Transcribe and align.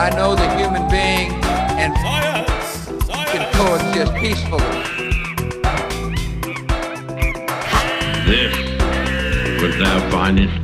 I 0.00 0.08
know 0.16 0.34
the 0.34 0.48
human 0.56 0.88
being 0.88 1.30
and 1.78 1.94
Science! 1.98 2.86
can 3.30 3.52
coexist 3.52 4.14
peacefully. 4.14 4.64
This 8.24 9.60
was 9.60 9.76
thou 9.76 10.10
findest 10.10 10.54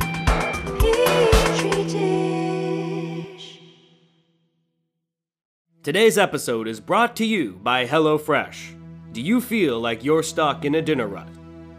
Today's 5.83 6.17
episode 6.17 6.67
is 6.67 6.79
brought 6.79 7.15
to 7.17 7.23
you 7.23 7.59
by 7.61 7.85
HelloFresh. 7.85 8.73
Do 9.11 9.21
you 9.21 9.39
feel 9.39 9.79
like 9.79 10.03
you're 10.03 10.23
stuck 10.23 10.65
in 10.65 10.73
a 10.73 10.81
dinner 10.81 11.05
rut? 11.05 11.29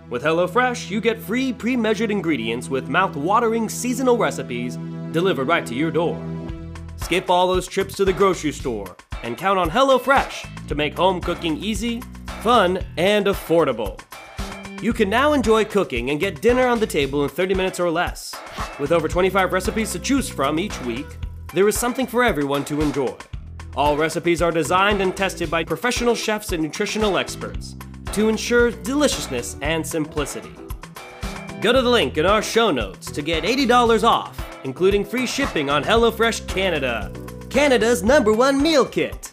With 0.09 0.23
HelloFresh, 0.23 0.91
you 0.91 1.01
get 1.01 1.19
free 1.19 1.53
pre 1.53 1.77
measured 1.77 2.13
ingredients 2.13 2.69
with 2.69 2.89
mouth 2.89 3.17
watering 3.17 3.69
seasonal 3.69 4.17
recipes 4.17 4.77
delivered 5.11 5.49
right 5.49 5.67
to 5.67 5.75
your 5.75 5.91
door. 5.91 6.38
Skip 6.99 7.31
all 7.31 7.49
those 7.49 7.67
trips 7.67 7.95
to 7.97 8.05
the 8.05 8.13
grocery 8.13 8.53
store 8.53 8.97
and 9.23 9.39
count 9.39 9.59
on 9.59 9.71
HelloFresh 9.71 10.69
to 10.69 10.75
make 10.75 10.97
home 10.97 11.21
cooking 11.21 11.57
easy, 11.57 12.03
fun, 12.43 12.81
and 12.97 13.27
affordable. 13.27 14.01
You 14.83 14.93
can 14.93 15.11
now 15.11 15.33
enjoy 15.33 15.65
cooking 15.65 16.11
and 16.11 16.21
get 16.21 16.41
dinner 16.41 16.67
on 16.67 16.79
the 16.79 16.87
table 16.87 17.25
in 17.25 17.31
30 17.31 17.55
minutes 17.55 17.81
or 17.81 17.91
less. 17.91 18.35
With 18.79 18.93
over 18.93 19.09
25 19.09 19.53
recipes 19.53 19.91
to 19.93 19.99
choose 19.99 20.29
from 20.29 20.59
each 20.59 20.81
week, 20.83 21.07
there 21.53 21.67
is 21.67 21.77
something 21.77 22.07
for 22.07 22.23
everyone 22.23 22.65
to 22.67 22.81
enjoy. 22.81 23.17
All 23.77 23.97
recipes 23.97 24.43
are 24.43 24.53
designed 24.53 25.01
and 25.01 25.17
tested 25.17 25.51
by 25.51 25.65
professional 25.65 26.15
chefs 26.15 26.53
and 26.53 26.63
nutritional 26.63 27.17
experts 27.17 27.75
to 28.13 28.29
ensure 28.29 28.71
deliciousness 28.71 29.57
and 29.63 29.87
simplicity. 29.87 30.55
Go 31.61 31.73
to 31.73 31.83
the 31.83 31.91
link 31.91 32.19
in 32.19 32.27
our 32.27 32.43
show 32.43 32.71
notes 32.71 33.11
to 33.11 33.23
get 33.23 33.45
$80 33.45 34.05
off, 34.05 34.48
including 34.69 35.03
free 35.03 35.27
shipping 35.27 35.71
on 35.71 35.83
HelloFresh 35.83 36.47
Canada, 36.47 37.11
Canada's 37.49 38.03
number 38.03 38.35
one 38.35 38.61
meal 38.63 38.85
kit. 38.85 39.33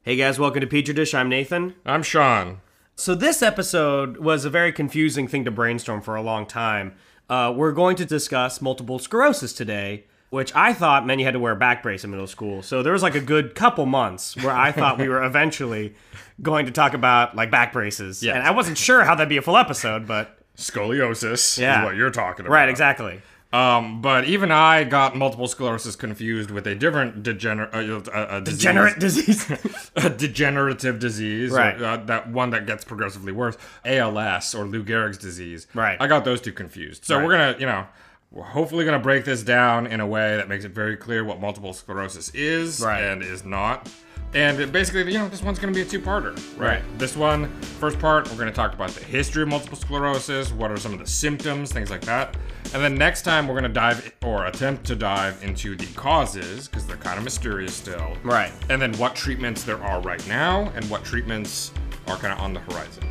Hey 0.00 0.16
guys, 0.16 0.38
welcome 0.38 0.62
to 0.62 0.66
Petri 0.66 0.94
Dish. 0.94 1.12
I'm 1.12 1.28
Nathan. 1.28 1.74
I'm 1.84 2.02
Sean. 2.02 2.62
So 2.96 3.14
this 3.14 3.42
episode 3.42 4.16
was 4.16 4.46
a 4.46 4.50
very 4.50 4.72
confusing 4.72 5.28
thing 5.28 5.44
to 5.44 5.50
brainstorm 5.50 6.00
for 6.00 6.16
a 6.16 6.22
long 6.22 6.46
time. 6.46 6.94
Uh, 7.28 7.52
we're 7.54 7.72
going 7.72 7.96
to 7.96 8.06
discuss 8.06 8.62
multiple 8.62 8.98
sclerosis 8.98 9.52
today, 9.52 10.06
which 10.30 10.50
I 10.54 10.72
thought 10.72 11.04
meant 11.04 11.20
you 11.20 11.26
had 11.26 11.34
to 11.34 11.38
wear 11.38 11.52
a 11.52 11.56
back 11.56 11.82
brace 11.82 12.04
in 12.04 12.10
middle 12.10 12.26
school. 12.26 12.62
So 12.62 12.82
there 12.82 12.94
was 12.94 13.02
like 13.02 13.14
a 13.14 13.20
good 13.20 13.54
couple 13.54 13.84
months 13.84 14.34
where 14.38 14.56
I 14.56 14.72
thought 14.72 14.96
we 14.96 15.10
were 15.10 15.22
eventually 15.26 15.94
going 16.40 16.64
to 16.64 16.72
talk 16.72 16.94
about 16.94 17.36
like 17.36 17.50
back 17.50 17.74
braces. 17.74 18.22
Yes. 18.22 18.34
And 18.34 18.44
I 18.44 18.52
wasn't 18.52 18.78
sure 18.78 19.04
how 19.04 19.14
that'd 19.14 19.28
be 19.28 19.36
a 19.36 19.42
full 19.42 19.58
episode, 19.58 20.06
but 20.06 20.37
Scoliosis 20.58 21.58
Yeah. 21.58 21.80
is 21.80 21.84
what 21.86 21.96
you're 21.96 22.10
talking 22.10 22.44
about. 22.46 22.54
right, 22.54 22.68
exactly. 22.68 23.22
Um, 23.50 24.02
but 24.02 24.24
even 24.24 24.50
I 24.52 24.84
got 24.84 25.16
multiple 25.16 25.48
sclerosis 25.48 25.96
confused 25.96 26.50
with 26.50 26.66
a 26.66 26.74
different 26.74 27.22
degener- 27.22 27.72
uh, 27.72 28.10
uh, 28.10 28.14
uh, 28.14 28.40
disease. 28.40 28.58
Degenerate 28.58 28.98
disease. 28.98 29.90
a 29.96 30.10
degenerative 30.10 30.98
disease, 30.98 31.52
or, 31.52 31.56
Right. 31.56 31.80
uh, 31.80 31.96
that 32.04 32.28
one 32.28 32.50
that 32.50 32.66
gets 32.66 32.84
progressively 32.84 33.32
worse, 33.32 33.56
ALS 33.86 34.54
or 34.54 34.66
Lou 34.66 34.84
Gehrig's 34.84 35.16
disease. 35.16 35.66
Right. 35.72 35.96
I 35.98 36.06
got 36.08 36.26
those 36.26 36.42
two 36.42 36.52
confused. 36.52 37.06
So 37.06 37.16
Right. 37.16 37.24
we're 37.24 37.30
gonna, 37.30 37.56
you 37.58 37.64
know, 37.64 37.86
we're 38.30 38.44
hopefully 38.44 38.84
gonna 38.84 38.98
break 38.98 39.24
this 39.24 39.42
down 39.42 39.86
in 39.86 40.00
a 40.00 40.06
way 40.06 40.36
that 40.36 40.46
makes 40.50 40.66
it 40.66 40.72
very 40.72 40.98
clear 40.98 41.24
what 41.24 41.40
multiple 41.40 41.72
sclerosis 41.72 42.28
is 42.34 42.82
Right. 42.82 43.00
and 43.02 43.22
is 43.22 43.46
not. 43.46 43.88
And 44.34 44.60
it 44.60 44.72
basically, 44.72 45.10
you 45.10 45.18
know, 45.18 45.28
this 45.28 45.42
one's 45.42 45.58
gonna 45.58 45.72
be 45.72 45.80
a 45.80 45.84
two-parter, 45.84 46.36
right? 46.58 46.68
Right. 46.68 46.98
This 46.98 47.16
one, 47.16 47.48
first 47.80 47.98
part, 47.98 48.30
we're 48.30 48.36
gonna 48.36 48.52
talk 48.52 48.74
about 48.74 48.90
the 48.90 49.04
history 49.04 49.42
of 49.42 49.48
multiple 49.48 49.78
sclerosis, 49.78 50.52
what 50.52 50.70
are 50.70 50.76
some 50.76 50.92
of 50.92 50.98
the 50.98 51.06
symptoms, 51.06 51.72
things 51.72 51.90
like 51.90 52.02
that. 52.02 52.36
And 52.74 52.82
then 52.82 52.94
next 52.94 53.22
time, 53.22 53.48
we're 53.48 53.54
gonna 53.54 53.68
dive 53.70 54.12
or 54.22 54.46
attempt 54.46 54.84
to 54.84 54.96
dive 54.96 55.42
into 55.42 55.74
the 55.74 55.86
causes 55.94 56.68
because 56.68 56.86
they're 56.86 56.96
kind 56.96 57.16
of 57.16 57.24
mysterious 57.24 57.74
still 57.74 58.16
right. 58.22 58.52
and 58.68 58.80
then 58.80 58.92
what 58.94 59.14
treatments 59.14 59.62
there 59.64 59.82
are 59.82 60.00
right 60.02 60.26
now 60.28 60.70
and 60.74 60.88
what 60.90 61.04
treatments 61.04 61.72
are 62.06 62.16
kind 62.16 62.32
of 62.32 62.40
on 62.40 62.52
the 62.52 62.60
horizon. 62.60 63.04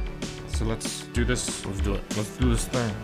So 0.50 0.66
let's 0.66 1.02
do 1.14 1.24
this. 1.24 1.66
Let's 1.66 1.82
do 1.82 1.94
it. 1.94 2.04
Let's 2.18 2.36
do 2.38 2.50
this 2.50 2.66
thing. 2.66 2.96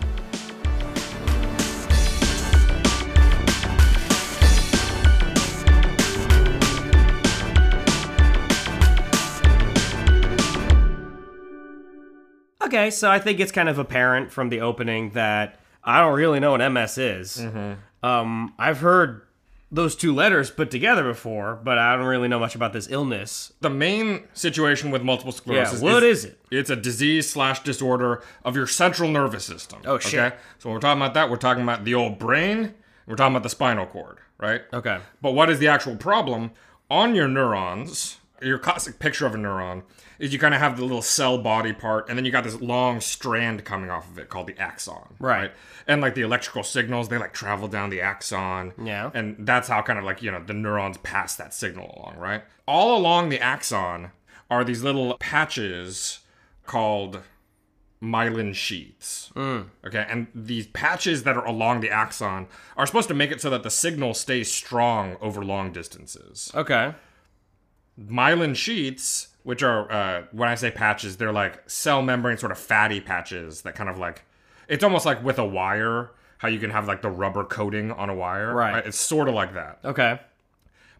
Okay, 12.74 12.90
so 12.90 13.08
I 13.08 13.20
think 13.20 13.38
it's 13.38 13.52
kind 13.52 13.68
of 13.68 13.78
apparent 13.78 14.32
from 14.32 14.48
the 14.48 14.60
opening 14.60 15.10
that 15.10 15.60
I 15.84 16.00
don't 16.00 16.14
really 16.14 16.40
know 16.40 16.50
what 16.50 16.72
MS 16.72 16.98
is. 16.98 17.36
Mm-hmm. 17.36 17.74
Um, 18.04 18.52
I've 18.58 18.80
heard 18.80 19.22
those 19.70 19.94
two 19.94 20.12
letters 20.12 20.50
put 20.50 20.72
together 20.72 21.04
before, 21.04 21.60
but 21.62 21.78
I 21.78 21.94
don't 21.94 22.06
really 22.06 22.26
know 22.26 22.40
much 22.40 22.56
about 22.56 22.72
this 22.72 22.90
illness. 22.90 23.52
The 23.60 23.70
main 23.70 24.24
situation 24.32 24.90
with 24.90 25.04
multiple 25.04 25.30
sclerosis 25.30 25.82
Yeah, 25.82 25.92
what 25.92 26.02
is 26.02 26.24
it? 26.24 26.40
It's 26.50 26.68
a 26.68 26.74
disease 26.74 27.30
slash 27.30 27.62
disorder 27.62 28.24
of 28.44 28.56
your 28.56 28.66
central 28.66 29.08
nervous 29.08 29.44
system. 29.44 29.80
Oh, 29.84 30.00
shit. 30.00 30.34
So 30.58 30.68
when 30.68 30.74
we're 30.74 30.80
talking 30.80 31.00
about 31.00 31.14
that, 31.14 31.30
we're 31.30 31.36
talking 31.36 31.62
about 31.62 31.84
the 31.84 31.94
old 31.94 32.18
brain. 32.18 32.74
We're 33.06 33.14
talking 33.14 33.36
about 33.36 33.44
the 33.44 33.50
spinal 33.50 33.86
cord, 33.86 34.18
right? 34.38 34.62
Okay. 34.72 34.98
But 35.22 35.30
what 35.30 35.48
is 35.48 35.60
the 35.60 35.68
actual 35.68 35.94
problem? 35.94 36.50
On 36.90 37.14
your 37.14 37.28
neurons, 37.28 38.18
your 38.42 38.58
classic 38.58 38.98
picture 38.98 39.26
of 39.26 39.34
a 39.36 39.38
neuron 39.38 39.84
is 40.18 40.32
you 40.32 40.38
kind 40.38 40.54
of 40.54 40.60
have 40.60 40.76
the 40.76 40.82
little 40.82 41.02
cell 41.02 41.38
body 41.38 41.72
part, 41.72 42.08
and 42.08 42.16
then 42.16 42.24
you 42.24 42.30
got 42.30 42.44
this 42.44 42.60
long 42.60 43.00
strand 43.00 43.64
coming 43.64 43.90
off 43.90 44.10
of 44.10 44.18
it 44.18 44.28
called 44.28 44.46
the 44.46 44.58
axon. 44.58 45.14
Right. 45.18 45.52
And 45.86 46.00
like 46.00 46.14
the 46.14 46.22
electrical 46.22 46.62
signals, 46.62 47.08
they 47.08 47.18
like 47.18 47.32
travel 47.32 47.68
down 47.68 47.90
the 47.90 48.00
axon. 48.00 48.72
Yeah. 48.82 49.10
And 49.14 49.36
that's 49.46 49.68
how 49.68 49.82
kind 49.82 49.98
of 49.98 50.04
like, 50.04 50.22
you 50.22 50.30
know, 50.30 50.42
the 50.42 50.54
neurons 50.54 50.98
pass 50.98 51.36
that 51.36 51.52
signal 51.52 51.94
along, 51.96 52.16
right? 52.18 52.42
All 52.66 52.96
along 52.96 53.28
the 53.28 53.40
axon 53.40 54.10
are 54.50 54.64
these 54.64 54.82
little 54.82 55.16
patches 55.18 56.20
called 56.64 57.20
myelin 58.02 58.54
sheaths. 58.54 59.30
Hmm. 59.34 59.62
Okay, 59.84 60.06
and 60.08 60.26
these 60.34 60.66
patches 60.68 61.22
that 61.24 61.36
are 61.36 61.46
along 61.46 61.80
the 61.80 61.90
axon 61.90 62.46
are 62.76 62.86
supposed 62.86 63.08
to 63.08 63.14
make 63.14 63.30
it 63.30 63.40
so 63.40 63.50
that 63.50 63.62
the 63.62 63.70
signal 63.70 64.14
stays 64.14 64.52
strong 64.52 65.16
over 65.20 65.44
long 65.44 65.72
distances. 65.72 66.50
Okay. 66.54 66.94
Myelin 67.98 68.54
sheaths, 68.54 69.28
which 69.44 69.62
are 69.62 69.90
uh, 69.90 70.22
when 70.32 70.48
I 70.48 70.56
say 70.56 70.70
patches, 70.70 71.16
they're 71.16 71.32
like 71.32 71.62
cell 71.70 72.02
membrane 72.02 72.36
sort 72.36 72.50
of 72.52 72.58
fatty 72.58 73.00
patches 73.00 73.62
that 73.62 73.74
kind 73.76 73.88
of 73.88 73.98
like 73.98 74.24
it's 74.68 74.82
almost 74.82 75.06
like 75.06 75.22
with 75.22 75.38
a 75.38 75.44
wire. 75.46 76.10
How 76.38 76.48
you 76.48 76.58
can 76.58 76.70
have 76.70 76.86
like 76.86 77.00
the 77.00 77.08
rubber 77.10 77.44
coating 77.44 77.90
on 77.92 78.10
a 78.10 78.14
wire, 78.14 78.52
Right. 78.52 78.84
It's 78.86 78.98
sort 78.98 79.28
of 79.28 79.34
like 79.34 79.54
that. 79.54 79.78
Okay. 79.84 80.18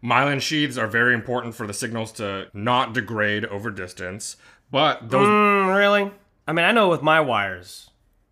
Myelin 0.03 0.41
sheaths 0.41 0.77
are 0.77 0.87
very 0.87 1.13
important 1.13 1.53
for 1.55 1.67
the 1.67 1.73
signals 1.73 2.11
to 2.13 2.47
not 2.53 2.93
degrade 2.93 3.45
over 3.45 3.69
distance, 3.69 4.37
but 4.71 5.09
those 5.09 5.27
Mm, 5.27 5.75
really? 5.75 6.11
I 6.47 6.53
mean, 6.53 6.65
I 6.65 6.71
know 6.71 6.89
with 6.89 7.01
my 7.01 7.21
wires, 7.21 7.89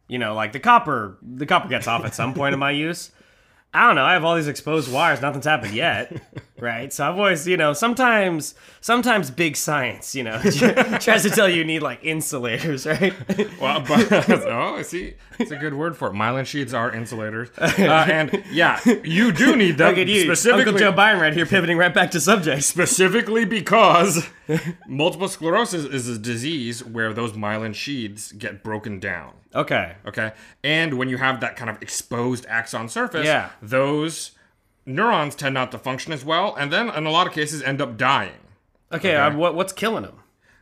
you 0.07 0.18
know, 0.19 0.34
like 0.34 0.53
the 0.53 0.59
copper, 0.59 1.18
the 1.22 1.45
copper 1.45 1.68
gets 1.68 1.88
off 1.88 2.06
at 2.06 2.13
some 2.16 2.34
point 2.34 2.53
in 2.53 2.59
my 2.59 2.72
use. 2.88 3.12
I 3.75 3.88
don't 3.88 3.95
know. 3.95 4.06
I 4.06 4.13
have 4.13 4.23
all 4.23 4.35
these 4.35 4.47
exposed 4.47 4.91
wires. 4.91 5.19
Nothing's 5.19 5.45
happened 5.45 5.73
yet, 5.73 6.21
right? 6.59 6.94
So 6.94 7.09
I've 7.09 7.18
always, 7.18 7.47
you 7.47 7.57
know, 7.57 7.74
sometimes, 7.74 8.53
sometimes 8.81 9.31
big 9.31 9.56
science, 9.56 10.13
you 10.13 10.24
know, 10.24 10.39
tries 11.00 11.24
to 11.24 11.31
tell 11.31 11.50
you 11.50 11.56
you 11.56 11.63
need 11.63 11.81
like 11.81 12.03
insulators, 12.03 12.86
right? 12.86 13.13
Well, 13.59 13.80
but, 13.81 14.30
oh, 14.30 14.75
I 14.77 14.81
see. 14.81 15.13
It's 15.39 15.51
a 15.51 15.56
good 15.56 15.74
word 15.74 15.95
for 15.97 16.09
it. 16.09 16.13
Myelin 16.13 16.45
sheets 16.45 16.74
are 16.74 16.94
insulators, 16.94 17.50
uh, 17.57 17.71
and 17.80 18.44
yeah, 18.51 18.80
you 19.03 19.31
do 19.31 19.56
need 19.56 19.77
them 19.77 19.89
Look 19.89 19.97
at 19.97 20.07
you, 20.07 20.21
specifically. 20.21 20.74
Uncle 20.74 20.80
Joe 20.80 20.94
Biden, 20.94 21.21
right 21.21 21.33
here, 21.33 21.45
pivoting 21.45 21.77
right 21.77 21.94
back 21.94 22.12
to 22.12 22.19
subjects. 22.19 22.65
specifically 22.65 23.45
because 23.45 24.27
multiple 24.88 25.27
sclerosis 25.27 25.86
is 25.86 26.07
a 26.09 26.19
disease 26.19 26.83
where 26.83 27.13
those 27.13 27.31
myelin 27.33 27.74
sheaths 27.74 28.31
get 28.33 28.63
broken 28.63 29.00
down. 29.00 29.33
Okay. 29.55 29.95
Okay, 30.07 30.31
and 30.63 30.95
when 30.95 31.09
you 31.09 31.17
have 31.17 31.39
that 31.41 31.55
kind 31.55 31.69
of 31.69 31.81
exposed 31.81 32.45
axon 32.47 32.89
surface, 32.89 33.25
Yeah. 33.25 33.50
those 33.61 34.31
neurons 34.85 35.35
tend 35.35 35.53
not 35.53 35.71
to 35.71 35.77
function 35.77 36.11
as 36.11 36.25
well, 36.25 36.55
and 36.55 36.71
then 36.71 36.89
in 36.89 37.05
a 37.05 37.11
lot 37.11 37.27
of 37.27 37.33
cases 37.33 37.61
end 37.61 37.81
up 37.81 37.97
dying. 37.97 38.31
Okay. 38.91 39.15
Uh, 39.15 39.35
what 39.35 39.55
what's 39.55 39.73
killing 39.73 40.03
them? 40.03 40.19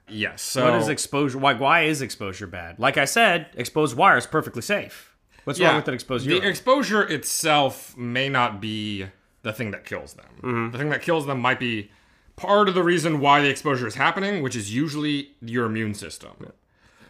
Yes. 0.07 0.41
So 0.41 0.65
What 0.71 0.81
is 0.81 0.89
exposure? 0.89 1.37
Why 1.37 1.53
why 1.53 1.81
is 1.83 2.01
exposure 2.01 2.47
bad? 2.47 2.79
Like 2.79 2.97
I 2.97 3.05
said, 3.05 3.47
exposed 3.55 3.95
wire 3.95 4.17
is 4.17 4.27
perfectly 4.27 4.61
safe. 4.61 5.15
What's 5.43 5.57
Yeah, 5.57 5.67
wrong 5.69 5.77
with 5.77 5.87
an 5.87 5.93
exposed 5.93 6.27
The 6.27 6.37
exposure 6.45 7.01
itself 7.01 7.97
may 7.97 8.29
not 8.29 8.61
be 8.61 9.07
the 9.41 9.51
thing 9.53 9.71
that 9.71 9.85
kills 9.85 10.13
them. 10.13 10.69
The 10.71 10.77
thing 10.77 10.89
that 10.89 11.01
kills 11.01 11.25
them 11.25 11.39
might 11.39 11.59
be 11.59 11.89
part 12.35 12.69
of 12.69 12.75
the 12.75 12.83
reason 12.83 13.19
why 13.19 13.41
the 13.41 13.49
exposure 13.49 13.87
is 13.87 13.95
happening, 13.95 14.43
which 14.43 14.55
is 14.55 14.73
usually 14.73 15.31
your 15.41 15.65
immune 15.65 15.93
system. 15.95 16.31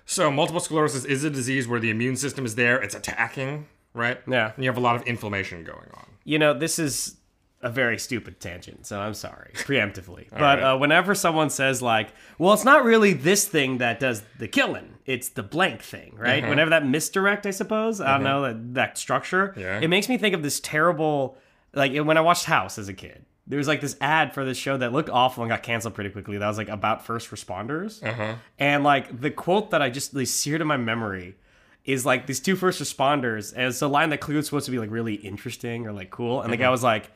So, 0.06 0.30
multiple 0.31 0.59
sclerosis 0.59 1.06
is 1.06 1.24
a 1.24 1.30
disease 1.30 1.68
where 1.68 1.80
the 1.80 1.89
immune 1.89 2.15
system 2.15 2.45
is 2.45 2.56
there, 2.56 2.81
it's 2.81 2.95
attacking, 2.95 3.68
right? 3.94 4.19
Yeah. 4.27 4.51
And 4.56 4.63
you 4.63 4.69
have 4.69 4.77
a 4.77 4.81
lot 4.81 4.95
of 4.95 5.03
inflammation 5.03 5.63
going 5.63 5.89
on. 5.94 6.06
You 6.24 6.38
know, 6.39 6.53
this 6.53 6.80
is 6.80 7.18
a 7.63 7.69
very 7.69 7.98
stupid 8.00 8.39
tangent, 8.39 8.86
so 8.88 9.00
I'm 9.00 9.13
sorry 9.13 9.51
preemptively. 9.56 10.27
but 10.31 10.42
right. 10.42 10.59
uh, 10.59 10.77
whenever 10.77 11.13
someone 11.15 11.50
says 11.51 11.81
like, 11.81 12.09
"Well, 12.39 12.53
it's 12.53 12.65
not 12.65 12.83
really 12.83 13.13
this 13.13 13.48
thing 13.48 13.77
that 13.77 14.00
does 14.00 14.24
the 14.39 14.48
killing; 14.48 14.95
it's 15.06 15.30
the 15.30 15.44
blank 15.44 15.81
thing," 15.81 16.15
right? 16.18 16.48
Whenever 16.48 16.71
that 16.71 16.86
misdirect, 16.88 17.45
I 17.45 17.51
suppose, 17.51 18.01
I 18.01 18.13
don't 18.15 18.24
know 18.24 18.42
that 18.42 18.74
that 18.74 18.98
structure, 18.98 19.53
Yeah. 19.56 19.80
it 19.80 19.88
makes 19.89 20.09
me 20.09 20.18
think 20.18 20.33
of 20.33 20.42
this 20.42 20.59
terrible, 20.59 21.38
like 21.74 21.94
when 21.95 22.18
I 22.18 22.21
watched 22.21 22.45
House 22.45 22.77
as 22.80 22.89
a 22.89 22.94
kid. 22.95 23.25
There 23.51 23.57
was 23.57 23.68
like 23.68 23.81
this 23.81 23.98
ad 24.00 24.33
for 24.33 24.45
this 24.45 24.57
show 24.57 24.77
that 24.77 24.94
looked 24.94 25.09
awful 25.09 25.44
and 25.44 25.50
got 25.50 25.62
canceled 25.62 25.94
pretty 25.94 26.09
quickly. 26.09 26.38
That 26.38 26.48
was 26.48 26.57
like 26.57 26.69
about 26.69 27.06
first 27.06 27.30
responders, 27.31 28.01
Uh-huh. 28.01 28.36
and 28.57 28.83
like 28.86 29.19
the 29.19 29.30
quote 29.30 29.71
that 29.71 29.81
I 29.81 29.89
just 29.89 30.13
like, 30.15 30.27
seared 30.27 30.62
in 30.62 30.68
my 30.68 30.77
memory 30.77 31.36
is 31.83 32.06
like 32.06 32.27
these 32.27 32.39
two 32.39 32.56
first 32.56 32.81
responders, 32.81 33.51
and 33.53 33.63
it's 33.63 33.81
a 33.81 33.88
line 33.88 34.09
that 34.12 34.21
clearly 34.21 34.38
was 34.38 34.45
supposed 34.45 34.65
to 34.68 34.71
be 34.71 34.80
like 34.80 34.89
really 34.89 35.15
interesting 35.15 35.86
or 35.86 35.92
like 35.92 36.09
cool, 36.12 36.42
and 36.42 36.53
the 36.53 36.57
guy 36.57 36.69
was 36.69 36.81
like, 36.81 37.12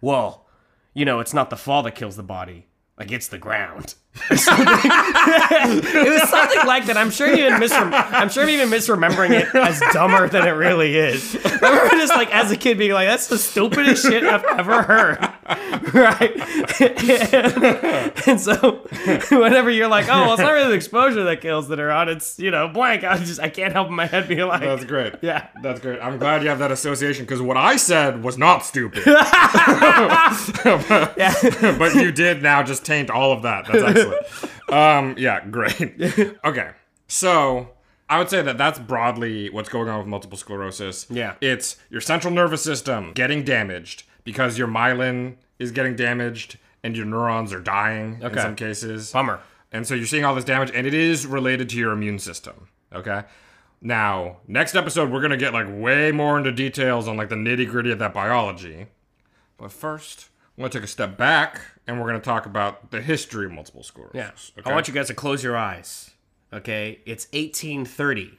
"Well, 0.00 0.46
you 0.92 1.04
know, 1.04 1.20
it's 1.20 1.32
not 1.32 1.50
the 1.50 1.56
fall 1.56 1.82
that 1.84 1.92
kills 1.94 2.16
the 2.16 2.22
body, 2.24 2.66
like 2.98 3.12
it's 3.12 3.28
the 3.28 3.38
ground." 3.38 3.94
It 4.28 6.10
was 6.20 6.28
something 6.30 6.66
like 6.66 6.86
that. 6.86 6.96
I'm 6.96 7.10
sure 7.10 7.28
you 7.28 7.46
even 7.46 7.60
misrem- 7.60 7.92
I'm 8.12 8.28
sure 8.28 8.48
even 8.48 8.68
misremembering 8.70 9.30
it 9.30 9.54
as 9.54 9.80
dumber 9.92 10.28
than 10.28 10.46
it 10.46 10.52
really 10.52 10.96
is. 10.96 11.36
I 11.44 11.50
remember 11.70 11.90
just 11.96 12.14
like 12.14 12.34
as 12.34 12.50
a 12.50 12.56
kid 12.56 12.78
being 12.78 12.92
like, 12.92 13.08
"That's 13.08 13.28
the 13.28 13.38
stupidest 13.38 14.02
shit 14.06 14.24
I've 14.24 14.44
ever 14.44 14.82
heard." 14.82 15.18
right? 15.94 16.32
and, 16.80 18.12
and 18.26 18.40
so 18.40 18.86
whenever 19.30 19.70
you're 19.70 19.88
like, 19.88 20.06
"Oh, 20.08 20.22
well, 20.22 20.32
it's 20.34 20.42
not 20.42 20.52
really 20.52 20.70
the 20.70 20.74
exposure 20.74 21.24
that 21.24 21.40
kills 21.40 21.68
the 21.68 21.76
neuron; 21.76 22.08
it's 22.08 22.38
you 22.38 22.50
know 22.50 22.68
blank," 22.68 23.04
I 23.04 23.18
just 23.18 23.40
I 23.40 23.48
can't 23.48 23.72
help 23.72 23.90
my 23.90 24.06
head 24.06 24.28
be 24.28 24.42
like, 24.42 24.62
That's 24.62 24.84
great. 24.84 25.14
Yeah. 25.22 25.48
That's 25.62 25.80
great. 25.80 26.00
I'm 26.00 26.18
glad 26.18 26.42
you 26.42 26.48
have 26.48 26.58
that 26.58 26.72
association 26.72 27.24
because 27.24 27.40
what 27.40 27.56
I 27.56 27.76
said 27.76 28.22
was 28.22 28.36
not 28.38 28.64
stupid. 28.64 29.04
Yeah, 31.16 31.76
but 31.78 31.94
you 31.94 32.12
did 32.12 32.42
now 32.42 32.62
just 32.62 32.84
taint 32.84 33.10
all 33.10 33.32
of 33.32 33.42
that. 33.42 33.66
That's 33.66 33.82
excellent. 33.82 34.72
um, 34.72 35.14
yeah, 35.18 35.44
great. 35.46 35.80
Okay. 36.44 36.70
So 37.08 37.70
I 38.08 38.18
would 38.18 38.30
say 38.30 38.42
that 38.42 38.58
that's 38.58 38.78
broadly 38.78 39.50
what's 39.50 39.68
going 39.68 39.88
on 39.88 39.98
with 39.98 40.06
multiple 40.06 40.38
sclerosis. 40.38 41.06
Yeah. 41.10 41.34
It's 41.40 41.76
your 41.90 42.00
central 42.00 42.32
nervous 42.32 42.62
system 42.62 43.12
getting 43.12 43.44
damaged 43.44 44.04
because 44.26 44.58
your 44.58 44.68
myelin 44.68 45.36
is 45.58 45.70
getting 45.70 45.96
damaged 45.96 46.58
and 46.82 46.94
your 46.94 47.06
neurons 47.06 47.54
are 47.54 47.60
dying 47.60 48.20
in 48.20 48.36
some 48.36 48.56
cases. 48.56 49.10
Bummer. 49.12 49.40
And 49.72 49.86
so 49.86 49.94
you're 49.94 50.06
seeing 50.06 50.24
all 50.24 50.34
this 50.34 50.44
damage, 50.44 50.70
and 50.74 50.86
it 50.86 50.94
is 50.94 51.26
related 51.26 51.68
to 51.70 51.76
your 51.78 51.92
immune 51.92 52.18
system. 52.18 52.68
Okay. 52.92 53.22
Now, 53.80 54.38
next 54.46 54.74
episode, 54.74 55.10
we're 55.10 55.20
gonna 55.22 55.36
get 55.36 55.52
like 55.54 55.66
way 55.68 56.12
more 56.12 56.36
into 56.36 56.52
details 56.52 57.08
on 57.08 57.16
like 57.16 57.28
the 57.28 57.36
nitty 57.36 57.68
gritty 57.70 57.90
of 57.90 57.98
that 58.00 58.12
biology. 58.12 58.86
But 59.58 59.72
first, 59.72 60.28
I'm 60.56 60.62
gonna 60.62 60.70
take 60.70 60.82
a 60.82 60.88
step 60.88 61.16
back, 61.16 61.60
and 61.86 62.00
we're 62.00 62.06
gonna 62.06 62.20
talk 62.20 62.46
about 62.46 62.90
the 62.90 63.00
history 63.00 63.46
of 63.46 63.52
multiple 63.52 63.82
sclerosis. 63.82 64.52
Yeah. 64.54 64.60
Okay? 64.60 64.70
I 64.70 64.74
want 64.74 64.88
you 64.88 64.94
guys 64.94 65.06
to 65.08 65.14
close 65.14 65.42
your 65.42 65.56
eyes. 65.56 66.10
Okay? 66.52 67.00
It's 67.06 67.26
1830. 67.32 68.38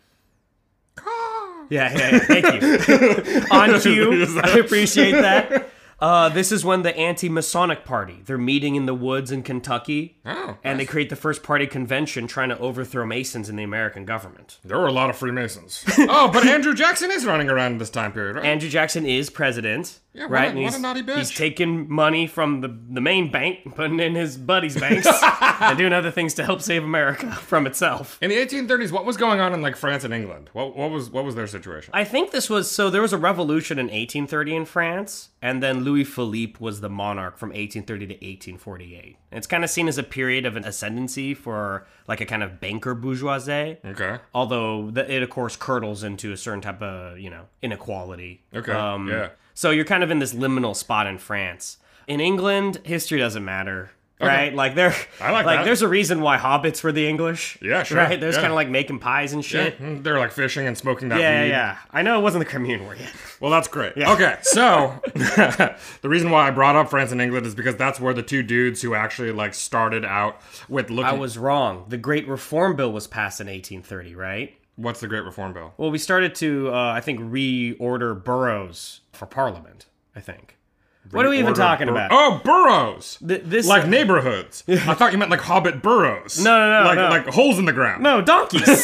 Yeah, 1.70 1.92
yeah, 1.92 2.12
yeah. 2.12 2.20
Thank 2.20 2.64
you. 2.64 3.42
On 3.52 3.80
cue. 3.82 4.40
I 4.42 4.60
appreciate 4.60 5.12
that. 5.12 5.67
Uh, 6.00 6.30
this 6.30 6.52
is 6.52 6.64
when 6.64 6.84
the 6.84 6.96
anti-Masonic 6.96 7.84
Party 7.84 8.22
they're 8.26 8.38
meeting 8.38 8.76
in 8.76 8.86
the 8.86 8.94
woods 8.94 9.32
in 9.32 9.42
Kentucky, 9.44 10.18
Oh, 10.26 10.58
and 10.64 10.80
they 10.80 10.86
create 10.86 11.10
the 11.10 11.16
first 11.16 11.42
party 11.44 11.66
convention 11.66 12.28
trying 12.28 12.50
to 12.50 12.58
overthrow 12.60 13.06
Masons 13.06 13.50
in 13.50 13.56
the 13.56 13.64
American 13.64 14.06
government. 14.06 14.60
There 14.64 14.78
were 14.78 14.88
a 14.88 14.92
lot 14.92 15.10
of 15.10 15.18
Freemasons. 15.18 15.84
oh, 15.98 16.30
but 16.32 16.46
Andrew 16.46 16.74
Jackson 16.76 17.10
is 17.12 17.26
running 17.26 17.50
around 17.50 17.74
in 17.74 17.78
this 17.80 17.90
time 17.90 18.12
period, 18.12 18.36
right? 18.36 18.46
Andrew 18.46 18.70
Jackson 18.70 19.06
is 19.06 19.30
president, 19.30 20.00
Yeah, 20.18 20.24
what 20.24 20.32
right? 20.32 20.46
a- 20.48 20.50
And 20.50 20.58
he's, 20.60 20.80
naughty 20.80 21.04
bitch. 21.04 21.18
He's 21.18 21.30
taking 21.30 21.88
money 21.94 22.26
from 22.28 22.62
the 22.62 22.68
the 22.90 23.02
main 23.02 23.32
bank, 23.32 23.76
putting 23.76 24.00
in 24.00 24.16
his 24.16 24.36
buddies' 24.38 24.76
banks, 24.76 25.08
and 25.62 25.78
doing 25.78 25.94
other 25.94 26.10
things 26.12 26.34
to 26.34 26.44
help 26.44 26.62
save 26.62 26.84
America 26.84 27.32
from 27.52 27.68
itself. 27.68 28.18
in 28.22 28.30
the 28.32 28.36
1830s, 28.38 28.92
what 28.92 29.06
was 29.06 29.16
going 29.16 29.40
on 29.40 29.54
in 29.54 29.62
like 29.62 29.76
France 29.76 30.04
and 30.04 30.14
England? 30.14 30.50
What 30.54 30.76
what 30.76 30.90
was 30.90 31.10
what 31.12 31.24
was 31.24 31.36
their 31.36 31.46
situation? 31.48 31.92
I 31.94 32.04
think 32.04 32.32
this 32.32 32.50
was 32.50 32.70
so 32.70 32.90
there 32.90 33.02
was 33.04 33.14
a 33.14 33.18
revolution 33.18 33.78
in 33.78 33.86
1830 33.86 34.56
in 34.56 34.66
France, 34.66 35.30
and 35.42 35.62
then 35.62 35.84
Louis 35.84 36.04
Philippe 36.04 36.56
was 36.60 36.82
the 36.82 36.90
monarch 36.90 37.38
from 37.38 37.50
1830 37.50 38.08
to 38.08 38.14
1848. 38.16 39.18
It's 39.34 39.46
kind 39.48 39.64
of 39.64 39.70
seen 39.70 39.88
as 39.88 39.98
a 40.00 40.04
period 40.04 40.46
of 40.48 40.56
an 40.56 40.66
ascendancy 40.66 41.34
for 41.36 41.86
like 42.08 42.22
a 42.22 42.26
kind 42.26 42.42
of 42.42 42.60
banker 42.60 42.96
bourgeoisie. 42.96 43.78
okay. 43.86 44.18
Although 44.34 44.90
the, 44.90 45.10
it 45.14 45.22
of 45.22 45.30
course 45.30 45.56
curdles 45.56 46.04
into 46.04 46.32
a 46.32 46.38
certain 46.38 46.62
type 46.62 46.82
of 46.82 47.20
you 47.20 47.30
know 47.30 47.44
inequality. 47.62 48.42
Okay, 48.54 48.72
Um, 48.72 49.08
yeah. 49.10 49.30
So 49.58 49.72
you're 49.72 49.86
kind 49.86 50.04
of 50.04 50.12
in 50.12 50.20
this 50.20 50.36
liminal 50.36 50.76
spot 50.76 51.08
in 51.08 51.18
France. 51.18 51.78
In 52.06 52.20
England, 52.20 52.80
history 52.84 53.18
doesn't 53.18 53.44
matter. 53.44 53.90
Right, 54.22 54.54
like 54.54 54.76
there, 54.76 54.96
I 55.20 55.32
like 55.32 55.48
that. 55.48 55.64
There's 55.66 55.82
a 55.82 55.88
reason 55.88 56.22
why 56.22 56.38
hobbits 56.38 56.84
were 56.84 56.92
the 56.92 57.08
English. 57.08 57.58
Yeah, 57.60 57.82
sure, 57.82 57.98
Right, 57.98 58.20
there's 58.20 58.36
yeah. 58.36 58.42
kind 58.42 58.52
of 58.52 58.56
like 58.56 58.70
making 58.70 59.00
pies 59.00 59.34
and 59.34 59.44
shit. 59.44 59.80
mm, 59.82 60.04
they're 60.04 60.20
like 60.20 60.32
fishing 60.32 60.68
and 60.68 60.78
smoking 60.78 61.10
that 61.10 61.20
Yeah, 61.20 61.32
yeah, 61.32 61.42
weed. 61.44 61.50
yeah. 61.50 61.78
I 61.92 62.02
know 62.04 62.20
it 62.20 62.22
wasn't 62.22 62.44
the 62.46 62.50
Commune 62.52 62.84
war 62.84 62.96
yet. 62.96 63.12
Well, 63.40 63.50
that's 63.50 63.68
great. 63.68 63.98
Okay, 63.98 64.38
so 64.44 65.00
the 65.14 65.76
reason 66.04 66.30
why 66.30 66.48
I 66.48 66.52
brought 66.52 66.76
up 66.76 66.90
France 66.92 67.12
and 67.12 67.20
England 67.22 67.46
is 67.48 67.56
because 67.56 67.76
that's 67.76 68.00
where 68.00 68.14
the 68.14 68.24
two 68.24 68.44
dudes 68.44 68.82
who 68.84 68.94
actually 68.94 69.32
like 69.32 69.56
started 69.56 70.06
out 70.06 70.40
with 70.70 70.90
looking. 70.92 71.10
I 71.10 71.14
was 71.14 71.38
wrong. 71.38 71.86
The 71.88 71.98
Great 71.98 72.28
Reform 72.28 72.76
Bill 72.76 72.92
was 72.92 73.08
passed 73.08 73.40
in 73.42 73.48
1830, 73.48 74.16
right? 74.16 74.57
What's 74.78 75.00
the 75.02 75.08
Great 75.08 75.26
Reform 75.26 75.52
Bill? 75.54 75.74
Well, 75.78 75.92
we 75.92 75.98
started 75.98 76.36
to, 76.36 76.70
uh, 76.74 76.94
I 76.94 77.02
think, 77.02 77.20
reorder 77.20 78.24
boroughs 78.24 79.02
for 79.12 79.26
Parliament. 79.26 79.88
I 80.16 80.22
think. 80.22 80.54
What 81.12 81.26
are 81.26 81.30
we 81.30 81.40
even 81.40 81.54
talking 81.54 81.88
bur- 81.88 81.94
about? 81.94 82.10
Oh, 82.12 82.42
boroughs. 82.44 83.18
Th- 83.26 83.42
this 83.46 83.66
like 83.66 83.88
neighborhoods. 83.88 84.64
I 84.68 84.94
thought 84.94 85.14
you 85.14 85.18
meant 85.18 85.32
like 85.32 85.40
Hobbit 85.40 85.82
burrows. 85.82 86.44
No, 86.44 86.58
no, 86.60 86.84
no, 86.84 86.90
Like 86.90 86.98
no. 86.98 87.10
like 87.10 87.28
holes 87.34 87.58
in 87.60 87.66
the 87.66 87.72
ground. 87.74 88.04
no, 88.04 88.22
donkeys. 88.22 88.68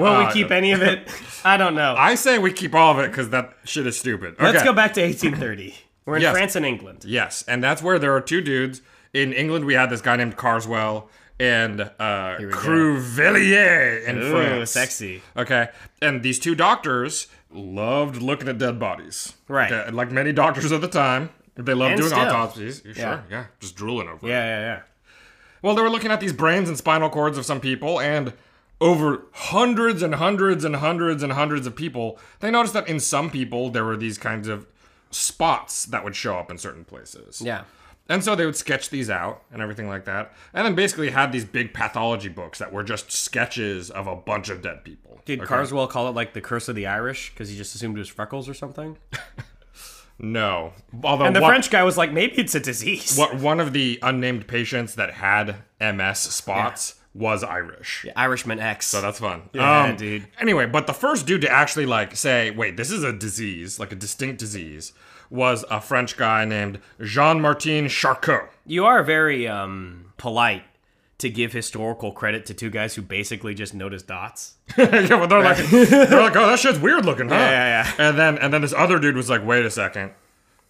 Will 0.00 0.26
we 0.26 0.32
keep 0.32 0.50
any 0.50 0.72
of 0.72 0.82
it? 0.82 1.08
I 1.44 1.56
don't 1.56 1.74
know. 1.74 1.94
I 1.96 2.14
say 2.16 2.38
we 2.38 2.52
keep 2.52 2.74
all 2.74 2.92
of 2.92 2.98
it 2.98 3.10
because 3.10 3.30
that 3.30 3.54
shit 3.64 3.86
is 3.86 3.98
stupid. 3.98 4.36
Let's 4.40 4.62
go 4.64 4.72
back 4.72 4.94
to 4.94 5.02
1830. 5.02 5.74
We're 6.04 6.16
in 6.16 6.22
Yes. 6.22 6.32
France 6.32 6.56
and 6.56 6.66
England. 6.66 7.04
Yes, 7.04 7.44
and 7.48 7.62
that's 7.62 7.82
where 7.82 7.98
there 7.98 8.14
are 8.14 8.20
two 8.20 8.40
dudes. 8.40 8.82
In 9.12 9.32
England, 9.32 9.64
we 9.64 9.74
had 9.74 9.90
this 9.90 10.00
guy 10.00 10.16
named 10.16 10.36
Carswell 10.36 11.08
and 11.38 11.80
uh. 11.80 12.36
Cruveilhier 12.40 14.04
in 14.06 14.18
Ooh, 14.18 14.30
France. 14.30 14.70
sexy. 14.70 15.22
Okay, 15.36 15.68
and 16.00 16.22
these 16.22 16.38
two 16.38 16.54
doctors 16.54 17.28
loved 17.50 18.20
looking 18.22 18.48
at 18.48 18.58
dead 18.58 18.78
bodies. 18.78 19.34
Right. 19.48 19.70
Okay, 19.70 19.90
like 19.90 20.10
many 20.10 20.32
doctors 20.32 20.72
at 20.72 20.80
the 20.80 20.88
time, 20.88 21.30
they 21.54 21.74
loved 21.74 21.92
And 21.92 22.00
doing 22.00 22.10
still. 22.12 22.22
autopsies. 22.22 22.82
Sure, 22.84 22.92
Yeah. 22.94 23.20
yeah. 23.30 23.44
just 23.60 23.76
drooling 23.76 24.08
over. 24.08 24.26
it. 24.26 24.30
Yeah, 24.30 24.44
yeah, 24.44 24.60
yeah. 24.60 24.80
Well, 25.62 25.74
they 25.74 25.82
were 25.82 25.90
looking 25.90 26.10
at 26.10 26.20
these 26.20 26.32
brains 26.32 26.68
and 26.68 26.76
spinal 26.76 27.08
cords 27.10 27.38
of 27.38 27.46
some 27.46 27.60
people, 27.60 27.98
and 28.00 28.32
over 28.80 29.22
hundreds 29.32 30.02
and 30.02 30.16
hundreds 30.16 30.64
and 30.64 30.76
hundreds 30.76 31.22
and 31.22 31.32
hundreds 31.32 31.66
of 31.66 31.74
people, 31.74 32.18
they 32.40 32.50
noticed 32.50 32.74
that 32.74 32.86
in 32.88 33.00
some 33.00 33.30
people 33.30 33.70
there 33.70 33.84
were 33.84 33.96
these 33.96 34.18
kinds 34.18 34.48
of 34.48 34.66
spots 35.10 35.86
that 35.86 36.04
would 36.04 36.14
show 36.14 36.36
up 36.36 36.50
in 36.50 36.58
certain 36.58 36.84
places. 36.84 37.40
Yeah. 37.40 37.62
And 38.08 38.22
so 38.22 38.34
they 38.36 38.46
would 38.46 38.56
sketch 38.56 38.90
these 38.90 39.10
out 39.10 39.42
and 39.52 39.60
everything 39.60 39.88
like 39.88 40.04
that. 40.04 40.32
And 40.54 40.64
then 40.64 40.74
basically 40.74 41.10
had 41.10 41.32
these 41.32 41.44
big 41.44 41.74
pathology 41.74 42.28
books 42.28 42.58
that 42.60 42.72
were 42.72 42.84
just 42.84 43.10
sketches 43.10 43.90
of 43.90 44.06
a 44.06 44.14
bunch 44.14 44.48
of 44.48 44.62
dead 44.62 44.84
people. 44.84 45.20
Did 45.24 45.40
Okay? 45.40 45.48
Carswell 45.48 45.88
call 45.88 46.08
it 46.08 46.12
like 46.14 46.32
the 46.32 46.40
curse 46.40 46.68
of 46.68 46.76
the 46.76 46.86
Irish 46.86 47.30
because 47.30 47.48
he 47.48 47.56
just 47.56 47.74
assumed 47.74 47.96
it 47.96 47.98
was 48.00 48.08
freckles 48.08 48.48
or 48.48 48.54
something? 48.54 48.96
No. 50.18 50.72
Although 51.04 51.26
And 51.26 51.36
the 51.36 51.40
one, 51.42 51.50
French 51.50 51.70
guy 51.70 51.82
was 51.82 51.98
like, 51.98 52.12
maybe 52.12 52.36
it's 52.38 52.54
a 52.54 52.60
disease. 52.60 53.16
what, 53.18 53.36
one 53.36 53.60
of 53.60 53.72
the 53.72 53.98
unnamed 54.02 54.46
patients 54.46 54.94
that 54.94 55.12
had 55.14 55.56
MS 55.78 56.18
spots 56.20 56.94
was 57.12 57.42
Irish. 57.44 58.06
Irishman 58.16 58.58
X. 58.58 58.86
So 58.86 59.00
that's 59.02 59.18
fun. 59.18 59.42
Yeah, 59.52 59.84
Um, 59.84 59.96
dude. 59.96 60.26
Anyway, 60.40 60.66
but 60.66 60.86
the 60.86 60.94
first 60.94 61.26
dude 61.26 61.42
to 61.42 61.50
actually 61.50 61.86
like 61.86 62.16
say, 62.16 62.50
wait, 62.50 62.76
this 62.76 62.90
is 62.90 63.02
a 63.02 63.12
disease, 63.12 63.78
like 63.78 63.92
a 63.92 63.94
distinct 63.94 64.38
disease, 64.38 64.92
was 65.30 65.64
a 65.70 65.80
French 65.80 66.16
guy 66.16 66.44
named 66.44 66.78
Jean-Martin 67.02 67.88
Charcot. 67.88 68.50
You 68.66 68.84
are 68.86 69.02
very 69.02 69.46
um, 69.48 70.12
polite 70.16 70.64
to 71.18 71.30
give 71.30 71.52
historical 71.52 72.12
credit 72.12 72.44
to 72.46 72.54
two 72.54 72.68
guys 72.70 72.94
who 72.94 73.02
basically 73.02 73.54
just 73.54 73.72
noticed 73.74 74.06
dots. 74.06 74.54
yeah, 74.78 75.06
but 75.08 75.26
they're 75.28 75.42
like, 75.42 75.56
they're 75.70 76.22
like, 76.22 76.36
oh, 76.36 76.46
that 76.46 76.58
shit's 76.58 76.78
weird 76.78 77.04
looking, 77.06 77.28
huh? 77.28 77.34
Yeah, 77.36 77.84
yeah, 77.98 78.08
And 78.08 78.18
then, 78.18 78.38
and 78.38 78.52
then 78.52 78.60
this 78.62 78.74
other 78.74 78.98
dude 78.98 79.16
was 79.16 79.30
like, 79.30 79.44
wait 79.44 79.64
a 79.64 79.70
second. 79.70 80.12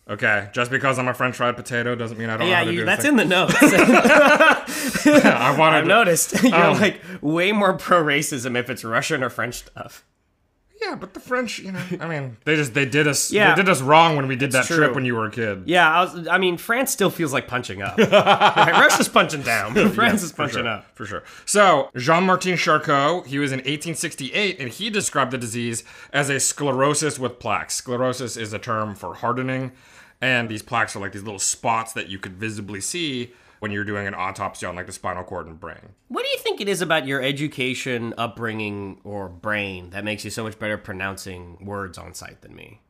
Okay, 0.09 0.49
just 0.53 0.71
because 0.71 1.01
I'm 1.01 1.09
a 1.09 1.15
French 1.15 1.35
fried 1.35 1.57
potato 1.57 1.97
doesn't 1.97 2.17
mean 2.17 2.29
I 2.31 2.37
don't 2.37 2.47
know 2.47 2.47
yeah, 2.47 2.59
how 2.59 2.65
to 2.65 2.71
do 2.71 2.77
you, 2.77 2.85
this 2.85 2.87
that's 2.87 3.03
thing. 3.03 3.11
in 3.11 3.17
the 3.17 3.25
notes. 3.25 3.55
I 3.61 5.57
wanted 5.59 5.79
I've 5.79 5.83
to- 5.85 5.89
noticed. 5.89 6.43
You're 6.45 6.55
Um, 6.55 6.79
like 6.81 7.01
way 7.21 7.51
more 7.51 7.73
pro 7.77 8.03
racism 8.05 8.57
if 8.57 8.71
it's 8.71 8.85
Russian 8.85 9.25
or 9.25 9.31
French 9.31 9.57
stuff. 9.57 10.05
Yeah, 10.81 10.95
but 10.95 11.15
the 11.15 11.21
French, 11.21 11.59
you 11.59 11.73
know, 11.73 11.83
I 12.01 12.07
mean, 12.07 12.37
they 12.45 12.55
just 12.55 12.75
they 12.75 12.85
did 12.85 13.09
us 13.09 13.33
Yeah. 13.33 13.55
they 13.55 13.63
did 13.63 13.69
us 13.71 13.81
wrong 13.81 14.17
when 14.17 14.29
we 14.29 14.37
did 14.37 14.53
that 14.53 14.67
true. 14.67 14.77
trip 14.77 14.95
when 14.95 15.05
you 15.05 15.15
were 15.15 15.27
a 15.27 15.31
kid. 15.31 15.63
Yeah, 15.67 15.91
I, 15.91 16.01
was, 16.05 16.29
I 16.29 16.39
mean, 16.39 16.57
France 16.59 16.91
still 16.91 17.09
feels 17.11 17.33
like 17.33 17.49
punching 17.49 17.81
up. 17.83 17.97
right? 17.99 18.73
Russia's 18.73 19.09
punching 19.09 19.43
down, 19.55 19.75
but 19.75 19.93
France 19.93 20.23
is 20.23 20.31
For 20.33 20.37
punching 20.39 20.59
sure, 20.65 20.69
up. 20.69 20.87
for 20.95 21.07
sure. 21.07 21.23
So 21.47 21.91
Jean-Martin 21.97 22.57
Charcot, 22.57 23.27
he 23.27 23.39
was 23.39 23.53
in 23.53 23.59
1868, 23.61 24.61
and 24.61 24.69
he 24.71 24.91
described 24.91 25.31
the 25.31 25.39
disease 25.39 25.83
as 26.13 26.29
a 26.29 26.39
sclerosis 26.39 27.19
with 27.19 27.39
plaques. 27.39 27.75
Sclerosis 27.77 28.37
is 28.37 28.53
a 28.53 28.59
term 28.59 28.95
for 28.95 29.15
hardening, 29.15 29.73
and 30.21 30.49
these 30.49 30.63
plaques 30.63 30.95
are 30.95 31.01
like 31.01 31.13
these 31.13 31.23
little 31.23 31.39
spots 31.39 31.93
that 31.95 32.09
you 32.09 32.19
could 32.19 32.35
visibly 32.37 32.81
see 32.81 33.33
when 33.67 33.73
you're 33.73 33.83
doing 33.83 34.07
an 34.07 34.15
autopsy 34.15 34.65
on 34.65 34.77
like 34.77 34.87
the 34.87 34.93
spinal 34.93 35.25
cord 35.25 35.49
and 35.49 35.59
brain. 35.59 35.95
What 36.07 36.25
do 36.25 36.31
you 36.31 36.39
think 36.39 36.61
it 36.61 36.69
is 36.69 36.83
about 36.83 37.05
your 37.05 37.21
education, 37.21 38.15
upbringing, 38.17 39.01
or 39.03 39.29
brain 39.29 39.91
that 39.91 40.05
makes 40.05 40.25
you 40.25 40.31
so 40.31 40.45
much 40.45 40.57
better 40.57 40.79
pronouncing 40.79 41.59
words 41.61 41.99
on 41.99 42.15
sight 42.15 42.43
than 42.43 42.55
me? 42.55 42.81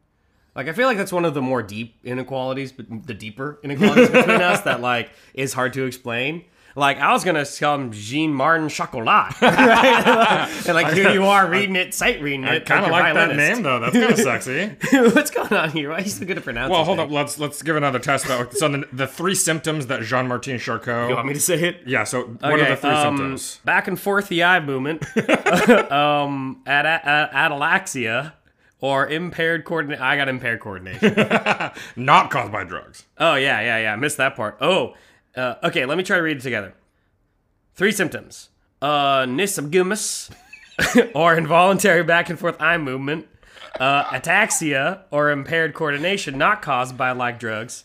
Like, 0.55 0.69
I 0.69 0.75
feel 0.75 0.87
like 0.87 0.99
that's 0.99 1.15
one 1.15 1.25
of 1.25 1.33
the 1.33 1.41
more 1.41 1.63
deep 1.63 1.97
inequalities, 2.05 2.73
but 2.73 3.07
the 3.07 3.15
deeper 3.15 3.59
inequalities 3.63 4.11
between 4.11 4.43
us 4.43 4.61
that 4.65 4.83
like 4.83 5.13
is 5.33 5.55
hard 5.55 5.73
to 5.73 5.87
explain. 5.87 6.45
Like, 6.77 6.99
I 6.99 7.15
was 7.15 7.25
gonna 7.25 7.47
come 7.59 7.91
Jean 7.91 8.35
Martin 8.35 8.69
Chocolat, 8.69 9.07
right? 9.41 10.47
and 10.67 10.75
like 10.75 10.93
here 10.93 11.11
you 11.11 11.25
are 11.25 11.49
reading 11.49 11.75
it, 11.75 11.95
sight 11.95 12.21
reading 12.21 12.45
it. 12.45 12.51
I 12.51 12.59
kind 12.61 12.85
of 12.85 12.91
like 12.91 13.15
that 13.15 13.35
name 13.35 13.63
though. 13.63 13.81
That's 13.81 13.95
kind 13.95 14.13
of 14.13 14.19
sexy. 14.19 14.67
What's 15.15 15.31
going 15.31 15.55
on 15.55 15.71
here? 15.71 15.89
Why 15.89 15.97
are 15.97 16.01
you 16.03 16.11
so 16.11 16.27
good 16.27 16.37
at 16.37 16.45
pronouncing? 16.45 16.73
Well, 16.73 16.85
hold 16.85 17.01
up. 17.01 17.11
Let's 17.11 17.39
let's 17.39 17.63
give 17.63 17.77
another 17.77 17.99
test. 17.99 18.27
About, 18.27 18.53
so 18.53 18.69
the, 18.69 18.87
the 18.93 19.07
three 19.07 19.35
symptoms 19.35 19.87
that 19.87 20.03
Jean-Martin 20.03 20.59
Charcot. 20.59 21.09
You 21.09 21.17
want 21.17 21.29
me 21.29 21.33
to 21.33 21.41
say 21.41 21.59
it? 21.63 21.81
yeah. 21.87 22.05
So 22.05 22.25
what 22.25 22.61
are 22.61 22.69
the 22.69 22.77
three 22.77 22.91
um, 22.91 23.17
symptoms? 23.17 23.61
Back 23.65 23.89
and 23.89 23.99
forth 23.99 24.29
the 24.29 24.45
eye 24.45 24.61
movement, 24.61 25.03
um, 25.91 26.61
at, 26.67 26.85
at, 26.85 27.33
atalaxia, 27.33 28.35
or 28.83 29.09
impaired 29.09 29.65
coordination. 29.65 30.03
I 30.03 30.17
got 30.17 30.29
impaired 30.29 30.61
coordination. 30.61 31.15
Not 31.97 32.31
caused 32.31 32.53
by 32.53 32.65
drugs. 32.65 33.07
oh 33.17 33.37
yeah, 33.37 33.63
yeah, 33.63 33.79
yeah. 33.79 33.93
I 33.95 33.97
missed 33.97 34.19
that 34.19 34.37
part. 34.37 34.59
Oh, 34.61 34.95
uh, 35.37 35.55
okay. 35.65 35.85
Let 35.87 35.99
me 35.99 36.05
try 36.05 36.17
to 36.17 36.23
read 36.23 36.39
it 36.39 36.43
together. 36.43 36.75
Three 37.75 37.93
symptoms: 37.93 38.49
uh, 38.83 39.23
nystagmus, 39.25 40.31
or 41.15 41.37
involuntary 41.37 42.03
back 42.03 42.31
and 42.31 42.39
forth 42.39 42.61
eye 42.61 42.79
movement. 42.79 43.27
Uh, 43.79 44.05
ataxia, 44.05 45.01
or 45.11 45.31
impaired 45.31 45.75
coordination, 45.75 46.39
not 46.39 46.63
caused 46.63 46.97
by 46.97 47.13
like 47.13 47.39
drugs. 47.39 47.85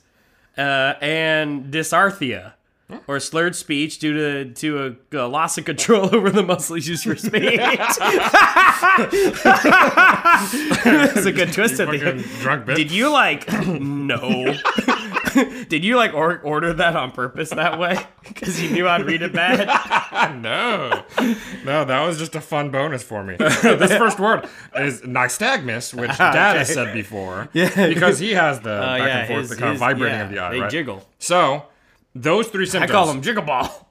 Uh, 0.58 0.94
and 1.02 1.66
dysarthria, 1.72 2.54
or 3.08 3.20
slurred 3.22 3.56
speech 3.56 4.00
due 4.00 4.14
to 4.14 4.54
to 4.54 4.98
a, 5.14 5.18
a 5.18 5.28
loss 5.28 5.58
of 5.58 5.64
control 5.66 6.14
over 6.16 6.30
the 6.30 6.44
muscles 6.44 6.88
used 6.88 7.04
for 7.06 7.16
speech. 7.16 7.58
That's 10.84 11.26
a 11.26 11.32
good 11.32 11.54
twist 11.54 11.80
at 11.80 11.90
the 11.90 12.02
end. 12.06 12.24
drunk 12.42 12.66
bitch. 12.66 12.76
Did 12.76 12.92
you 12.92 13.10
like 13.10 13.52
no? 13.68 14.54
Did 15.70 15.84
you 15.84 15.96
like 15.96 16.14
or- 16.14 16.40
order 16.40 16.74
that 16.74 16.96
on 16.96 17.12
purpose 17.12 17.50
that 17.52 17.80
way 17.80 17.98
because 18.28 18.62
you 18.62 18.70
knew 18.70 18.88
I'd 18.88 19.06
read 19.06 19.22
it 19.22 19.34
bad? 19.34 19.70
No, 20.42 21.04
no, 21.66 21.86
that 21.86 22.06
was 22.06 22.18
just 22.18 22.36
a 22.36 22.42
fun 22.42 22.70
bonus 22.70 23.02
for 23.04 23.24
me. 23.24 23.36
this 23.38 23.92
first 23.92 24.20
word 24.20 24.48
is 24.76 25.02
nystagmus, 25.02 25.94
which 25.94 26.16
Dad 26.18 26.58
has 26.58 26.74
said 26.74 26.94
before. 26.94 27.50
Yeah, 27.54 27.88
because 27.88 28.20
he 28.20 28.32
has 28.34 28.60
the 28.60 28.78
oh, 28.78 28.82
back 28.82 29.00
yeah, 29.00 29.18
and 29.20 29.28
forth, 29.28 29.42
his- 29.42 29.50
the 29.50 29.56
kind 29.58 29.74
of 29.74 29.80
vibrating 29.80 30.18
yeah, 30.18 30.24
of 30.26 30.32
the 30.32 30.40
eye. 30.40 30.52
they 30.52 30.60
right? 30.62 30.72
jiggle. 30.72 31.08
So 31.20 31.66
those 32.16 32.48
three 32.48 32.66
symptoms. 32.66 32.92
I 32.92 32.94
call 32.94 33.08
them 33.08 33.22
jiggle 33.22 33.44
ball. 33.44 33.88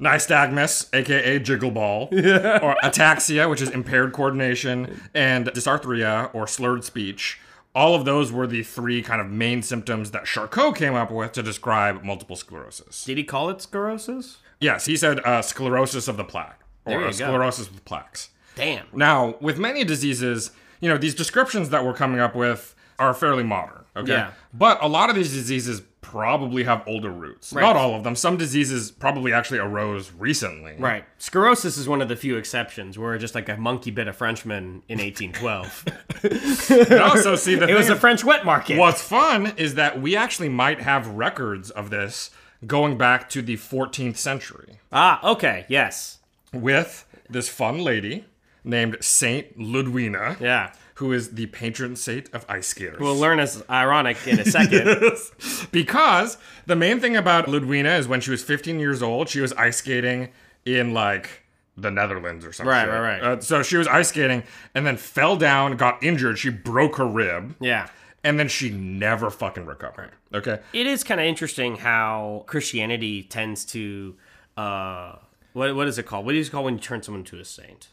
nystagmus, 0.00 0.88
aka 0.94 1.38
jiggle 1.38 1.70
ball, 1.70 2.08
or 2.12 2.76
ataxia, 2.82 3.48
which 3.50 3.60
is 3.60 3.70
impaired 3.70 4.12
coordination, 4.12 5.00
and 5.14 5.46
dysarthria, 5.48 6.34
or 6.34 6.46
slurred 6.46 6.84
speech. 6.84 7.40
All 7.78 7.94
of 7.94 8.04
those 8.04 8.32
were 8.32 8.48
the 8.48 8.64
three 8.64 9.02
kind 9.02 9.20
of 9.20 9.28
main 9.28 9.62
symptoms 9.62 10.10
that 10.10 10.24
Charcot 10.24 10.74
came 10.74 10.94
up 10.94 11.12
with 11.12 11.30
to 11.30 11.44
describe 11.44 12.02
multiple 12.02 12.34
sclerosis. 12.34 13.04
Did 13.04 13.18
he 13.18 13.22
call 13.22 13.50
it 13.50 13.62
sclerosis? 13.62 14.38
Yes, 14.58 14.86
he 14.86 14.96
said 14.96 15.20
uh, 15.20 15.42
sclerosis 15.42 16.08
of 16.08 16.16
the 16.16 16.24
plaque, 16.24 16.58
or 16.84 16.98
uh, 16.98 17.04
go. 17.04 17.10
sclerosis 17.12 17.70
with 17.70 17.84
plaques. 17.84 18.30
Damn. 18.56 18.86
Now, 18.92 19.36
with 19.40 19.60
many 19.60 19.84
diseases, 19.84 20.50
you 20.80 20.88
know, 20.88 20.98
these 20.98 21.14
descriptions 21.14 21.70
that 21.70 21.84
we're 21.84 21.94
coming 21.94 22.18
up 22.18 22.34
with 22.34 22.74
are 22.98 23.14
fairly 23.14 23.44
modern, 23.44 23.84
okay? 23.94 24.10
Yeah. 24.10 24.30
But 24.52 24.82
a 24.82 24.88
lot 24.88 25.08
of 25.08 25.14
these 25.14 25.32
diseases 25.32 25.82
probably 26.10 26.64
have 26.64 26.82
older 26.86 27.10
roots. 27.10 27.52
Right. 27.52 27.62
Not 27.62 27.76
all 27.76 27.94
of 27.94 28.02
them. 28.04 28.16
Some 28.16 28.36
diseases 28.36 28.90
probably 28.90 29.32
actually 29.32 29.58
arose 29.58 30.10
recently. 30.12 30.74
Right. 30.78 31.04
Sclerosis 31.18 31.76
is 31.76 31.88
one 31.88 32.00
of 32.00 32.08
the 32.08 32.16
few 32.16 32.36
exceptions 32.36 32.98
where 32.98 33.16
just 33.18 33.34
like 33.34 33.48
a 33.48 33.56
monkey 33.56 33.90
bit 33.90 34.08
a 34.08 34.12
Frenchman 34.12 34.82
in 34.88 34.98
1812. 34.98 35.84
And 36.90 37.00
also, 37.00 37.36
see, 37.36 37.54
the 37.54 37.68
it 37.68 37.74
was 37.74 37.88
a 37.88 37.96
French 37.96 38.24
wet 38.24 38.44
market. 38.44 38.76
What's 38.78 39.02
fun 39.02 39.52
is 39.56 39.74
that 39.76 40.00
we 40.00 40.16
actually 40.16 40.48
might 40.48 40.80
have 40.80 41.06
records 41.08 41.70
of 41.70 41.90
this 41.90 42.30
going 42.66 42.98
back 42.98 43.28
to 43.30 43.40
the 43.42 43.56
14th 43.56 44.16
century 44.16 44.80
Ah, 44.90 45.20
okay. 45.32 45.64
Yes. 45.68 46.18
with 46.52 47.04
this 47.30 47.48
fun 47.48 47.78
lady 47.78 48.24
named 48.64 48.96
Saint 49.00 49.56
Ludwina. 49.58 50.40
Yeah. 50.40 50.72
Who 50.98 51.12
is 51.12 51.34
the 51.34 51.46
patron 51.46 51.94
saint 51.94 52.28
of 52.34 52.44
ice 52.48 52.66
skaters? 52.66 52.98
We'll 52.98 53.14
learn 53.16 53.38
as 53.38 53.62
ironic 53.70 54.16
in 54.26 54.40
a 54.40 54.44
second. 54.44 55.00
because 55.70 56.38
the 56.66 56.74
main 56.74 56.98
thing 56.98 57.16
about 57.16 57.46
Ludwina 57.46 57.98
is 58.00 58.08
when 58.08 58.20
she 58.20 58.32
was 58.32 58.42
15 58.42 58.80
years 58.80 59.00
old, 59.00 59.28
she 59.28 59.40
was 59.40 59.52
ice 59.52 59.76
skating 59.76 60.30
in 60.64 60.92
like 60.92 61.44
the 61.76 61.92
Netherlands 61.92 62.44
or 62.44 62.52
something. 62.52 62.70
Right, 62.70 62.88
right, 62.88 63.00
right. 63.00 63.22
Uh, 63.22 63.40
so 63.40 63.62
she 63.62 63.76
was 63.76 63.86
ice 63.86 64.08
skating 64.08 64.42
and 64.74 64.84
then 64.84 64.96
fell 64.96 65.36
down, 65.36 65.76
got 65.76 66.02
injured. 66.02 66.36
She 66.38 66.50
broke 66.50 66.96
her 66.96 67.06
rib. 67.06 67.54
yeah. 67.60 67.88
And 68.24 68.36
then 68.36 68.48
she 68.48 68.68
never 68.68 69.30
fucking 69.30 69.64
recovered. 69.66 70.10
Okay. 70.34 70.58
It 70.72 70.88
is 70.88 71.04
kind 71.04 71.20
of 71.20 71.26
interesting 71.28 71.76
how 71.76 72.42
Christianity 72.48 73.22
tends 73.22 73.64
to, 73.66 74.16
uh, 74.56 75.14
what 75.52 75.76
what 75.76 75.86
is 75.86 75.98
it 75.98 76.06
called? 76.06 76.26
What 76.26 76.34
is 76.34 76.48
it 76.48 76.50
called 76.50 76.64
when 76.64 76.74
you 76.74 76.80
turn 76.80 77.04
someone 77.04 77.20
into 77.20 77.38
a 77.38 77.44
saint? 77.44 77.88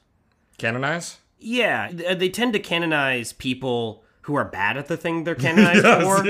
Canonize? 0.58 1.20
Yeah, 1.40 1.92
uh, 2.08 2.16
they 2.16 2.30
tend 2.30 2.54
to 2.54 2.60
canonize 2.60 3.34
people 3.34 4.04
who 4.22 4.36
are 4.36 4.46
bad 4.46 4.78
at 4.78 4.88
the 4.88 4.98
thing 4.98 5.24
they're 5.24 5.36
canonized 5.36 5.86
for. 6.04 6.26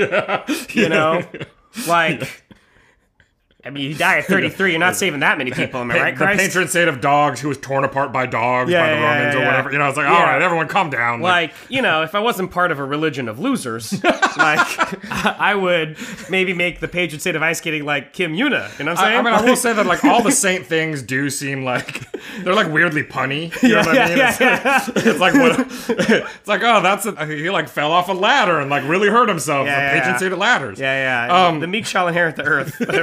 You 0.78 0.88
know, 0.88 1.22
like. 1.88 2.44
I 3.66 3.70
mean, 3.70 3.90
you 3.90 3.94
die 3.96 4.18
at 4.18 4.24
33. 4.26 4.70
You're 4.70 4.78
not 4.80 4.96
saving 4.96 5.20
that 5.20 5.36
many 5.38 5.50
people, 5.50 5.80
am 5.80 5.90
I 5.90 5.98
right, 5.98 6.16
the 6.18 6.24
patron 6.26 6.68
saint 6.68 6.88
of 6.88 7.00
dogs 7.00 7.40
who 7.40 7.48
was 7.48 7.58
torn 7.58 7.84
apart 7.84 8.12
by 8.12 8.26
dogs 8.26 8.70
Yeah, 8.70 8.82
by 8.82 8.90
the 8.90 8.94
yeah, 9.00 9.14
Romans 9.18 9.34
yeah, 9.34 9.40
or 9.42 9.46
whatever. 9.46 9.72
You 9.72 9.78
know, 9.78 9.88
it's 9.88 9.96
like, 9.96 10.06
Yeah. 10.06 10.14
all 10.16 10.22
right, 10.22 10.40
everyone 10.42 10.68
calm 10.68 10.90
down. 10.90 11.20
like 11.20 11.52
you 11.68 11.82
know 11.82 12.02
if 12.02 12.14
i 12.14 12.20
wasn't 12.20 12.50
part 12.50 12.70
of 12.70 12.78
a 12.78 12.84
religion 12.84 13.28
of 13.28 13.38
losers 13.40 13.92
like 14.36 15.04
i 15.40 15.54
would 15.54 15.96
maybe 16.30 16.52
make 16.52 16.80
the 16.80 16.88
patron 16.88 17.18
saint 17.20 17.34
of 17.36 17.42
ice 17.42 17.58
skating 17.58 17.84
like 17.84 18.12
kim 18.12 18.32
yuna 18.34 18.78
you 18.78 18.84
know 18.84 18.92
what 18.92 18.98
i'm 19.00 19.04
saying 19.04 19.18
I 19.18 19.22
mean, 19.22 19.34
I 19.34 19.42
will 19.42 19.56
say 19.56 19.72
that 19.72 19.86
like 19.86 20.04
all 20.04 20.22
the 20.22 20.30
saint 20.46 20.66
things 20.66 21.02
do 21.02 21.28
seem 21.30 21.64
like 21.64 22.02
they're 22.42 22.54
like 22.54 22.70
weirdly 22.72 23.02
punny. 23.02 23.50
You 23.62 23.70
know 23.70 23.78
what 23.78 23.88
I 23.98 24.08
mean? 24.08 24.18
it's, 24.18 24.40
yeah. 24.40 24.84
it's 24.96 25.18
like 25.20 25.34
what? 25.34 25.60
It's 25.88 26.48
like 26.48 26.62
oh, 26.62 26.80
that's 26.82 27.06
a, 27.06 27.26
he 27.26 27.48
like 27.50 27.68
fell 27.68 27.92
off 27.92 28.08
a 28.08 28.12
ladder 28.12 28.60
and 28.60 28.68
like 28.70 28.84
really 28.88 29.08
hurt 29.08 29.28
himself. 29.28 29.66
Yeah, 29.66 29.94
the 29.94 30.00
patron 30.00 30.18
saint 30.18 30.32
of 30.32 30.38
ladders. 30.38 30.78
yeah 30.78 31.26
yeah 31.28 31.46
Um, 31.46 31.60
the 31.60 31.66
meek 31.66 31.86
shall 31.86 32.08
inherit 32.08 32.36
the 32.36 32.44
earth 32.44 32.78
that 32.78 32.94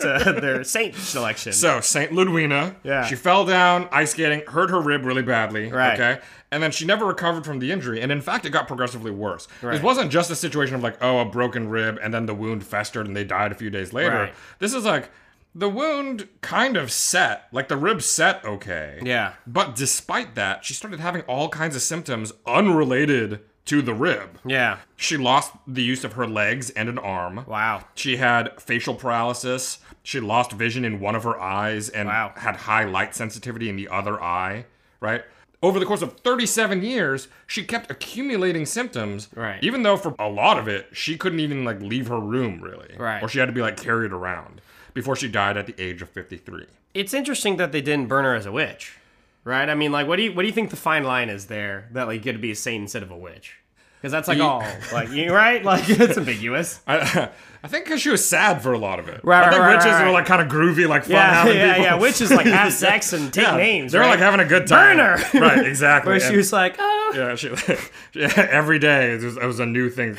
to 0.00 0.38
their 0.40 0.64
saint 0.64 0.94
selection 0.94 1.52
So 1.52 1.80
Saint 1.80 2.12
Ludwina, 2.12 2.74
Yeah. 2.82 3.04
she 3.06 3.14
fell 3.14 3.44
down 3.44 3.88
ice 3.92 4.10
skating, 4.12 4.42
hurt 4.48 4.70
her 4.70 4.80
rib 4.80 5.04
really 5.04 5.22
badly. 5.22 5.70
Right. 5.70 5.94
Okay. 6.00 6.20
And 6.52 6.62
then 6.62 6.72
she 6.72 6.84
never 6.84 7.06
recovered 7.06 7.44
from 7.44 7.60
the 7.60 7.70
injury, 7.70 8.00
and 8.00 8.10
in 8.10 8.20
fact, 8.20 8.44
it 8.44 8.50
got 8.50 8.66
progressively 8.66 9.12
worse. 9.12 9.46
Right. 9.62 9.74
This 9.74 9.82
wasn't 9.82 10.10
just 10.10 10.30
a 10.32 10.36
situation 10.36 10.74
of 10.74 10.82
like, 10.82 10.96
oh, 11.00 11.20
a 11.20 11.24
broken 11.24 11.68
rib, 11.68 11.98
and 12.02 12.12
then 12.12 12.26
the 12.26 12.34
wound 12.34 12.64
festered, 12.66 13.06
and 13.06 13.14
they 13.16 13.22
died 13.22 13.52
a 13.52 13.54
few 13.54 13.70
days 13.70 13.92
later. 13.92 14.10
Right. 14.24 14.34
This 14.58 14.74
is 14.74 14.84
like 14.84 15.10
the 15.54 15.68
wound 15.68 16.26
kind 16.40 16.76
of 16.76 16.90
set, 16.90 17.46
like 17.52 17.68
the 17.68 17.76
rib 17.76 18.02
set 18.02 18.44
okay. 18.44 19.00
Yeah. 19.04 19.34
But 19.46 19.76
despite 19.76 20.34
that, 20.34 20.64
she 20.64 20.74
started 20.74 20.98
having 20.98 21.22
all 21.22 21.48
kinds 21.48 21.76
of 21.76 21.82
symptoms 21.82 22.32
unrelated 22.46 23.40
to 23.66 23.82
the 23.82 23.94
rib. 23.94 24.38
yeah 24.44 24.78
She 24.96 25.16
lost 25.16 25.52
the 25.66 25.82
use 25.82 26.02
of 26.02 26.14
her 26.14 26.26
legs 26.26 26.70
and 26.70 26.88
an 26.88 26.98
arm. 26.98 27.44
wow 27.46 27.84
She 27.94 28.16
had 28.16 28.60
facial 28.60 28.94
paralysis. 28.94 29.78
She 30.02 30.18
lost 30.20 30.52
vision 30.52 30.84
in 30.84 30.98
one 31.00 31.14
of 31.14 31.24
her 31.24 31.38
eyes 31.38 31.88
and 31.88 32.08
Wow. 32.08 32.32
had 32.36 32.56
high 32.56 32.84
light 32.84 33.14
sensitivity 33.14 33.68
in 33.68 33.76
the 33.76 33.88
other 33.88 34.20
eye, 34.22 34.64
right? 35.00 35.22
Over 35.62 35.78
the 35.78 35.84
course 35.84 36.00
of 36.00 36.18
37 36.20 36.82
years, 36.82 37.28
she 37.46 37.64
kept 37.64 37.90
accumulating 37.90 38.64
symptoms. 38.64 39.28
Right. 39.34 39.62
Even 39.62 39.82
though 39.82 39.98
for 39.98 40.14
a 40.18 40.28
lot 40.28 40.58
of 40.58 40.68
it, 40.68 40.88
she 40.92 41.18
couldn't 41.18 41.40
even 41.40 41.64
like 41.64 41.80
leave 41.82 42.06
her 42.08 42.18
room 42.18 42.60
really. 42.62 42.94
Right. 42.98 43.22
Or 43.22 43.28
she 43.28 43.38
had 43.40 43.46
to 43.46 43.52
be 43.52 43.60
like 43.60 43.76
carried 43.76 44.12
around 44.12 44.62
before 44.94 45.16
she 45.16 45.28
died 45.28 45.56
at 45.58 45.66
the 45.66 45.74
age 45.78 46.00
of 46.02 46.08
53. 46.10 46.64
it's 46.94 47.14
interesting 47.14 47.56
that 47.58 47.70
they 47.72 47.80
didn't 47.80 48.08
burn 48.08 48.24
her 48.24 48.34
as 48.34 48.44
a 48.46 48.50
witch 48.50 48.96
right 49.44 49.68
i 49.70 49.74
mean 49.76 49.92
like 49.92 50.08
what 50.08 50.16
do 50.16 50.22
you 50.24 50.32
what 50.32 50.42
do 50.42 50.48
you 50.48 50.52
think 50.52 50.68
the 50.70 50.76
fine 50.76 51.04
line 51.04 51.28
is 51.28 51.46
there 51.46 51.88
that 51.92 52.08
like 52.08 52.14
you 52.16 52.20
get 52.20 52.32
to 52.32 52.38
be 52.40 52.50
a 52.50 52.54
saint 52.56 52.82
instead 52.82 53.00
of 53.04 53.10
a 53.12 53.16
witch 53.16 53.54
Because 54.00 54.10
that's 54.10 54.26
like 54.26 54.40
all 54.40 54.64
like 54.92 55.08
you 55.10 55.32
right, 55.32 55.64
like 55.64 55.84
it's 55.88 56.18
ambiguous. 56.18 56.80
I, 56.88 57.28
I 57.62 57.68
think 57.68 57.84
because 57.84 58.00
she 58.00 58.08
was 58.08 58.26
sad 58.26 58.62
for 58.62 58.72
a 58.72 58.78
lot 58.78 58.98
of 58.98 59.08
it. 59.08 59.20
Right, 59.22 59.44
I 59.46 59.50
think 59.50 59.60
right, 59.60 59.66
right, 59.68 59.76
witches 59.76 59.92
right. 59.92 60.06
were 60.06 60.12
like 60.12 60.24
kind 60.26 60.40
of 60.40 60.48
groovy, 60.48 60.88
like 60.88 61.02
fun 61.02 61.12
Yeah, 61.12 61.34
having 61.34 61.56
yeah, 61.56 61.72
people. 61.74 61.84
yeah. 61.84 61.94
Witches 61.96 62.30
like 62.30 62.46
have 62.46 62.72
sex 62.86 63.12
and 63.12 63.32
take 63.32 63.44
Yeah, 63.46 63.56
names. 63.56 63.92
They're 63.92 64.00
right? 64.00 64.10
like 64.10 64.18
having 64.18 64.40
a 64.40 64.46
good 64.46 64.66
time. 64.66 64.96
Burner. 64.96 65.18
Right, 65.34 65.66
exactly. 65.66 66.10
Where 66.12 66.20
she 66.20 66.28
And- 66.28 66.36
was 66.38 66.52
like, 66.52 66.76
oh. 66.78 67.12
yeah, 67.14 67.34
she, 67.34 67.48
every 68.14 68.78
day 68.78 69.12
it 69.14 69.22
was, 69.22 69.36
it 69.36 69.44
was 69.44 69.60
a 69.60 69.66
new 69.66 69.90
thing. 69.90 70.16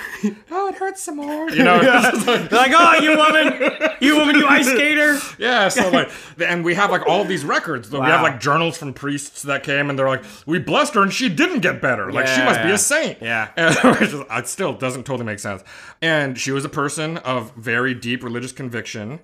Oh, 0.51 0.67
it 0.67 0.75
hurts 0.75 1.01
some 1.01 1.17
more. 1.17 1.49
You 1.49 1.63
know, 1.63 1.79
it's 1.81 2.27
like- 2.27 2.49
They're 2.49 2.59
like, 2.59 2.73
oh, 2.75 2.93
you 3.01 3.17
woman, 3.17 3.89
you 4.01 4.17
woman, 4.17 4.35
you 4.35 4.45
ice 4.47 4.67
skater. 4.67 5.17
Yeah, 5.39 5.69
so 5.69 5.89
like, 5.89 6.09
and 6.45 6.63
we 6.63 6.75
have 6.75 6.91
like 6.91 7.07
all 7.07 7.23
these 7.25 7.43
records. 7.43 7.89
We 7.91 7.99
have 7.99 8.21
Wow. 8.21 8.23
like 8.23 8.39
journals 8.39 8.77
from 8.77 8.93
priests 8.93 9.41
that 9.43 9.63
came, 9.63 9.89
and 9.89 9.97
they're 9.97 10.07
like, 10.07 10.23
"We 10.45 10.59
blessed 10.59 10.93
her, 10.95 11.01
and 11.01 11.11
she 11.13 11.29
didn't 11.29 11.59
get 11.61 11.81
better. 11.81 12.11
Like, 12.11 12.27
she 12.27 12.41
must 12.43 12.61
be 12.61 12.67
Yeah. 12.69 12.73
a 12.73 12.77
saint." 12.77 13.17
Yeah. 13.21 13.47
and 13.57 13.75
which 13.99 14.01
is- 14.13 14.13
it 14.29 14.47
still 14.47 14.73
doesn't 14.73 15.03
totally 15.05 15.25
make 15.25 15.39
sense. 15.39 15.63
And 16.01 16.37
she 16.37 16.51
was 16.51 16.65
a 16.65 16.69
person 16.69 17.17
of 17.37 17.51
very 17.55 17.93
deep 17.93 18.23
religious 18.23 18.51
conviction, 18.51 19.19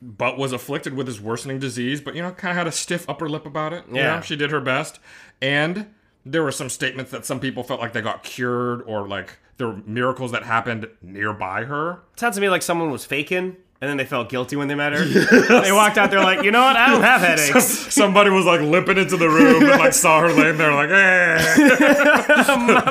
but 0.00 0.38
was 0.38 0.52
afflicted 0.52 0.94
with 0.94 1.06
this 1.06 1.20
worsening 1.20 1.58
disease. 1.58 2.00
But 2.00 2.14
you 2.14 2.22
know, 2.22 2.30
kind 2.32 2.50
of 2.52 2.56
had 2.56 2.66
a 2.66 2.72
stiff 2.72 3.08
upper 3.08 3.28
lip 3.28 3.46
about 3.46 3.72
it. 3.72 3.84
You 3.88 3.96
Yeah. 3.96 4.16
know, 4.16 4.20
she 4.22 4.36
did 4.36 4.50
her 4.50 4.60
best, 4.60 4.98
and 5.42 5.86
there 6.26 6.42
were 6.42 6.52
some 6.52 6.68
statements 6.68 7.10
that 7.10 7.24
some 7.24 7.40
people 7.40 7.62
felt 7.62 7.80
like 7.80 7.92
they 7.92 8.02
got 8.02 8.22
cured, 8.22 8.82
or 8.86 9.08
like 9.08 9.38
there 9.56 9.66
were 9.68 9.76
miracles 9.86 10.30
that 10.32 10.44
happened 10.44 10.86
nearby 11.02 11.64
her. 11.64 12.00
Sounds 12.16 12.36
to 12.36 12.40
me 12.40 12.48
like 12.48 12.62
someone 12.62 12.90
was 12.90 13.04
faking, 13.04 13.56
and 13.80 13.88
then 13.90 13.96
they 13.96 14.04
felt 14.04 14.28
guilty 14.28 14.54
when 14.56 14.68
they 14.68 14.74
met 14.74 14.92
her. 14.92 15.04
They 15.62 15.72
walked 15.72 15.96
out 15.98 16.10
there 16.10 16.20
like, 16.22 16.42
you 16.44 16.50
know 16.52 16.60
what? 16.60 16.76
I 16.76 16.90
don't 16.90 17.02
have 17.02 17.20
headaches. 17.22 17.64
Somebody 17.94 18.30
was 18.30 18.44
like 18.44 18.60
limping 18.60 18.98
into 18.98 19.16
the 19.16 19.28
room 19.28 19.62
and 19.62 19.80
like 19.80 19.94
saw 19.94 20.20
her 20.20 20.30
laying 20.32 20.58
there 20.58 20.72
like, 20.74 20.90
hey, 20.90 21.38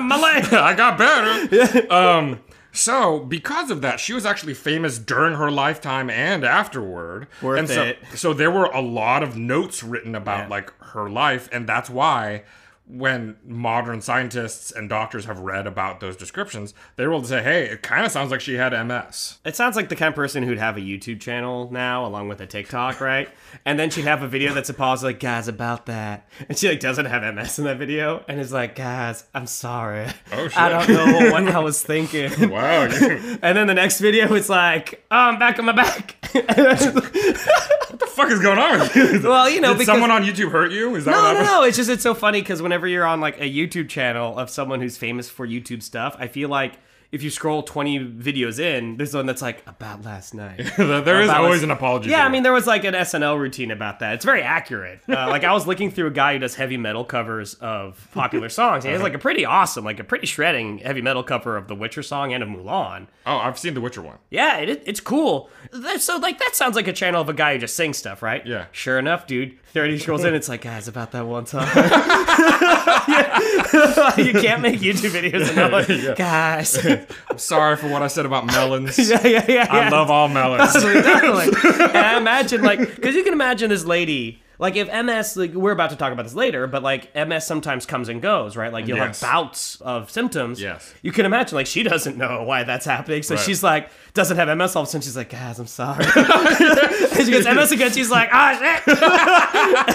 My 0.02 0.20
leg. 0.20 0.46
I 0.54 0.74
got 0.76 0.98
better. 0.98 1.94
Um, 1.94 2.40
so 2.78 3.20
because 3.20 3.72
of 3.72 3.82
that, 3.82 4.00
she 4.00 4.14
was 4.14 4.26
actually 4.26 4.54
famous 4.54 5.00
during 5.00 5.36
her 5.36 5.50
lifetime 5.52 6.10
and 6.10 6.44
afterward. 6.44 7.28
Worth 7.42 7.60
and 7.60 7.68
so, 7.70 7.84
it. 7.84 7.98
So 8.16 8.34
there 8.34 8.52
were 8.52 8.66
a 8.66 8.82
lot 8.82 9.24
of 9.24 9.36
notes 9.36 9.84
written 9.84 10.16
about 10.16 10.44
Yeah. 10.46 10.48
like 10.50 10.74
her 10.94 11.10
life, 11.10 11.50
and 11.52 11.68
that's 11.68 11.90
why 11.90 12.44
when 12.89 13.36
modern 13.46 14.00
scientists 14.01 14.72
and 14.72 14.88
doctors 14.88 15.25
have 15.25 15.39
read 15.39 15.67
about 15.67 16.00
those 16.00 16.15
descriptions, 16.15 16.74
they 16.96 17.06
were 17.06 17.13
able 17.13 17.22
to 17.22 17.27
say, 17.27 17.44
"Hey, 17.44 17.65
it 17.65 17.82
kind 17.84 18.06
of 18.06 18.12
sounds 18.12 18.32
like 18.32 18.39
she 18.41 18.56
had 18.56 18.74
MS." 18.74 19.39
It 19.46 19.56
sounds 19.56 19.75
like 19.75 19.89
the 19.89 19.96
kind 19.96 20.10
of 20.10 20.15
person 20.15 20.44
who'd 20.44 20.58
have 20.58 20.77
a 20.77 20.79
YouTube 20.79 21.20
channel 21.20 21.70
now, 21.72 22.06
along 22.06 22.29
with 22.29 22.39
a 22.39 22.46
TikTok, 22.46 23.01
right? 23.01 23.29
And 23.65 23.77
then 23.77 23.89
she'd 23.89 24.06
have 24.06 24.24
a 24.24 24.27
video 24.27 24.53
that's 24.53 24.70
a 24.70 24.74
pause, 24.74 25.03
like, 25.03 25.20
guys, 25.20 25.48
about 25.48 25.86
that. 25.88 26.29
And 26.48 26.58
she 26.58 26.70
like 26.70 26.79
doesn't 26.79 27.06
have 27.06 27.24
MS 27.36 27.60
in 27.60 27.65
that 27.65 27.77
video, 27.77 28.24
and 28.27 28.39
is 28.39 28.53
like, 28.53 28.75
guys, 28.75 29.25
I'm 29.34 29.48
sorry. 29.48 30.08
Oh, 30.32 30.48
shit. 30.48 30.58
I 30.58 30.70
don't 30.70 30.89
know 30.89 31.32
what 31.32 31.48
I 31.50 31.60
was 31.60 31.82
thinking. 31.82 32.32
Wow. 32.50 32.88
And 33.41 33.58
then 33.58 33.67
the 33.67 33.74
next 33.74 34.00
video, 34.00 34.34
it's 34.34 34.50
like, 34.50 35.06
oh, 35.12 35.15
I'm 35.15 35.39
back 35.39 35.60
on 35.60 35.65
my 35.65 35.72
back. 35.74 36.15
what 36.32 38.00
the 38.00 38.08
fuck 38.08 38.29
is 38.32 38.39
going 38.39 38.58
on 38.58 38.79
with 38.79 38.96
you? 38.96 39.22
well, 39.24 39.50
you 39.50 39.60
know, 39.62 39.70
Did 39.70 39.79
because 39.79 39.88
someone 39.88 40.12
on 40.12 40.24
YouTube 40.24 40.51
hurt 40.51 40.72
you? 40.72 40.96
Is 40.96 41.06
that 41.06 41.12
No, 41.12 41.34
no, 41.34 41.44
no. 41.44 41.63
It's 41.63 41.77
just 41.77 41.89
it's 41.89 42.03
so 42.03 42.13
funny 42.13 42.41
because 42.41 42.62
whenever 42.62 42.77
you're 42.86 43.06
on 43.06 43.22
like 43.22 43.40
a 43.40 43.50
YouTube 43.50 43.90
channel 43.90 44.38
of 44.38 44.50
someone 44.50 44.82
who's 44.82 44.98
famous 44.98 45.30
for 45.30 45.48
YouTube 45.48 45.82
stuff, 45.82 46.16
I 46.20 46.28
feel 46.28 46.50
like 46.50 46.74
if 47.12 47.24
you 47.24 47.30
scroll 47.30 47.64
20 47.64 48.00
videos 48.00 48.60
in, 48.60 48.98
there's 48.98 49.14
one 49.14 49.26
that's 49.26 49.42
like 49.42 49.64
about 49.66 50.04
last 50.04 50.34
night. 50.34 50.58
there 50.78 51.22
is 51.22 51.30
always 51.30 51.52
last- 51.52 51.64
an 51.64 51.72
apology. 51.72 52.10
Yeah, 52.10 52.26
I 52.26 52.30
mean, 52.30 52.44
there 52.44 52.52
was 52.52 52.68
like 52.68 52.84
an 52.84 52.94
SNL 52.94 53.40
routine 53.40 53.72
about 53.72 54.00
that. 54.00 54.16
It's 54.16 54.26
very 54.26 54.42
accurate. 54.42 55.00
Uh, 55.08 55.28
like 55.30 55.44
I 55.44 55.54
was 55.54 55.68
looking 55.68 55.90
through 55.90 56.08
a 56.08 56.12
guy 56.12 56.34
who 56.34 56.40
does 56.40 56.56
heavy 56.56 56.78
metal 56.78 57.06
covers 57.06 57.54
of 57.56 58.08
popular 58.14 58.50
songs. 58.50 58.84
He 58.84 58.92
has 58.92 59.02
like 59.02 59.14
a 59.14 59.20
pretty 59.20 59.46
awesome, 59.46 59.86
like 59.86 60.00
a 60.00 60.04
pretty 60.04 60.28
shredding 60.28 60.80
heavy 60.80 61.02
metal 61.02 61.24
cover 61.24 61.56
of 61.56 61.68
the 61.68 61.76
Witcher 61.76 62.04
song 62.04 62.34
and 62.34 62.44
of 62.44 62.50
Mulan. 62.50 63.08
Oh, 63.26 63.38
I've 63.38 63.58
seen 63.58 63.74
the 63.74 63.82
Witcher 63.82 64.02
one. 64.02 64.18
Yeah, 64.30 64.58
it, 64.58 64.84
it's 64.86 65.00
cool. 65.00 65.50
So 65.98 66.18
like 66.18 66.40
that 66.40 66.56
sounds 66.56 66.76
like 66.76 66.88
a 66.88 66.94
channel 66.94 67.22
of 67.22 67.30
a 67.30 67.34
guy 67.34 67.54
who 67.54 67.60
just 67.60 67.76
sings 67.76 67.98
stuff, 67.98 68.22
right? 68.22 68.46
Yeah. 68.46 68.66
Sure 68.72 69.00
enough, 69.00 69.28
dude. 69.28 69.58
Thirty 69.74 70.00
scrolls 70.00 70.24
in, 70.24 70.34
it's 70.34 70.50
like, 70.50 70.62
guys, 70.62 70.88
about 70.88 71.12
that 71.12 71.28
one 71.28 71.46
time. 71.46 71.68
you 74.18 74.34
can't 74.34 74.62
make 74.62 74.80
YouTube 74.80 75.12
videos 75.12 75.56
and 75.56 76.08
like, 76.08 76.18
guys. 76.18 76.78
I'm 77.30 77.38
sorry 77.38 77.75
for 77.77 77.88
what 77.89 78.01
I 78.01 78.08
said 78.08 78.25
about 78.25 78.46
melons. 78.46 78.98
yeah, 79.10 79.25
yeah, 79.25 79.46
yeah. 79.48 79.68
I 79.70 79.80
yeah. 79.82 79.89
love 79.89 80.10
all 80.12 80.27
melons. 80.27 80.74
Totally. 80.82 81.48
And 81.84 81.98
I 81.98 82.17
imagine 82.17 82.62
like 82.63 82.80
because 82.80 83.15
you 83.15 83.24
can 83.24 83.34
imagine 83.34 83.69
this 83.69 83.86
lady 83.86 84.41
like 84.60 84.76
if 84.76 84.88
MS 84.91 85.38
like 85.38 85.54
we're 85.54 85.72
about 85.72 85.91
to 85.91 85.95
talk 85.95 86.12
about 86.12 86.24
this 86.24 86.34
later, 86.34 86.65
but 86.65 86.82
like 86.82 87.13
MS 87.15 87.45
sometimes 87.45 87.86
comes 87.86 88.10
and 88.10 88.22
goes, 88.22 88.56
right? 88.58 88.74
Like 88.74 88.88
you'll 88.88 88.98
Yes. 88.98 89.22
have 89.22 89.30
bouts 89.32 89.80
of 89.82 90.10
symptoms. 90.10 90.60
Yes. 90.60 90.93
You 91.04 91.12
can 91.12 91.26
imagine 91.28 91.56
like 91.56 91.67
she 91.67 91.84
doesn't 91.84 92.17
know 92.17 92.41
why 92.43 92.63
that's 92.63 92.86
happening, 92.86 93.22
so 93.22 93.36
Right. 93.36 93.43
she's 93.43 93.62
like 93.62 93.89
doesn't 94.15 94.36
have 94.38 94.50
MS 94.58 94.76
all 94.76 94.82
of 94.82 94.88
a 94.88 94.91
sudden. 94.91 95.04
She's 95.04 95.15
like, 95.15 95.30
guys, 95.30 95.60
I'm 95.60 95.67
sorry. 95.67 96.04
and 96.06 97.26
she 97.26 97.32
gets 97.32 97.45
MS 97.45 97.72
again. 97.72 97.91
She's 97.91 98.10
like, 98.10 98.30
ah 98.32 98.58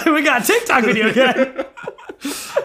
shit, 0.03 0.13
we 0.13 0.21
got 0.23 0.43
a 0.43 0.45
TikTok 0.47 0.85
video 0.85 1.09
again. 1.09 1.65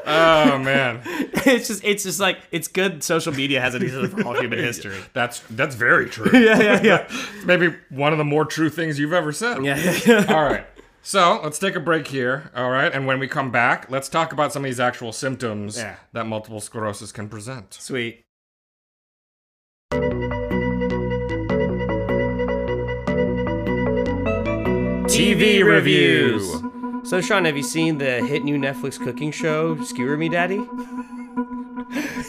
Oh 0.08 0.58
man, 0.58 1.00
it's 1.06 1.68
just 1.68 1.84
it's 1.84 2.02
just 2.04 2.18
like 2.20 2.38
it's 2.50 2.68
good. 2.68 3.02
Social 3.02 3.32
media 3.32 3.60
has 3.60 3.74
it 3.74 3.82
easier 3.82 4.08
for 4.08 4.24
all 4.24 4.34
human 4.40 4.58
history. 4.58 4.98
that's 5.12 5.40
that's 5.50 5.74
very 5.74 6.08
true. 6.08 6.30
Yeah, 6.38 6.60
yeah, 6.60 6.82
yeah. 6.82 7.08
Maybe 7.44 7.74
one 7.90 8.12
of 8.12 8.18
the 8.18 8.24
more 8.24 8.44
true 8.44 8.70
things 8.70 8.98
you've 8.98 9.12
ever 9.12 9.32
said. 9.32 9.64
Yeah, 9.64 9.76
yeah, 9.76 10.00
yeah. 10.06 10.34
All 10.34 10.44
right. 10.44 10.66
So 11.02 11.40
let's 11.42 11.58
take 11.58 11.74
a 11.74 11.80
break 11.80 12.06
here. 12.08 12.50
All 12.54 12.70
right, 12.70 12.92
and 12.92 13.06
when 13.06 13.18
we 13.18 13.28
come 13.28 13.50
back, 13.50 13.90
let's 13.90 14.08
talk 14.08 14.32
about 14.32 14.52
some 14.52 14.64
of 14.64 14.68
these 14.68 14.80
actual 14.80 15.12
symptoms 15.12 15.78
Yeah. 15.78 15.96
that 16.12 16.26
multiple 16.26 16.60
sclerosis 16.60 17.12
can 17.12 17.28
present. 17.28 17.74
Sweet. 17.74 18.24
TV 25.08 25.64
reviews. 25.64 26.44
So, 27.04 27.20
Sean, 27.20 27.44
have 27.46 27.56
you 27.56 27.62
seen 27.62 27.98
the 27.98 28.20
hit 28.24 28.44
new 28.44 28.58
Netflix 28.58 29.00
cooking 29.02 29.30
show, 29.30 29.80
Skewer 29.82 30.16
Me 30.16 30.28
Daddy? 30.28 30.68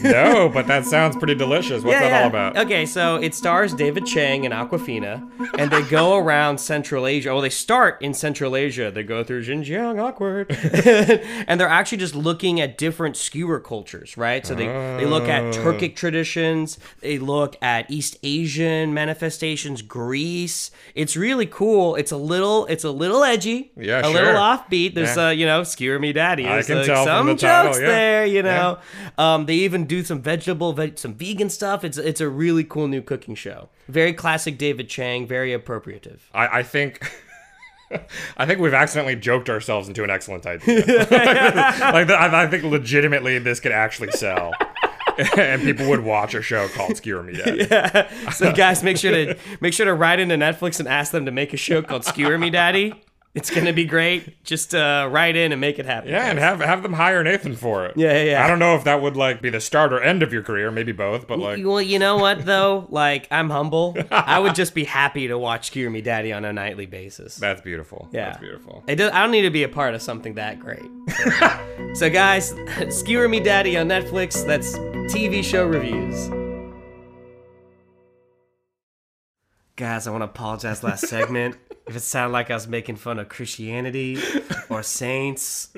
No, 0.02 0.50
but 0.54 0.68
that 0.68 0.86
sounds 0.86 1.16
pretty 1.18 1.36
delicious. 1.36 1.84
What's 1.84 2.00
that 2.00 2.22
all 2.24 2.30
about? 2.30 2.58
Okay, 2.58 2.86
so 2.86 3.16
it 3.18 3.34
stars 3.36 3.74
David 3.74 4.06
Chang 4.06 4.46
and 4.46 4.54
Awkwafina, 4.54 5.28
and 5.58 5.72
they 5.72 5.82
go 5.84 6.16
around 6.24 6.60
Central 6.60 7.06
Asia. 7.08 7.30
Oh, 7.30 7.42
they 7.42 7.50
start 7.50 8.02
in 8.02 8.14
Central 8.14 8.56
Asia. 8.56 8.92
They 8.92 9.04
go 9.04 9.24
through 9.24 9.44
Xinjiang, 9.44 10.02
awkward, 10.02 10.52
and 11.48 11.60
they're 11.60 11.68
actually 11.68 11.98
just 11.98 12.16
looking 12.16 12.62
at 12.62 12.78
different 12.78 13.18
skewer 13.18 13.60
cultures, 13.60 14.18
right? 14.18 14.46
So 14.46 14.56
they 14.56 14.68
they 14.68 15.06
look 15.06 15.28
at 15.28 15.54
Turkic 15.54 15.96
traditions, 15.96 16.78
they 17.02 17.20
look 17.20 17.56
at 17.62 17.90
East 17.92 18.18
Asian 18.24 18.94
manifestations, 18.94 19.82
Greece. 19.82 20.72
It's 20.96 21.18
really 21.18 21.46
cool. 21.46 21.96
It's 21.96 22.12
a 22.12 22.18
little 22.18 22.66
it's 22.68 22.84
a 22.84 22.92
little 22.92 23.24
edgy, 23.24 23.72
Yeah, 23.76 24.00
a 24.00 24.04
sure. 24.04 24.14
little 24.14 24.36
offbeat. 24.40 24.94
There's 24.96 25.16
Yeah. 25.18 25.28
uh, 25.28 25.30
you 25.32 25.46
know, 25.46 25.64
Skewer 25.64 26.00
Me 26.00 26.14
Daddy. 26.14 26.48
I 26.48 26.62
can 26.64 26.78
like, 26.78 26.86
tell 26.86 27.06
some 27.06 27.28
the 27.28 27.36
title, 27.36 27.72
jokes 27.74 27.82
yeah. 27.82 27.88
there, 27.88 28.26
you 28.26 28.44
know. 28.44 28.78
Um, 29.18 29.46
they 29.46 29.56
even 29.56 29.86
do 29.86 30.04
some 30.04 30.22
vegetable, 30.22 30.74
veg- 30.74 30.98
some 30.98 31.14
vegan 31.14 31.50
stuff. 31.50 31.84
It's 31.84 31.98
it's 31.98 32.22
a 32.22 32.30
really 32.30 32.64
cool 32.64 32.88
new 32.88 33.02
cooking 33.02 33.36
show. 33.36 33.70
Very 33.88 34.14
classic 34.14 34.58
David 34.58 34.90
Chang, 34.90 35.28
very 35.28 35.52
appropriative. 35.52 36.20
I, 36.34 36.60
I 36.60 36.64
think. 36.64 37.12
I 38.38 38.46
think 38.46 38.60
we've 38.60 38.74
accidentally 38.74 39.16
joked 39.16 39.50
ourselves 39.50 39.88
into 39.88 40.04
an 40.04 40.12
excellent 40.12 40.46
idea. 40.46 40.86
like, 41.10 42.08
I, 42.10 42.44
I 42.44 42.48
think 42.48 42.64
legitimately 42.64 43.40
this 43.40 43.60
could 43.60 43.72
actually 43.72 44.12
sell, 44.12 44.54
and 45.38 45.64
people 45.64 45.90
would 45.90 46.04
watch 46.04 46.36
a 46.36 46.42
show 46.44 46.68
called 46.68 46.98
Skewer 46.98 47.24
Me 47.24 47.34
Daddy. 47.34 47.68
Yeah. 47.70 48.32
So 48.32 48.54
guys, 48.54 48.84
make 48.84 48.98
sure 48.98 49.12
to 49.12 49.36
make 49.60 49.74
sure 49.74 49.88
to 49.88 49.94
write 49.96 50.20
into 50.20 50.36
Netflix 50.36 50.80
and 50.80 50.88
ask 50.88 51.12
them 51.12 51.26
to 51.26 51.32
make 51.32 51.52
a 51.52 51.58
show 51.58 51.82
called 51.82 52.06
Skewer 52.06 52.38
Me 52.38 52.52
Daddy. 52.52 52.94
It's 53.36 53.52
gonna 53.52 53.74
be 53.74 53.86
great. 53.86 54.44
Just 54.44 54.74
uh, 54.74 55.08
write 55.12 55.36
in 55.36 55.52
and 55.52 55.62
make 55.62 55.78
it 55.78 55.86
happen. 55.86 56.10
Yeah, 56.10 56.30
and 56.30 56.40
have 56.40 56.62
have 56.62 56.82
them 56.82 56.94
hire 56.94 57.24
Nathan 57.24 57.56
for 57.56 57.86
it. 57.86 57.96
Yeah, 57.96 58.14
yeah, 58.14 58.24
yeah. 58.24 58.44
I 58.44 58.48
don't 58.48 58.58
know 58.58 58.76
if 58.76 58.84
that 58.86 59.02
would 59.02 59.16
like 59.16 59.40
be 59.42 59.52
the 59.52 59.62
start 59.62 59.94
or 59.94 60.02
end 60.02 60.24
of 60.24 60.34
your 60.34 60.42
career, 60.42 60.72
maybe 60.72 60.92
both, 60.92 61.28
but 61.28 61.38
like 61.38 61.64
well, 61.64 61.82
you 61.82 62.00
know 62.00 62.18
what 62.18 62.46
though? 62.46 62.88
Like, 62.90 63.28
I'm 63.30 63.50
humble. 63.52 63.96
I 64.12 64.40
would 64.40 64.56
just 64.56 64.74
be 64.74 64.84
happy 64.84 65.28
to 65.28 65.38
watch 65.38 65.68
Skewer 65.68 65.92
Me 65.92 66.02
Daddy 66.02 66.34
on 66.34 66.44
a 66.44 66.52
nightly 66.52 66.88
basis. 66.88 67.36
that's 67.36 67.62
beautiful. 67.62 68.10
Yeah. 68.12 68.26
That's 68.26 68.40
beautiful. 68.40 68.84
It 68.88 68.96
does, 68.96 69.12
I 69.12 69.22
don't 69.22 69.32
need 69.32 69.44
to 69.44 69.52
be 69.52 69.64
a 69.64 69.70
part 69.70 69.94
of 69.94 70.02
something 70.02 70.34
that 70.36 70.60
great. 70.60 70.90
so, 71.94 72.10
guys, 72.12 72.54
Skewer 72.90 73.30
Me 73.30 73.40
Daddy 73.40 73.78
on 73.78 73.88
Netflix. 73.88 74.46
That's 74.46 74.76
TV 75.14 75.44
show 75.44 75.68
reviews. 75.68 76.30
Guys, 79.80 80.08
I 80.08 80.12
want 80.12 80.24
to 80.24 80.26
apologize 80.26 80.84
last 80.84 81.08
segment 81.08 81.56
if 81.88 81.96
it 81.96 82.02
sounded 82.02 82.34
like 82.34 82.52
I 82.52 82.54
was 82.54 82.68
making 82.68 82.98
fun 82.98 83.18
of 83.18 83.30
Christianity 83.30 84.18
or 84.70 84.84
saints 84.84 85.70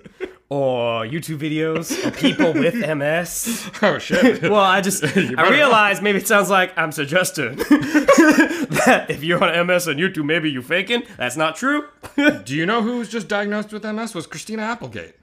or 0.50 1.04
YouTube 1.04 1.38
videos 1.38 2.04
or 2.04 2.10
people 2.10 2.52
with 2.52 2.74
MS. 2.74 3.70
Oh 3.84 4.00
shit. 4.00 4.42
Well, 4.42 4.56
I 4.56 4.82
just 4.82 5.04
I 5.16 5.50
realized 5.52 6.02
maybe 6.02 6.18
it 6.18 6.28
sounds 6.28 6.50
like 6.50 6.76
I'm 6.76 6.92
suggesting 6.92 7.56
that 7.58 9.06
if 9.08 9.24
you're 9.24 9.44
on 9.44 9.68
MS 9.68 9.88
on 9.88 9.98
YouTube, 9.98 10.26
maybe 10.26 10.50
you 10.50 10.64
faking. 10.64 11.04
That's 11.18 11.38
not 11.38 11.56
true. 11.56 11.88
Do 12.16 12.56
you 12.56 12.66
know 12.66 12.82
who 12.82 12.98
was 12.98 13.08
just 13.08 13.28
diagnosed 13.28 13.72
with 13.72 13.84
MS? 13.84 14.16
Was 14.16 14.26
Christina 14.26 14.64
Applegate. 14.64 15.14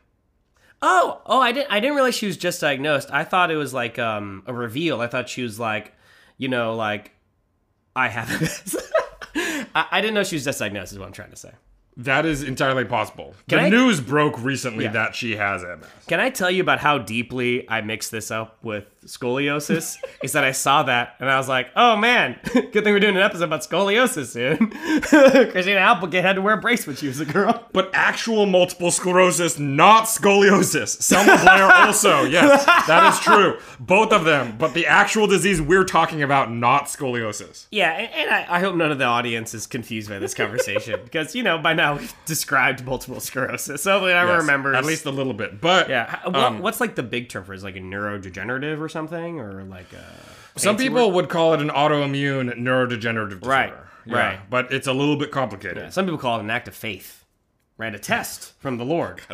Oh, 0.80 1.20
oh, 1.26 1.40
I 1.40 1.50
didn't. 1.50 1.72
I 1.72 1.80
didn't 1.80 1.96
realize 1.96 2.14
she 2.14 2.26
was 2.26 2.36
just 2.36 2.60
diagnosed. 2.60 3.10
I 3.10 3.24
thought 3.24 3.50
it 3.50 3.56
was 3.56 3.74
like 3.74 3.98
um, 3.98 4.44
a 4.46 4.52
reveal. 4.52 5.00
I 5.00 5.08
thought 5.08 5.28
she 5.28 5.42
was 5.42 5.58
like, 5.58 5.96
you 6.36 6.46
know, 6.46 6.76
like 6.76 7.16
I 7.98 8.08
have 8.08 8.28
this. 8.40 8.76
I, 9.74 9.86
I 9.90 10.00
didn't 10.00 10.14
know 10.14 10.24
she 10.24 10.36
was 10.36 10.44
just 10.44 10.58
diagnosed. 10.58 10.92
Is 10.92 10.98
what 10.98 11.06
I'm 11.06 11.12
trying 11.12 11.30
to 11.30 11.36
say. 11.36 11.50
That 11.96 12.24
is 12.26 12.44
entirely 12.44 12.84
possible. 12.84 13.34
Can 13.48 13.58
the 13.58 13.64
I- 13.64 13.68
news 13.70 14.00
broke 14.00 14.40
recently 14.42 14.84
Yeah. 14.84 14.92
that 14.92 15.16
she 15.16 15.34
has 15.36 15.62
MS. 15.62 15.84
Can 16.06 16.20
I 16.20 16.30
tell 16.30 16.50
you 16.50 16.62
about 16.62 16.78
how 16.78 16.98
deeply 16.98 17.68
I 17.68 17.80
mixed 17.80 18.12
this 18.12 18.30
up 18.30 18.62
with 18.62 18.84
scoliosis? 19.08 19.96
is 20.22 20.32
that 20.32 20.44
I 20.44 20.52
saw 20.52 20.82
that 20.84 21.16
and 21.18 21.30
I 21.30 21.36
was 21.36 21.48
like, 21.48 21.68
oh 21.76 21.96
man, 21.96 22.38
good 22.52 22.72
thing 22.72 22.92
we're 22.92 23.00
doing 23.00 23.16
an 23.16 23.22
episode 23.22 23.44
about 23.44 23.60
scoliosis 23.62 24.26
soon. 24.28 24.70
Christina 25.50 25.78
Applegate 25.80 26.24
had 26.24 26.36
to 26.36 26.42
wear 26.42 26.54
a 26.54 26.60
brace 26.60 26.86
when 26.86 26.96
she 26.96 27.06
was 27.06 27.20
a 27.20 27.24
girl. 27.24 27.64
But 27.78 27.90
actual 27.92 28.46
multiple 28.46 28.90
sclerosis, 28.90 29.58
not 29.58 30.04
scoliosis. 30.04 31.00
Selma 31.00 31.38
Blair 31.42 31.70
also, 31.72 32.24
yes, 32.24 32.64
that 32.86 33.12
is 33.12 33.20
true. 33.20 33.58
Both 33.78 34.12
of 34.12 34.24
them, 34.24 34.56
but 34.58 34.74
the 34.74 34.86
actual 34.86 35.26
disease 35.26 35.62
we're 35.62 35.84
talking 35.84 36.22
about, 36.22 36.50
not 36.50 36.84
scoliosis. 36.86 37.66
Yeah, 37.70 37.92
and, 37.92 38.12
and 38.12 38.30
I, 38.30 38.56
I 38.56 38.60
hope 38.60 38.74
none 38.74 38.90
of 38.90 38.98
the 38.98 39.04
audience 39.04 39.54
is 39.54 39.66
confused 39.66 40.08
by 40.08 40.18
this 40.18 40.34
conversation 40.34 41.00
because, 41.04 41.34
you 41.36 41.42
know, 41.42 41.58
by 41.58 41.72
now 41.72 41.96
we've 41.98 42.12
described 42.26 42.84
multiple 42.84 43.20
sclerosis. 43.20 43.82
So 43.82 43.92
hopefully 43.92 44.12
everyone 44.12 44.38
Yes, 44.40 44.42
remembers. 44.42 44.76
At 44.76 44.84
least 44.84 45.04
a 45.06 45.10
little 45.10 45.34
bit. 45.34 45.60
But 45.60 45.88
Yeah. 45.88 46.18
What, 46.24 46.34
um, 46.36 46.58
what's 46.60 46.80
like 46.80 46.96
the 46.96 47.02
big 47.04 47.28
term 47.28 47.44
for 47.44 47.52
it? 47.52 47.56
Is 47.56 47.64
like 47.64 47.76
a 47.76 47.80
neurodegenerative 47.80 48.80
or 48.80 48.88
something? 48.88 48.97
Something, 48.98 49.38
or 49.38 49.62
like 49.64 49.92
a. 49.92 50.58
some 50.58 50.76
people 50.76 51.06
word? 51.08 51.14
would 51.14 51.28
call 51.28 51.54
it 51.54 51.60
an 51.60 51.68
autoimmune 51.70 52.52
neurodegenerative 52.58 53.40
disorder. 53.40 53.46
Right, 53.48 53.72
Yeah, 54.06 54.14
right. 54.16 54.50
But 54.50 54.72
it's 54.72 54.86
a 54.88 54.92
little 54.92 55.16
bit 55.16 55.30
complicated. 55.30 55.92
Some 55.92 56.04
people 56.06 56.18
call 56.18 56.38
it 56.38 56.42
an 56.42 56.50
act 56.50 56.66
of 56.68 56.74
faith, 56.74 57.24
right? 57.76 57.94
A 57.94 57.98
test 57.98 58.54
from 58.58 58.76
the 58.76 58.84
Lord. 58.84 59.20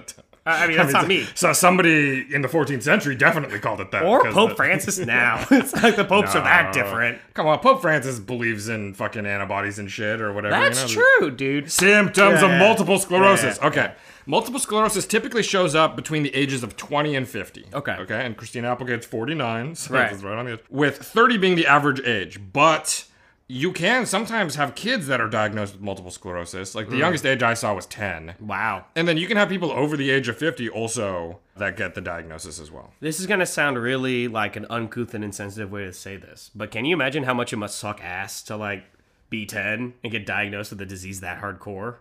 I 0.46 0.64
I 0.64 0.66
mean, 0.66 0.76
that's 0.76 0.92
not 1.00 1.08
me. 1.08 1.26
So 1.34 1.54
somebody 1.54 2.26
in 2.34 2.42
the 2.42 2.48
14th 2.48 2.82
century 2.82 3.14
definitely 3.14 3.58
called 3.58 3.80
it 3.80 3.90
that. 3.92 4.02
Or 4.02 4.30
Pope 4.30 4.50
the- 4.50 4.56
Francis 4.56 4.98
now. 5.18 5.46
it's 5.50 5.72
like 5.82 5.96
the 5.96 6.04
popes 6.04 6.34
are 6.34 6.44
that 6.44 6.74
different. 6.74 7.18
Come 7.32 7.46
on, 7.46 7.58
Pope 7.60 7.80
Francis 7.80 8.18
believes 8.18 8.68
in 8.68 8.92
fucking 8.92 9.24
antibodies 9.24 9.78
and 9.78 9.90
shit 9.90 10.20
or 10.20 10.34
whatever. 10.34 10.54
That's 10.54 10.90
you 10.94 10.98
know? 10.98 11.04
true, 11.20 11.30
dude. 11.30 11.72
Symptoms 11.72 12.40
Yeah, 12.42 12.44
of 12.44 12.50
yeah. 12.50 12.58
multiple 12.58 12.98
sclerosis. 12.98 13.56
Yeah, 13.56 13.62
yeah, 13.62 13.68
okay. 13.68 13.92
Multiple 14.26 14.60
sclerosis 14.60 15.06
typically 15.06 15.42
shows 15.42 15.74
up 15.74 15.96
between 15.96 16.22
the 16.22 16.34
ages 16.34 16.62
of 16.62 16.76
20 16.76 17.14
and 17.14 17.28
50. 17.28 17.66
Okay. 17.74 17.92
Okay. 17.92 18.24
And 18.24 18.36
Christina 18.36 18.68
Applegate's 18.68 19.06
49. 19.06 19.74
So 19.74 19.94
Right. 19.94 20.10
that's 20.10 20.22
right 20.22 20.38
on 20.38 20.46
the 20.46 20.52
edge. 20.52 20.60
With 20.70 20.98
30 20.98 21.36
being 21.38 21.56
the 21.56 21.66
average 21.66 22.00
age. 22.00 22.40
But 22.52 23.04
you 23.46 23.72
can 23.72 24.06
sometimes 24.06 24.54
have 24.54 24.74
kids 24.74 25.06
that 25.06 25.20
are 25.20 25.28
diagnosed 25.28 25.74
with 25.74 25.82
multiple 25.82 26.10
sclerosis. 26.10 26.74
Like 26.74 26.86
the 26.86 26.94
hmm. 26.94 27.00
youngest 27.00 27.26
age 27.26 27.42
I 27.42 27.54
saw 27.54 27.74
was 27.74 27.86
10. 27.86 28.36
Wow. 28.40 28.86
And 28.96 29.06
then 29.06 29.18
you 29.18 29.26
can 29.26 29.36
have 29.36 29.50
people 29.50 29.70
over 29.70 29.96
the 29.96 30.10
age 30.10 30.28
of 30.28 30.38
50 30.38 30.70
also 30.70 31.40
that 31.56 31.76
get 31.76 31.94
the 31.94 32.00
diagnosis 32.00 32.58
as 32.58 32.70
well. 32.70 32.92
This 33.00 33.20
is 33.20 33.26
gonna 33.26 33.46
sound 33.46 33.78
really 33.78 34.28
like 34.28 34.56
an 34.56 34.66
uncouth 34.70 35.12
and 35.12 35.22
insensitive 35.22 35.70
way 35.70 35.84
to 35.84 35.92
say 35.92 36.16
this, 36.16 36.50
but 36.54 36.70
can 36.70 36.84
you 36.84 36.94
imagine 36.94 37.24
how 37.24 37.34
much 37.34 37.52
it 37.52 37.56
must 37.56 37.78
suck 37.78 38.02
ass 38.02 38.42
to 38.44 38.56
like 38.56 38.84
be 39.28 39.44
10 39.44 39.94
and 40.02 40.12
get 40.12 40.24
diagnosed 40.24 40.70
with 40.70 40.80
a 40.80 40.86
disease 40.86 41.20
that 41.20 41.42
hardcore? 41.42 41.96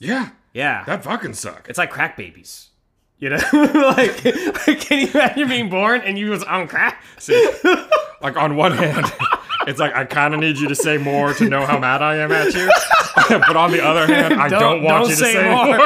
Yeah. 0.00 0.30
Yeah. 0.52 0.84
That 0.84 1.04
fucking 1.04 1.34
sucks. 1.34 1.68
it's 1.68 1.78
like 1.78 1.90
crack 1.90 2.16
babies. 2.16 2.68
You 3.18 3.28
know? 3.30 3.36
like, 3.52 4.24
like, 4.24 4.80
can 4.80 5.00
you 5.00 5.08
imagine 5.12 5.48
being 5.48 5.68
born 5.68 6.00
and 6.00 6.18
you 6.18 6.30
was 6.30 6.42
on 6.42 6.66
crack? 6.66 7.04
like 8.22 8.36
on 8.36 8.56
one 8.56 8.72
hand, 8.72 9.12
it's 9.66 9.78
like 9.78 9.94
I 9.94 10.06
kind 10.06 10.32
of 10.32 10.40
need 10.40 10.56
you 10.58 10.68
to 10.68 10.74
say 10.74 10.96
more 10.96 11.34
to 11.34 11.48
know 11.48 11.66
how 11.66 11.78
mad 11.78 12.00
I 12.00 12.16
am 12.16 12.32
at 12.32 12.54
you, 12.54 12.70
but 13.28 13.56
on 13.56 13.72
the 13.72 13.84
other 13.84 14.06
hand, 14.06 14.34
I 14.34 14.48
don't, 14.48 14.82
want 14.82 15.04
you 15.08 15.10
to 15.10 15.16
say, 15.16 15.34
more. 15.34 15.78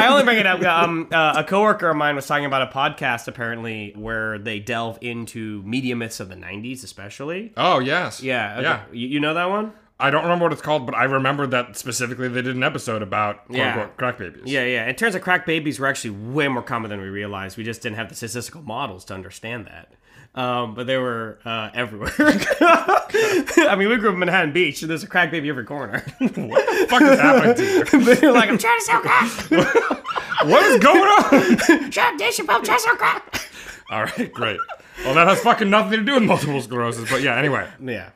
I 0.00 0.06
only 0.08 0.22
bring 0.22 0.38
it 0.38 0.46
up. 0.46 0.62
Um, 0.62 1.08
uh, 1.10 1.34
a 1.38 1.44
coworker 1.44 1.90
of 1.90 1.96
mine 1.96 2.14
was 2.14 2.26
talking 2.26 2.44
about 2.44 2.62
a 2.62 2.66
podcast 2.72 3.26
apparently 3.26 3.92
where 3.96 4.38
they 4.38 4.60
delve 4.60 4.98
into 5.00 5.60
media 5.64 5.96
myths 5.96 6.20
of 6.20 6.28
the 6.28 6.36
'90s, 6.36 6.84
especially. 6.84 7.52
oh 7.56 7.80
yes, 7.80 8.22
Yeah, 8.22 8.52
okay. 8.54 8.62
yeah. 8.62 8.82
You, 8.92 9.08
you 9.08 9.20
know 9.20 9.34
that 9.34 9.50
one? 9.50 9.72
I 10.00 10.10
don't 10.10 10.22
remember 10.22 10.46
what 10.46 10.52
it's 10.52 10.62
called, 10.62 10.86
but 10.86 10.94
I 10.94 11.04
remember 11.04 11.46
that 11.48 11.76
specifically 11.76 12.28
they 12.28 12.42
did 12.42 12.56
an 12.56 12.62
episode 12.62 13.02
about 13.02 13.46
quote 13.46 13.58
Yeah. 13.58 13.72
unquote 13.74 13.96
crack 13.96 14.18
babies. 14.18 14.42
Yeah, 14.46 14.64
yeah. 14.64 14.84
It 14.86 14.98
turns 14.98 15.14
out 15.14 15.22
crack 15.22 15.46
babies 15.46 15.78
were 15.78 15.86
actually 15.86 16.10
way 16.10 16.48
more 16.48 16.62
common 16.62 16.90
than 16.90 17.00
we 17.00 17.08
realized. 17.08 17.56
We 17.56 17.64
just 17.64 17.82
didn't 17.82 17.96
have 17.96 18.08
the 18.08 18.14
statistical 18.14 18.62
models 18.62 19.04
to 19.06 19.14
understand 19.14 19.66
that. 19.66 19.92
Um, 20.32 20.74
but 20.74 20.86
they 20.86 20.96
were 20.96 21.40
uh, 21.44 21.70
everywhere. 21.74 22.12
I 22.20 23.74
mean, 23.76 23.88
we 23.88 23.96
grew 23.96 24.10
up 24.10 24.14
in 24.14 24.20
Manhattan 24.20 24.52
Beach, 24.52 24.80
and 24.80 24.88
there's 24.90 25.02
a 25.02 25.08
crack 25.08 25.32
baby 25.32 25.48
every 25.48 25.64
corner. 25.64 26.04
what 26.20 26.34
the 26.34 26.86
fuck 26.88 27.02
is 27.02 27.18
happening 27.18 27.54
to 27.56 27.64
you? 27.98 28.14
They're 28.14 28.32
like, 28.32 28.48
I'm 28.48 28.56
trying 28.56 28.78
to 28.78 28.84
sell 28.84 29.00
crack. 29.00 29.30
What 30.44 30.62
is 30.62 30.78
going 30.82 31.02
on? 31.02 31.90
Shut 31.90 32.14
up, 32.14 32.18
Dave 32.18 32.32
I'm 32.48 32.62
trying 32.64 32.78
to 32.78 32.82
sell 32.82 32.96
crack. 32.96 33.42
All 33.90 34.04
right, 34.04 34.32
great. 34.32 34.58
Well, 35.04 35.12
that 35.14 35.26
has 35.28 35.40
fucking 35.40 35.68
nothing 35.68 35.98
to 35.98 36.04
do 36.04 36.14
with 36.14 36.22
multiple 36.22 36.62
sclerosis, 36.62 37.10
but 37.10 37.20
yeah. 37.20 37.36
Anyway, 37.36 37.68
Yeah. 37.78 38.10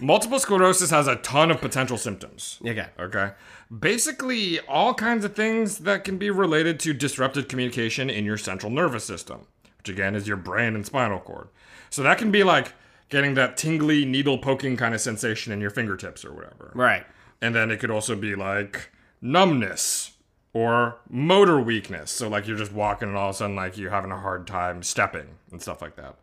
Multiple 0.00 0.38
sclerosis 0.38 0.90
has 0.90 1.06
a 1.06 1.16
ton 1.16 1.50
of 1.50 1.60
potential 1.60 1.96
symptoms. 1.96 2.58
Okay. 2.66 2.88
Okay. 2.98 3.32
Basically, 3.76 4.60
all 4.60 4.94
kinds 4.94 5.24
of 5.24 5.34
things 5.34 5.78
that 5.78 6.04
can 6.04 6.18
be 6.18 6.30
related 6.30 6.80
to 6.80 6.92
disrupted 6.92 7.48
communication 7.48 8.10
in 8.10 8.24
your 8.24 8.36
central 8.38 8.72
nervous 8.72 9.04
system, 9.04 9.46
which 9.78 9.88
again 9.88 10.14
is 10.14 10.26
your 10.26 10.36
brain 10.36 10.74
and 10.74 10.84
spinal 10.84 11.20
cord. 11.20 11.48
So 11.88 12.02
that 12.02 12.18
can 12.18 12.30
be 12.30 12.42
like 12.42 12.74
getting 13.08 13.34
that 13.34 13.56
tingly, 13.56 14.04
needle 14.04 14.38
poking 14.38 14.76
kind 14.76 14.94
of 14.94 15.00
sensation 15.00 15.52
in 15.52 15.60
your 15.60 15.70
fingertips 15.70 16.24
or 16.24 16.32
whatever. 16.32 16.72
Right. 16.74 17.04
And 17.40 17.54
then 17.54 17.70
it 17.70 17.78
could 17.78 17.90
also 17.90 18.16
be 18.16 18.34
like 18.34 18.90
numbness 19.20 20.12
or 20.52 20.98
motor 21.08 21.60
weakness. 21.60 22.10
So, 22.10 22.28
like, 22.28 22.46
you're 22.46 22.56
just 22.56 22.72
walking 22.72 23.08
and 23.08 23.16
all 23.16 23.30
of 23.30 23.34
a 23.36 23.38
sudden, 23.38 23.56
like, 23.56 23.78
you're 23.78 23.90
having 23.90 24.10
a 24.10 24.18
hard 24.18 24.46
time 24.46 24.82
stepping 24.82 25.36
and 25.50 25.62
stuff 25.62 25.80
like 25.80 25.96
that. 25.96 26.16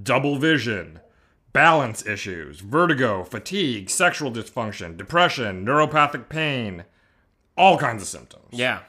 Double 0.00 0.36
vision, 0.36 1.00
balance 1.58 2.06
issues, 2.06 2.60
vertigo, 2.60 3.24
fatigue, 3.24 3.90
sexual 3.90 4.30
dysfunction, 4.30 4.96
depression, 4.96 5.66
neuropathic 5.66 6.28
pain, 6.28 6.84
all 7.56 7.76
kinds 7.76 8.00
of 8.00 8.06
symptoms. 8.06 8.46
Yeah. 8.52 8.82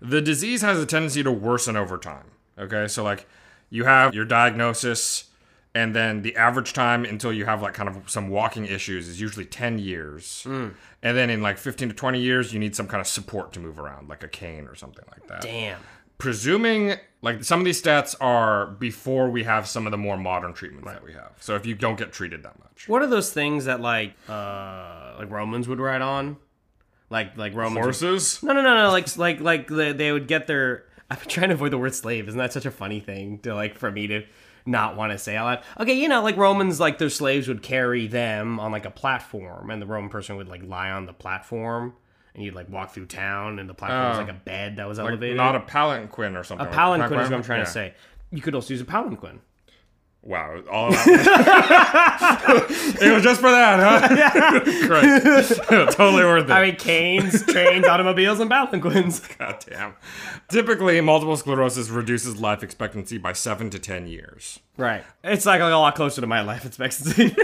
The 0.00 0.20
disease 0.20 0.62
has 0.62 0.78
a 0.78 0.86
tendency 0.86 1.24
to 1.24 1.32
worsen 1.32 1.76
over 1.76 1.98
time. 1.98 2.26
Okay, 2.56 2.86
so 2.86 3.02
like 3.02 3.26
you 3.70 3.86
have 3.86 4.14
your 4.14 4.24
diagnosis, 4.24 5.30
and 5.74 5.96
then 5.96 6.22
the 6.22 6.36
average 6.36 6.74
time 6.74 7.04
until 7.04 7.32
you 7.32 7.44
have 7.44 7.60
like 7.60 7.74
kind 7.74 7.88
of 7.88 8.08
some 8.08 8.28
walking 8.28 8.64
issues 8.64 9.08
is 9.08 9.20
usually 9.20 9.44
10 9.44 9.80
years. 9.80 10.44
Mm. 10.46 10.74
And 11.02 11.16
then 11.16 11.28
in 11.28 11.42
like 11.42 11.58
15 11.58 11.88
to 11.88 11.94
20 11.94 12.20
years, 12.20 12.52
you 12.52 12.60
need 12.60 12.76
some 12.76 12.86
kind 12.86 13.00
of 13.00 13.08
support 13.08 13.52
to 13.54 13.60
move 13.60 13.80
around, 13.80 14.08
like 14.08 14.22
a 14.22 14.28
cane 14.28 14.68
or 14.68 14.76
something 14.76 15.04
like 15.10 15.26
that. 15.26 15.40
Damn. 15.40 15.80
Presuming 16.18 16.94
like 17.22 17.42
some 17.44 17.60
of 17.60 17.64
these 17.64 17.80
stats 17.80 18.14
are 18.20 18.66
before 18.66 19.30
we 19.30 19.44
have 19.44 19.66
some 19.66 19.86
of 19.86 19.92
the 19.92 19.98
more 19.98 20.16
modern 20.16 20.52
treatments 20.52 20.86
that 20.90 21.02
we 21.04 21.12
have. 21.12 21.32
So 21.40 21.54
if 21.54 21.64
you 21.66 21.74
don't 21.74 21.96
get 21.98 22.12
treated 22.12 22.42
that 22.42 22.58
much. 22.58 22.88
What 22.88 23.02
are 23.02 23.06
those 23.06 23.32
things 23.32 23.64
that 23.66 23.80
like 23.80 24.14
uh 24.28 25.14
like 25.18 25.30
Romans 25.30 25.68
would 25.68 25.78
ride 25.80 26.02
on? 26.02 26.36
Like 27.10 27.36
like 27.36 27.54
Romans 27.54 27.76
would- 27.76 27.84
Horses? 27.84 28.42
No, 28.42 28.52
no, 28.52 28.62
no, 28.62 28.74
no. 28.74 28.90
Like, 28.90 29.16
like, 29.16 29.40
like 29.40 29.68
they, 29.68 29.92
they 29.92 30.12
would 30.12 30.28
get 30.28 30.46
their. 30.46 30.84
I'm 31.10 31.16
trying 31.26 31.48
to 31.48 31.54
avoid 31.54 31.72
the 31.72 31.78
word 31.78 31.94
slave. 31.94 32.28
Isn't 32.28 32.38
that 32.38 32.52
such 32.52 32.66
a 32.66 32.70
funny 32.70 33.00
thing 33.00 33.38
to 33.40 33.54
like 33.54 33.78
for 33.78 33.90
me 33.90 34.06
to 34.08 34.24
not 34.66 34.96
want 34.96 35.12
to 35.12 35.18
say 35.18 35.36
out 35.36 35.46
loud? 35.46 35.62
Okay, 35.80 35.94
you 35.94 36.06
know, 36.08 36.22
like 36.22 36.36
Romans, 36.36 36.78
like 36.78 36.98
their 36.98 37.08
slaves 37.08 37.48
would 37.48 37.62
carry 37.62 38.06
them 38.06 38.60
on 38.60 38.72
like 38.72 38.84
a 38.84 38.90
platform, 38.90 39.70
and 39.70 39.80
the 39.80 39.86
Roman 39.86 40.10
person 40.10 40.36
would 40.36 40.48
like 40.48 40.62
lie 40.62 40.90
on 40.90 41.06
the 41.06 41.14
platform, 41.14 41.94
and 42.38 42.44
you'd 42.44 42.54
like 42.54 42.68
walk 42.70 42.92
through 42.94 43.06
town, 43.06 43.58
and 43.58 43.68
the 43.68 43.74
platform 43.74 44.10
was 44.10 44.18
Oh. 44.18 44.20
like 44.22 44.30
a 44.30 44.34
bed 44.44 44.76
that 44.76 44.86
was 44.88 44.98
Like 44.98 45.08
elevated. 45.08 45.36
not 45.36 45.56
a 45.56 45.60
palanquin 45.60 46.36
or 46.36 46.44
something. 46.44 46.66
a 46.66 46.70
palanquin 46.70 47.18
is 47.20 47.28
what 47.28 47.36
I'm 47.36 47.42
trying 47.42 47.58
Yeah. 47.60 47.64
to 47.64 47.70
say. 47.70 47.94
You 48.30 48.40
could 48.40 48.54
also 48.54 48.72
use 48.72 48.80
a 48.80 48.84
palanquin. 48.84 49.40
Wow, 50.22 50.60
all 50.70 50.88
it 50.92 50.96
was 53.14 53.22
just 53.22 53.40
for 53.40 53.50
that, 53.50 53.78
huh? 53.80 54.60
Great. 54.86 55.22
totally 55.94 56.24
worth 56.24 56.44
it. 56.44 56.50
I 56.50 56.62
mean, 56.66 56.76
canes, 56.76 57.44
trains, 57.46 57.86
automobiles, 57.86 58.40
and 58.40 58.50
palanquins. 58.50 59.20
God 59.38 59.64
damn. 59.68 59.94
Typically, 60.48 61.00
multiple 61.00 61.36
sclerosis 61.36 61.88
reduces 61.88 62.40
life 62.40 62.62
expectancy 62.62 63.16
by 63.18 63.32
seven 63.32 63.70
to 63.70 63.78
ten 63.78 64.06
years. 64.06 64.58
Right. 64.76 65.04
It's 65.24 65.46
like 65.46 65.60
a 65.60 65.64
lot 65.66 65.94
closer 65.94 66.20
to 66.20 66.26
my 66.26 66.40
life 66.42 66.64
expectancy. 66.66 67.34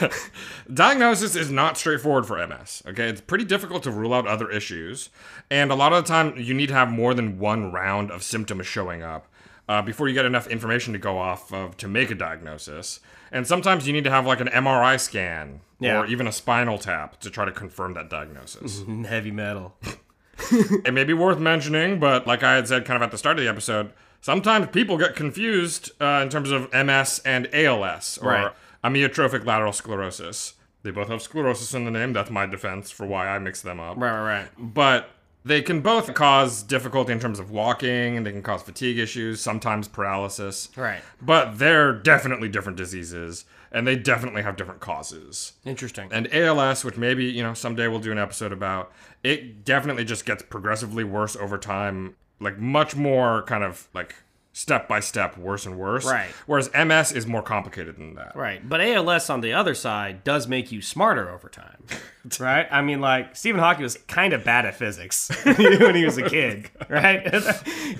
Diagnosis 0.72 1.36
is 1.36 1.50
not 1.50 1.76
straightforward 1.76 2.26
for 2.26 2.44
MS. 2.46 2.82
Okay, 2.86 3.08
it's 3.08 3.20
pretty 3.20 3.44
difficult 3.44 3.82
to 3.84 3.90
rule 3.90 4.14
out 4.14 4.26
other 4.26 4.50
issues, 4.50 5.10
and 5.50 5.70
a 5.70 5.74
lot 5.74 5.92
of 5.92 6.04
the 6.04 6.08
time 6.08 6.34
you 6.36 6.54
need 6.54 6.68
to 6.68 6.74
have 6.74 6.88
more 6.90 7.14
than 7.14 7.38
one 7.38 7.72
round 7.72 8.10
of 8.10 8.22
symptoms 8.22 8.66
showing 8.66 9.02
up 9.02 9.26
uh, 9.68 9.82
before 9.82 10.08
you 10.08 10.14
get 10.14 10.24
enough 10.24 10.46
information 10.46 10.92
to 10.92 10.98
go 10.98 11.18
off 11.18 11.52
of 11.52 11.76
to 11.78 11.88
make 11.88 12.10
a 12.10 12.14
diagnosis. 12.14 13.00
And 13.32 13.46
sometimes 13.46 13.86
you 13.86 13.92
need 13.92 14.04
to 14.04 14.10
have 14.10 14.26
like 14.26 14.40
an 14.40 14.48
MRI 14.48 14.98
scan 14.98 15.60
Yeah. 15.78 16.00
or 16.00 16.06
even 16.06 16.26
a 16.26 16.32
spinal 16.32 16.78
tap 16.78 17.20
to 17.20 17.30
try 17.30 17.44
to 17.44 17.52
confirm 17.52 17.94
that 17.94 18.10
diagnosis. 18.10 18.82
Heavy 19.06 19.30
metal. 19.30 19.76
it 20.50 20.92
may 20.92 21.04
be 21.04 21.12
worth 21.12 21.38
mentioning, 21.38 22.00
but 22.00 22.26
like 22.26 22.42
I 22.42 22.56
had 22.56 22.66
said 22.66 22.84
kind 22.84 22.96
of 22.96 23.02
at 23.02 23.12
the 23.12 23.18
start 23.18 23.38
of 23.38 23.44
the 23.44 23.48
episode, 23.48 23.92
sometimes 24.20 24.66
people 24.72 24.98
get 24.98 25.14
confused 25.14 25.92
uh, 26.00 26.20
in 26.22 26.28
terms 26.28 26.50
of 26.50 26.72
MS 26.72 27.20
and 27.24 27.48
ALS 27.52 28.18
or 28.18 28.28
Right. 28.30 28.52
Amyotrophic 28.84 29.44
lateral 29.44 29.72
sclerosis. 29.72 30.54
They 30.82 30.90
both 30.90 31.08
have 31.08 31.20
sclerosis 31.22 31.74
in 31.74 31.84
the 31.84 31.90
name. 31.90 32.12
That's 32.12 32.30
my 32.30 32.46
defense 32.46 32.90
for 32.90 33.06
why 33.06 33.28
I 33.28 33.38
mix 33.38 33.60
them 33.60 33.78
up. 33.80 33.96
Right, 33.98 34.10
right, 34.10 34.40
right. 34.40 34.48
But 34.58 35.10
They 35.44 35.62
can 35.62 35.80
both 35.80 36.12
cause 36.12 36.62
difficulty 36.62 37.12
in 37.12 37.20
terms 37.20 37.38
of 37.38 37.50
walking, 37.50 38.16
and 38.16 38.26
they 38.26 38.32
can 38.32 38.42
cause 38.42 38.62
fatigue 38.62 38.98
issues, 38.98 39.40
sometimes 39.40 39.88
paralysis. 39.88 40.68
Right. 40.76 41.00
But 41.20 41.58
they're 41.58 41.94
definitely 41.94 42.50
different 42.50 42.76
diseases, 42.76 43.46
and 43.72 43.86
they 43.86 43.96
definitely 43.96 44.42
have 44.42 44.56
different 44.56 44.80
causes. 44.80 45.52
Interesting. 45.64 46.10
And 46.12 46.32
ALS, 46.34 46.84
which 46.84 46.98
maybe, 46.98 47.24
you 47.24 47.42
know, 47.42 47.54
someday 47.54 47.88
we'll 47.88 48.00
do 48.00 48.12
an 48.12 48.18
episode 48.18 48.52
about, 48.52 48.92
it 49.22 49.64
definitely 49.64 50.04
just 50.04 50.26
gets 50.26 50.42
progressively 50.42 51.04
worse 51.04 51.36
over 51.36 51.56
time, 51.56 52.16
like 52.38 52.58
much 52.58 52.94
more 52.94 53.42
kind 53.44 53.64
of 53.64 53.88
like 53.94 54.16
step 54.52 54.88
by 54.88 55.00
step 55.00 55.38
worse 55.38 55.64
and 55.66 55.78
worse. 55.78 56.04
Right. 56.04 56.30
Whereas 56.46 56.70
MS 56.74 57.12
is 57.12 57.26
more 57.26 57.42
complicated 57.42 57.96
than 57.96 58.14
that. 58.14 58.34
Right. 58.34 58.66
But 58.66 58.80
ALS 58.80 59.30
on 59.30 59.40
the 59.40 59.52
other 59.52 59.74
side 59.74 60.24
does 60.24 60.48
make 60.48 60.72
you 60.72 60.82
smarter 60.82 61.30
over 61.30 61.48
time. 61.48 61.84
right? 62.40 62.66
I 62.70 62.82
mean, 62.82 63.00
like, 63.00 63.36
Stephen 63.36 63.60
Hawking 63.60 63.82
was 63.82 63.96
kind 64.08 64.32
of 64.32 64.44
bad 64.44 64.66
at 64.66 64.74
physics 64.74 65.30
when 65.44 65.94
he 65.94 66.04
was 66.04 66.18
a 66.18 66.28
kid, 66.28 66.70
right? 66.88 67.32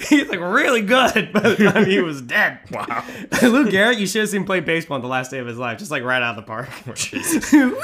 He's 0.09 0.29
like 0.29 0.41
really 0.41 0.83
good 0.83 1.33
by 1.33 1.41
the 1.41 1.71
time 1.71 1.87
he 1.87 2.01
was 2.01 2.21
dead. 2.21 2.59
Wow. 2.71 3.05
Lou 3.43 3.67
Gehrig, 3.67 3.99
you 3.99 4.07
should 4.07 4.21
have 4.23 4.31
seen 4.31 4.41
him 4.41 4.47
play 4.47 4.61
baseball 4.61 4.97
on 4.97 5.03
the 5.03 5.09
last 5.09 5.31
day 5.31 5.39
of 5.39 5.47
his 5.47 5.59
life, 5.59 5.79
just 5.79 5.91
like 5.91 6.03
right 6.03 6.23
out 6.23 6.37
of 6.39 6.45
the 6.45 6.47
park. 6.47 6.69
Oh, 6.87 6.93
Jesus. 6.93 7.53
You 7.53 7.71
know? 7.71 7.77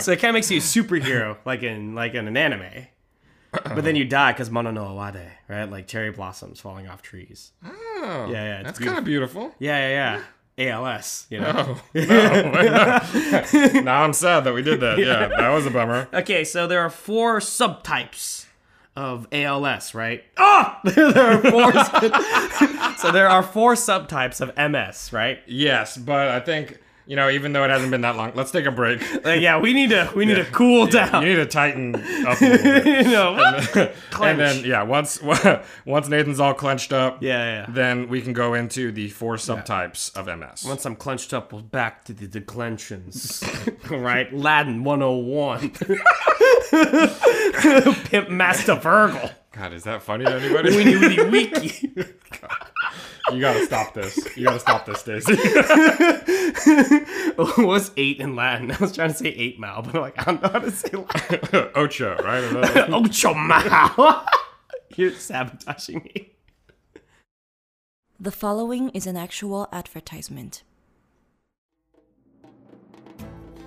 So 0.00 0.12
it 0.12 0.18
kind 0.18 0.30
of 0.30 0.34
makes 0.34 0.50
you 0.50 0.58
a 0.58 0.60
superhero, 0.60 1.36
like 1.44 1.62
in 1.62 1.94
like 1.94 2.14
in 2.14 2.26
an 2.26 2.36
anime. 2.36 2.88
But 3.64 3.84
then 3.84 3.96
you 3.96 4.04
die 4.04 4.32
because 4.32 4.50
mono 4.50 4.70
no 4.70 4.86
aware, 4.86 5.32
right? 5.48 5.70
Like 5.70 5.86
cherry 5.86 6.10
blossoms 6.10 6.60
falling 6.60 6.88
off 6.88 7.02
trees. 7.02 7.52
Oh, 7.64 8.28
Yeah, 8.30 8.58
yeah, 8.58 8.62
That's 8.62 8.78
kind 8.78 8.98
of 8.98 9.04
beautiful. 9.04 9.54
Yeah, 9.58 9.88
yeah, 9.88 10.18
yeah. 10.18 10.22
ALS, 10.58 11.26
you 11.28 11.38
know. 11.40 11.52
Oh, 11.54 11.82
no, 11.94 12.50
no. 12.52 13.80
now 13.82 14.02
I'm 14.02 14.14
sad 14.14 14.44
that 14.44 14.54
we 14.54 14.62
did 14.62 14.80
that. 14.80 14.98
Yeah, 14.98 15.28
that 15.28 15.50
was 15.50 15.66
a 15.66 15.70
bummer. 15.70 16.08
Okay, 16.14 16.44
so 16.44 16.66
there 16.66 16.80
are 16.80 16.88
four 16.88 17.40
subtypes 17.40 18.46
of 18.96 19.26
ALS, 19.32 19.94
right? 19.94 20.24
Oh, 20.38 20.74
there 20.84 21.14
are 21.14 21.42
four. 21.50 21.72
so 22.96 23.12
there 23.12 23.28
are 23.28 23.42
four 23.42 23.74
subtypes 23.74 24.40
of 24.40 24.56
MS, 24.56 25.12
right? 25.12 25.40
Yes, 25.46 25.98
but 25.98 26.28
I 26.28 26.40
think, 26.40 26.80
you 27.06 27.14
know, 27.16 27.30
even 27.30 27.52
though 27.52 27.64
it 27.64 27.70
hasn't 27.70 27.90
been 27.90 28.00
that 28.02 28.16
long, 28.16 28.32
let's 28.34 28.50
take 28.50 28.66
a 28.66 28.70
break. 28.70 29.00
Like, 29.24 29.40
yeah, 29.40 29.58
we 29.60 29.72
need 29.72 29.90
to 29.90 30.10
we 30.14 30.24
need 30.26 30.34
to 30.36 30.44
cool 30.44 30.86
You 30.86 30.90
down. 30.92 31.22
You 31.22 31.28
need 31.30 31.36
to 31.36 31.46
tighten 31.46 31.94
up 31.94 32.40
a 32.40 32.44
little 32.48 32.58
bit. 32.82 33.06
You 33.06 33.12
know, 33.12 33.90
and 34.22 34.38
then 34.38 34.64
yeah, 34.64 34.82
once 34.82 35.20
once 35.84 36.08
Nathan's 36.08 36.38
all 36.40 36.54
clenched 36.54 36.92
up, 36.92 37.22
Yeah, 37.22 37.60
yeah. 37.60 37.66
then 37.68 38.08
we 38.08 38.20
can 38.22 38.32
go 38.32 38.54
into 38.54 38.92
the 38.92 39.08
four 39.08 39.36
subtypes 39.36 40.16
of 40.16 40.26
MS. 40.26 40.64
once 40.64 40.84
I'm 40.84 40.96
clenched 40.96 41.32
up, 41.34 41.52
we'll 41.52 41.62
back 41.62 42.04
to 42.04 42.12
the 42.12 42.26
declensions. 42.26 43.42
right, 43.90 44.32
Latin 44.32 44.84
101. 44.84 45.70
Pimp 48.04 48.30
Master 48.30 48.74
Virgil. 48.76 49.30
God, 49.52 49.72
is 49.72 49.84
that 49.84 50.02
funny 50.02 50.24
to 50.24 50.34
anybody? 50.34 50.70
Weenie 50.70 50.98
weenie 51.00 51.30
wiki. 51.30 51.90
You 53.32 53.40
gotta 53.40 53.64
stop 53.64 53.94
this. 53.94 54.36
You 54.36 54.44
gotta 54.44 54.60
stop 54.60 54.86
this, 54.86 55.00
Stacey. 55.00 55.36
What's 57.36 57.90
eight 57.96 58.20
in 58.20 58.36
Latin? 58.36 58.70
I 58.70 58.76
was 58.76 58.92
trying 58.92 59.10
to 59.10 59.14
say 59.16 59.28
eight 59.28 59.58
mile, 59.58 59.82
but 59.82 59.94
I'm 59.94 60.00
like, 60.00 60.18
I 60.18 60.24
don't 60.24 60.42
know 60.42 60.48
how 60.48 60.58
to 60.60 60.70
say 60.70 60.90
Latin. 60.96 61.70
Ocho, 61.74 62.16
right? 62.22 62.90
Ocho 62.90 63.34
mile. 63.34 64.26
You're 64.96 65.12
sabotaging 65.12 66.02
me. 66.04 66.32
The 68.18 68.30
following 68.30 68.90
is 68.90 69.06
an 69.06 69.16
actual 69.16 69.68
advertisement. 69.72 70.62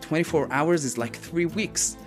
24 0.01 0.51
hours 0.51 0.85
is 0.85 0.97
like 0.97 1.15
three 1.15 1.45
weeks. 1.45 1.97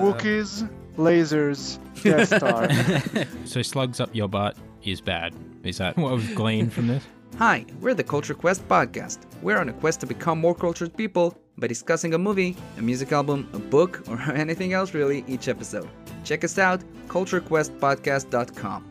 Wookiees, 0.00 0.68
lasers, 0.96 1.78
Death 2.02 2.28
Star. 2.36 3.26
So 3.46 3.62
slugs 3.62 4.00
up 4.00 4.10
your 4.14 4.28
butt 4.28 4.56
is 4.82 5.00
bad. 5.00 5.34
Is 5.62 5.78
that 5.78 5.96
what 5.96 6.12
was 6.12 6.28
gleaned 6.30 6.72
from 6.72 6.88
this? 6.88 7.04
Hi, 7.38 7.64
we're 7.80 7.94
the 7.94 8.04
Culture 8.04 8.34
Quest 8.34 8.66
podcast. 8.68 9.18
We're 9.42 9.58
on 9.58 9.68
a 9.68 9.72
quest 9.72 10.00
to 10.00 10.06
become 10.06 10.38
more 10.38 10.54
cultured 10.54 10.96
people 10.96 11.36
by 11.58 11.66
discussing 11.66 12.14
a 12.14 12.18
movie, 12.18 12.56
a 12.78 12.82
music 12.82 13.12
album, 13.12 13.48
a 13.52 13.58
book, 13.58 14.02
or 14.08 14.20
anything 14.32 14.72
else 14.72 14.94
really 14.94 15.24
each 15.26 15.48
episode. 15.48 15.88
Check 16.24 16.44
us 16.44 16.58
out, 16.58 16.82
culturequestpodcast.com. 17.08 18.90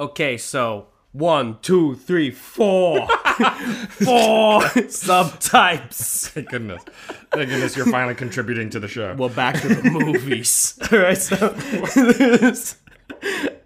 Okay, 0.00 0.36
so 0.36 0.88
one, 1.12 1.58
two, 1.62 1.94
three, 1.96 2.30
four. 2.30 3.06
four 3.08 4.60
subtypes. 4.88 6.28
Thank 6.28 6.48
goodness. 6.50 6.82
Thank 7.30 7.50
goodness 7.50 7.76
you're 7.76 7.86
finally 7.86 8.14
contributing 8.14 8.70
to 8.70 8.80
the 8.80 8.88
show. 8.88 9.14
Well, 9.14 9.28
back 9.28 9.60
to 9.60 9.68
the 9.68 9.90
movies. 9.90 10.78
All 10.90 10.98
right, 10.98 11.16
so 11.16 11.54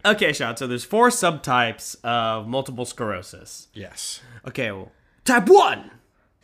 okay, 0.05 0.33
Sean. 0.33 0.57
So 0.57 0.67
there's 0.67 0.85
four 0.85 1.09
subtypes 1.09 1.97
of 2.05 2.47
multiple 2.47 2.85
sclerosis. 2.85 3.69
yes. 3.75 4.21
Okay, 4.47 4.71
well, 4.71 4.93
type 5.25 5.49
one. 5.49 5.91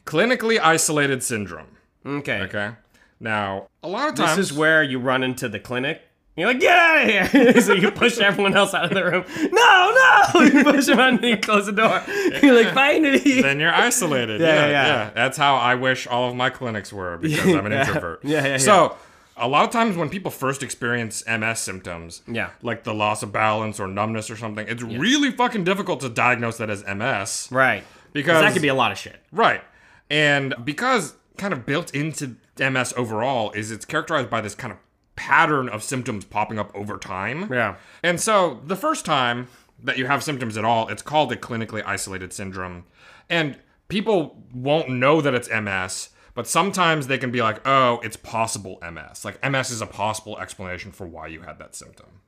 Clinically 0.05 0.59
isolated 0.61 1.23
syndrome. 1.23 1.77
Okay. 2.05 2.41
Okay. 2.43 2.73
Now, 3.21 3.69
a 3.85 3.89
lot 3.89 4.09
of 4.09 4.17
times. 4.17 4.37
This 4.37 4.51
is 4.51 4.59
where 4.59 4.83
you 4.83 4.99
run 4.99 5.23
into 5.23 5.49
the 5.49 5.61
clinic. 5.61 6.03
You're 6.37 6.49
like, 6.49 6.61
get 6.61 6.79
out 6.79 7.05
of 7.05 7.31
here! 7.31 7.61
so 7.61 7.75
you 7.75 7.91
push 7.91 8.19
everyone 8.19 8.57
else 8.57 8.73
out 8.73 8.85
of 8.87 8.91
the 8.95 9.05
room. 9.05 9.25
No, 9.53 9.95
no! 9.95 10.41
You 10.43 10.65
push 10.65 10.87
them 10.87 10.99
out 10.99 11.11
and 11.15 11.23
you 11.25 11.37
close 11.37 11.67
the 11.67 11.73
door. 11.73 12.03
You're 12.43 12.55
like, 12.65 12.73
finally. 12.75 13.43
then 13.43 13.61
you're 13.61 13.75
isolated. 13.75 14.41
Yeah, 14.41 14.47
yeah, 14.47 14.67
yeah, 14.67 14.87
yeah. 14.87 15.11
That's 15.15 15.37
how 15.37 15.57
I 15.57 15.75
wish 15.75 16.07
all 16.07 16.31
of 16.31 16.35
my 16.37 16.49
clinics 16.51 16.93
were 16.93 17.19
because 17.19 17.47
I'm 17.55 17.67
an 17.67 17.73
Yeah. 17.73 17.81
introvert. 17.87 18.25
Yeah, 18.25 18.39
yeah, 18.41 18.47
yeah. 18.49 18.57
So, 18.57 18.97
a 19.37 19.47
lot 19.47 19.65
of 19.65 19.71
times 19.71 19.97
when 19.97 20.09
people 20.09 20.31
first 20.31 20.63
experience 20.63 21.23
MS 21.27 21.59
symptoms, 21.59 22.23
Yeah. 22.27 22.51
like 22.63 22.85
the 22.85 22.95
loss 22.95 23.23
of 23.23 23.31
balance 23.33 23.79
or 23.79 23.87
numbness 23.87 24.31
or 24.31 24.37
something, 24.37 24.67
it's 24.69 24.83
really 24.83 25.31
fucking 25.33 25.65
difficult 25.65 26.01
to 26.01 26.09
diagnose 26.09 26.57
that 26.59 26.71
as 26.71 26.83
MS. 26.87 27.49
Right. 27.51 27.85
Because 28.15 28.41
that 28.41 28.53
could 28.55 28.63
be 28.63 28.69
a 28.69 28.75
lot 28.75 28.91
of 28.93 28.99
shit. 28.99 29.21
Right. 29.33 29.63
And 30.11 30.55
because 30.65 31.15
kind 31.37 31.53
of 31.53 31.65
built 31.67 31.95
into 31.95 32.37
MS 32.59 32.95
overall 32.97 33.51
is 33.53 33.71
it's 33.71 33.85
characterized 33.85 34.29
by 34.31 34.41
this 34.41 34.55
kind 34.55 34.73
of 34.73 34.79
pattern 35.17 35.69
of 35.69 35.83
symptoms 35.83 36.25
popping 36.25 36.59
up 36.59 36.75
over 36.75 36.99
time. 36.99 37.53
Yeah. 37.53 37.77
And 38.03 38.21
so 38.21 38.61
the 38.65 38.77
first 38.77 39.05
time 39.05 39.49
that 39.83 39.99
you 39.99 40.07
have 40.07 40.23
symptoms 40.23 40.57
at 40.57 40.65
all, 40.65 40.89
it's 40.89 41.03
called 41.03 41.33
a 41.33 41.37
clinically 41.37 41.83
isolated 41.85 42.33
syndrome. 42.33 42.85
And 43.29 43.59
people 43.89 44.43
won't 44.55 44.89
know 44.89 45.21
that 45.21 45.35
it's 45.35 45.51
MS, 45.51 46.11
but 46.35 46.47
sometimes 46.47 47.07
they 47.07 47.19
can 47.19 47.31
be 47.31 47.43
like, 47.43 47.67
oh, 47.67 48.01
it's 48.03 48.17
possible 48.17 48.79
MS. 48.83 49.25
Like 49.25 49.43
MS 49.49 49.71
is 49.71 49.83
a 49.83 49.87
possible 49.87 50.39
explanation 50.39 50.93
for 50.93 51.07
why 51.07 51.27
you 51.27 51.43
had 51.43 51.59
that 51.59 51.75
symptom. 51.75 52.21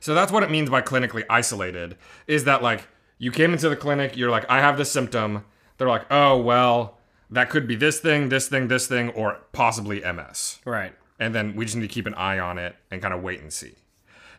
So 0.00 0.14
that's 0.14 0.32
what 0.32 0.42
it 0.42 0.50
means 0.50 0.70
by 0.70 0.82
clinically 0.82 1.24
isolated 1.30 1.96
is 2.26 2.44
that 2.44 2.62
like 2.62 2.86
you 3.18 3.30
came 3.30 3.52
into 3.52 3.68
the 3.68 3.76
clinic, 3.76 4.16
you're 4.16 4.30
like, 4.30 4.44
I 4.50 4.60
have 4.60 4.76
this 4.76 4.90
symptom. 4.90 5.44
They're 5.78 5.88
like, 5.88 6.06
oh, 6.10 6.36
well, 6.38 6.98
that 7.30 7.48
could 7.50 7.66
be 7.66 7.76
this 7.76 8.00
thing, 8.00 8.28
this 8.28 8.48
thing, 8.48 8.68
this 8.68 8.86
thing, 8.86 9.10
or 9.10 9.40
possibly 9.52 10.00
MS. 10.00 10.58
Right. 10.64 10.94
And 11.18 11.34
then 11.34 11.54
we 11.54 11.64
just 11.64 11.76
need 11.76 11.82
to 11.88 11.92
keep 11.94 12.06
an 12.06 12.14
eye 12.14 12.38
on 12.38 12.58
it 12.58 12.74
and 12.90 13.00
kind 13.00 13.14
of 13.14 13.22
wait 13.22 13.40
and 13.40 13.52
see. 13.52 13.74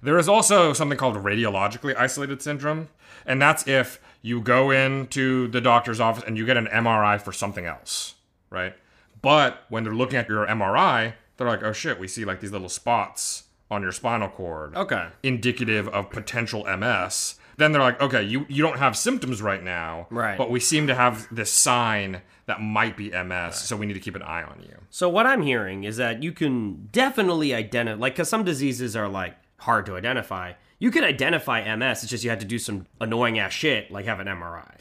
There 0.03 0.17
is 0.19 0.27
also 0.27 0.73
something 0.73 0.97
called 0.97 1.15
radiologically 1.15 1.95
isolated 1.95 2.41
syndrome, 2.41 2.89
and 3.25 3.41
that's 3.41 3.67
if 3.67 3.99
you 4.21 4.41
go 4.41 4.69
into 4.71 5.47
the 5.47 5.61
doctor's 5.61 5.99
office 5.99 6.23
and 6.27 6.37
you 6.37 6.45
get 6.45 6.57
an 6.57 6.67
MRI 6.67 7.19
for 7.19 7.31
something 7.31 7.65
else, 7.65 8.15
right? 8.49 8.75
But 9.21 9.63
when 9.69 9.83
they're 9.83 9.95
looking 9.95 10.17
at 10.17 10.27
your 10.29 10.45
MRI, 10.45 11.13
they're 11.37 11.47
like, 11.47 11.63
oh 11.63 11.71
shit, 11.73 11.99
we 11.99 12.07
see 12.07 12.25
like 12.25 12.39
these 12.41 12.51
little 12.51 12.69
spots 12.69 13.43
on 13.71 13.81
your 13.81 13.91
spinal 13.91 14.29
cord 14.29 14.75
Okay. 14.75 15.07
indicative 15.23 15.87
of 15.89 16.09
potential 16.11 16.65
MS. 16.65 17.35
Then 17.57 17.71
they're 17.71 17.81
like, 17.81 18.01
okay, 18.01 18.23
you, 18.23 18.45
you 18.49 18.61
don't 18.61 18.79
have 18.79 18.97
symptoms 18.97 19.41
right 19.41 19.63
now, 19.63 20.07
Right. 20.09 20.37
But 20.37 20.49
we 20.49 20.59
seem 20.59 20.87
to 20.87 20.95
have 20.95 21.27
this 21.33 21.51
sign 21.51 22.21
that 22.47 22.61
might 22.61 22.95
be 22.97 23.09
MS, 23.09 23.55
so 23.55 23.75
we 23.75 23.85
need 23.85 23.93
to 23.93 23.99
keep 23.99 24.15
an 24.15 24.21
eye 24.21 24.43
on 24.43 24.61
you. 24.61 24.75
So 24.89 25.09
what 25.09 25.25
I'm 25.25 25.41
hearing 25.41 25.83
is 25.83 25.97
that 25.97 26.21
you 26.21 26.31
can 26.31 26.89
definitely 26.91 27.53
identify, 27.53 27.99
like, 27.99 28.13
because 28.13 28.29
some 28.29 28.43
diseases 28.43 28.95
are 28.95 29.07
like 29.07 29.35
hard 29.57 29.85
to 29.87 29.95
identify. 29.95 30.53
You 30.79 30.91
can 30.91 31.03
identify 31.03 31.75
MS. 31.75 32.03
It's 32.03 32.09
just 32.09 32.23
you 32.23 32.29
had 32.29 32.41
to 32.41 32.45
do 32.45 32.59
some 32.59 32.85
annoying 32.99 33.39
ass 33.39 33.53
shit, 33.53 33.89
like 33.89 34.05
have 34.05 34.19
an 34.19 34.27
MRI. 34.27 34.75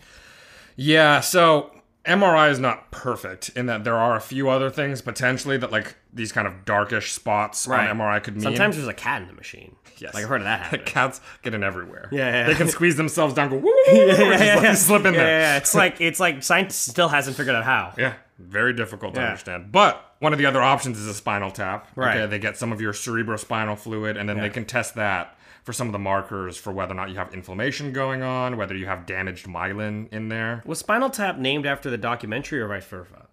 Yeah, 0.76 1.20
so 1.20 1.70
MRI 2.04 2.50
is 2.50 2.58
not 2.58 2.90
perfect 2.90 3.48
in 3.56 3.66
that 3.66 3.84
there 3.84 3.96
are 3.96 4.14
a 4.16 4.20
few 4.20 4.48
other 4.50 4.68
things 4.70 5.00
potentially 5.00 5.56
that 5.56 5.72
like 5.72 5.96
these 6.12 6.32
kind 6.32 6.46
of 6.46 6.64
darkish 6.64 7.12
spots 7.12 7.66
on 7.66 7.78
MRI 7.78 8.22
could 8.22 8.34
mean. 8.34 8.42
Sometimes 8.42 8.76
there's 8.76 8.88
a 8.88 8.92
cat 8.94 9.22
in 9.22 9.28
the 9.28 9.34
machine. 9.34 9.76
Yes. 9.98 10.12
Like 10.12 10.24
I've 10.24 10.28
heard 10.28 10.40
of 10.42 10.44
that 10.44 10.60
happening. 10.62 10.84
Cats 10.86 11.20
get 11.42 11.54
in 11.54 11.62
everywhere. 11.64 12.08
Yeah, 12.12 12.30
yeah. 12.30 12.46
They 12.46 12.54
can 12.54 12.68
squeeze 12.68 12.96
themselves 12.96 13.32
down, 13.32 13.48
go 13.48 13.56
woo, 13.56 13.62
woo, 13.64 14.02
or 14.02 14.06
just 14.36 14.62
like 14.62 14.76
slip 14.76 15.04
in 15.06 15.14
yeah, 15.14 15.20
there. 15.22 15.40
yeah, 15.40 15.52
yeah. 15.52 15.56
It's 15.58 15.74
like 15.74 16.00
it's 16.00 16.20
like 16.20 16.42
science 16.42 16.74
still 16.76 17.08
hasn't 17.08 17.36
figured 17.36 17.56
out 17.56 17.64
how. 17.64 17.94
Yeah. 17.96 18.14
Very 18.38 18.72
difficult 18.74 19.14
to 19.14 19.20
Yeah. 19.20 19.28
understand. 19.28 19.72
But 19.72 20.14
one 20.18 20.32
of 20.32 20.38
the 20.38 20.46
other 20.46 20.60
options 20.60 20.98
is 20.98 21.06
a 21.06 21.14
spinal 21.14 21.50
tap. 21.52 21.86
Right. 21.96 22.16
Okay, 22.18 22.26
they 22.26 22.38
get 22.38 22.56
some 22.56 22.72
of 22.72 22.80
your 22.80 22.92
cerebrospinal 22.92 23.78
fluid 23.78 24.16
and 24.16 24.28
then 24.28 24.40
they 24.40 24.50
can 24.50 24.64
test 24.64 24.94
that 24.96 25.36
for 25.64 25.72
some 25.72 25.88
of 25.88 25.92
the 25.92 25.98
markers 25.98 26.56
for 26.56 26.72
whether 26.72 26.92
or 26.92 26.94
not 26.94 27.08
you 27.10 27.16
have 27.16 27.32
inflammation 27.34 27.92
going 27.92 28.22
on, 28.22 28.56
whether 28.56 28.76
you 28.76 28.86
have 28.86 29.06
damaged 29.06 29.46
myelin 29.46 30.12
in 30.12 30.28
there. 30.28 30.62
Was 30.64 30.78
Spinal 30.78 31.10
Tap 31.10 31.38
named 31.38 31.66
after 31.66 31.90
the 31.90 31.98
documentary 31.98 32.60
or 32.60 32.68
vice 32.68 32.86
versa? 32.86 33.26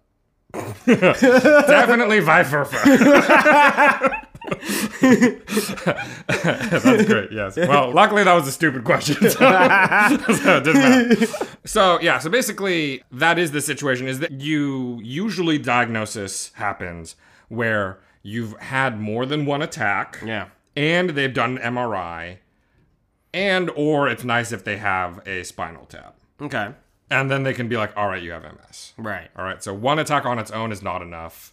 Definitely 0.86 2.20
Viferfa. 2.20 2.82
That's 6.26 7.04
great. 7.04 7.32
Yes. 7.32 7.56
Well, 7.56 7.92
luckily 7.92 8.24
that 8.24 8.34
was 8.34 8.46
a 8.46 8.52
stupid 8.52 8.84
question, 8.84 9.16
so, 9.30 9.38
so 9.38 10.56
it 10.56 10.64
didn't 10.64 10.74
matter. 10.74 11.26
So 11.64 12.00
yeah. 12.00 12.18
So 12.18 12.28
basically, 12.28 13.02
that 13.12 13.38
is 13.38 13.52
the 13.52 13.60
situation. 13.60 14.08
Is 14.08 14.18
that 14.18 14.32
you 14.32 15.00
usually 15.02 15.58
diagnosis 15.58 16.52
happens 16.54 17.16
where 17.48 17.98
you've 18.22 18.58
had 18.58 19.00
more 19.00 19.24
than 19.26 19.46
one 19.46 19.62
attack. 19.62 20.18
Yeah. 20.24 20.48
And 20.76 21.10
they've 21.10 21.32
done 21.32 21.58
an 21.58 21.74
MRI, 21.74 22.38
and 23.34 23.70
or 23.70 24.08
it's 24.08 24.24
nice 24.24 24.52
if 24.52 24.64
they 24.64 24.78
have 24.78 25.20
a 25.26 25.42
spinal 25.44 25.86
tap. 25.86 26.16
Okay. 26.40 26.70
And 27.10 27.30
then 27.30 27.42
they 27.42 27.52
can 27.52 27.68
be 27.68 27.76
like, 27.76 27.94
all 27.96 28.08
right, 28.08 28.22
you 28.22 28.32
have 28.32 28.42
MS. 28.42 28.94
Right. 28.96 29.28
All 29.36 29.44
right. 29.44 29.62
So 29.62 29.74
one 29.74 29.98
attack 29.98 30.24
on 30.24 30.38
its 30.38 30.50
own 30.50 30.72
is 30.72 30.82
not 30.82 31.02
enough. 31.02 31.52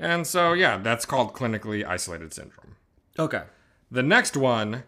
And 0.00 0.26
so, 0.26 0.52
yeah, 0.52 0.78
that's 0.78 1.04
called 1.04 1.32
clinically 1.32 1.86
isolated 1.86 2.34
syndrome. 2.34 2.74
Okay. 3.18 3.42
The 3.90 4.02
next 4.02 4.36
one 4.36 4.82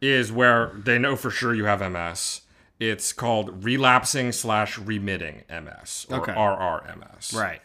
is 0.00 0.32
where 0.32 0.72
they 0.74 0.98
know 0.98 1.16
for 1.16 1.30
sure 1.30 1.54
you 1.54 1.64
have 1.66 1.80
MS. 1.80 2.42
It's 2.80 3.12
called 3.12 3.64
relapsing 3.64 4.32
slash 4.32 4.78
remitting 4.78 5.42
MS 5.50 6.06
or 6.10 6.20
Okay. 6.20 6.32
RRMS. 6.32 7.34
Right. 7.34 7.60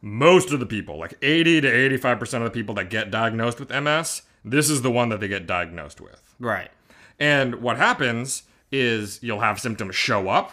Most 0.00 0.52
of 0.52 0.60
the 0.60 0.66
people, 0.66 0.98
like 0.98 1.14
80 1.22 1.62
to 1.62 1.70
85% 1.98 2.34
of 2.38 2.44
the 2.44 2.50
people 2.50 2.74
that 2.76 2.90
get 2.90 3.10
diagnosed 3.10 3.60
with 3.60 3.70
MS, 3.70 4.22
this 4.44 4.70
is 4.70 4.82
the 4.82 4.90
one 4.90 5.08
that 5.08 5.20
they 5.20 5.28
get 5.28 5.46
diagnosed 5.46 6.00
with. 6.00 6.34
Right. 6.38 6.70
And 7.18 7.56
what 7.56 7.76
happens 7.76 8.44
is 8.70 9.18
you'll 9.22 9.40
have 9.40 9.60
symptoms 9.60 9.96
show 9.96 10.28
up, 10.28 10.52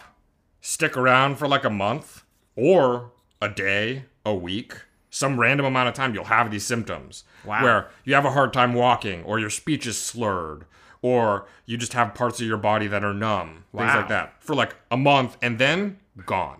stick 0.61 0.97
around 0.97 1.35
for 1.37 1.47
like 1.47 1.63
a 1.63 1.69
month 1.69 2.23
or 2.55 3.11
a 3.41 3.49
day, 3.49 4.05
a 4.25 4.33
week, 4.33 4.73
some 5.09 5.39
random 5.39 5.65
amount 5.65 5.87
of 5.87 5.93
time, 5.93 6.13
you'll 6.13 6.25
have 6.25 6.51
these 6.51 6.65
symptoms. 6.65 7.23
Wow. 7.45 7.63
Where 7.63 7.89
you 8.03 8.15
have 8.15 8.25
a 8.25 8.31
hard 8.31 8.51
time 8.51 8.73
walking, 8.73 9.23
or 9.23 9.39
your 9.39 9.49
speech 9.49 9.87
is 9.87 9.97
slurred, 9.97 10.65
or 11.01 11.47
you 11.65 11.77
just 11.77 11.93
have 11.93 12.13
parts 12.13 12.41
of 12.41 12.47
your 12.47 12.57
body 12.57 12.87
that 12.87 13.03
are 13.03 13.13
numb, 13.13 13.63
things 13.75 13.93
like 13.93 14.09
that, 14.09 14.43
for 14.43 14.55
like 14.55 14.75
a 14.91 14.97
month, 14.97 15.37
and 15.41 15.57
then 15.57 15.99
gone. 16.25 16.59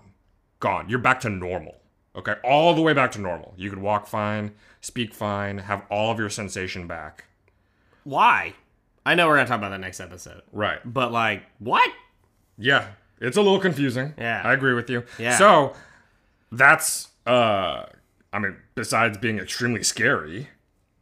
Gone. 0.60 0.88
You're 0.88 1.00
back 1.00 1.20
to 1.22 1.30
normal. 1.30 1.76
Okay. 2.16 2.36
All 2.46 2.74
the 2.74 2.82
way 2.82 2.94
back 2.94 3.12
to 3.14 3.20
normal. 3.20 3.54
You 3.58 3.70
could 3.70 3.80
walk 3.80 4.08
fine, 4.08 4.54
speak 4.86 5.14
fine, 5.14 5.58
have 5.58 5.82
all 5.90 6.12
of 6.12 6.20
your 6.20 6.30
sensation 6.30 6.86
back. 6.86 7.26
Why? 8.04 8.54
I 9.04 9.16
know 9.16 9.28
we're 9.28 9.38
gonna 9.38 9.48
talk 9.48 9.58
about 9.58 9.70
that 9.70 9.80
next 9.80 10.00
episode. 10.00 10.44
Right. 10.52 10.80
But 10.86 11.12
like, 11.12 11.44
what? 11.60 11.90
Yeah, 12.58 12.90
it's 13.20 13.36
a 13.36 13.42
little 13.42 13.60
confusing. 13.60 14.14
Yeah. 14.18 14.42
I 14.46 14.54
agree 14.54 14.74
with 14.74 14.90
you. 14.90 15.04
Yeah. 15.18 15.38
So 15.38 15.74
that's 16.52 17.10
uh 17.26 17.86
I 18.32 18.40
mean, 18.40 18.58
besides 18.76 19.18
being 19.18 19.40
extremely 19.40 19.84
scary, 19.84 20.50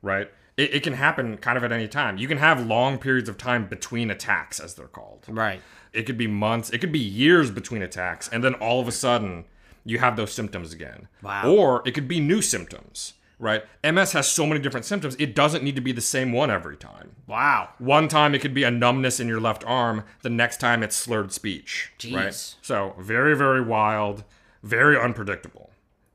right? 0.01 0.29
It, 0.55 0.75
it 0.75 0.83
can 0.83 0.93
happen 0.93 1.37
kind 1.37 1.57
of 1.57 1.63
at 1.63 1.71
any 1.71 1.87
time. 1.87 2.17
You 2.17 2.27
can 2.27 2.37
have 2.37 2.65
long 2.65 2.99
periods 2.99 3.27
of 3.27 3.37
time 3.39 3.67
between 3.67 4.11
attacks, 4.11 4.59
as 4.59 4.75
they're 4.75 4.87
called. 4.87 5.25
Right. 5.27 5.61
It 5.91 6.03
could 6.03 6.17
be 6.17 6.27
months, 6.27 6.69
it 6.69 6.77
could 6.77 6.91
be 6.91 6.99
years 6.99 7.51
between 7.51 7.81
attacks, 7.81 8.29
and 8.29 8.43
then 8.43 8.53
all 8.55 8.79
of 8.79 8.87
a 8.87 8.91
sudden 8.91 9.45
you 9.83 9.99
have 9.99 10.15
those 10.15 10.31
symptoms 10.31 10.71
again. 10.71 11.07
Wow. 11.21 11.49
Or 11.49 11.83
it 11.85 11.91
could 11.91 12.07
be 12.07 12.19
new 12.19 12.41
symptoms, 12.41 13.13
right? 13.39 13.63
MS 13.83 14.13
has 14.13 14.27
so 14.27 14.45
many 14.45 14.59
different 14.59 14.85
symptoms, 14.85 15.15
it 15.19 15.35
doesn't 15.35 15.63
need 15.63 15.75
to 15.75 15.81
be 15.81 15.91
the 15.91 16.01
same 16.01 16.31
one 16.31 16.49
every 16.49 16.77
time. 16.77 17.15
Wow. 17.27 17.69
One 17.77 18.07
time 18.07 18.33
it 18.33 18.39
could 18.39 18.53
be 18.53 18.63
a 18.63 18.71
numbness 18.71 19.19
in 19.19 19.27
your 19.27 19.39
left 19.39 19.63
arm. 19.65 20.03
The 20.21 20.29
next 20.29 20.59
time 20.59 20.83
it's 20.83 20.95
slurred 20.95 21.31
speech. 21.31 21.91
Right? 22.03 22.29
Jeez. 22.29 22.55
So 22.61 22.95
very, 22.99 23.35
very 23.35 23.61
wild, 23.61 24.23
very 24.61 24.97
unpredictable. 24.97 25.71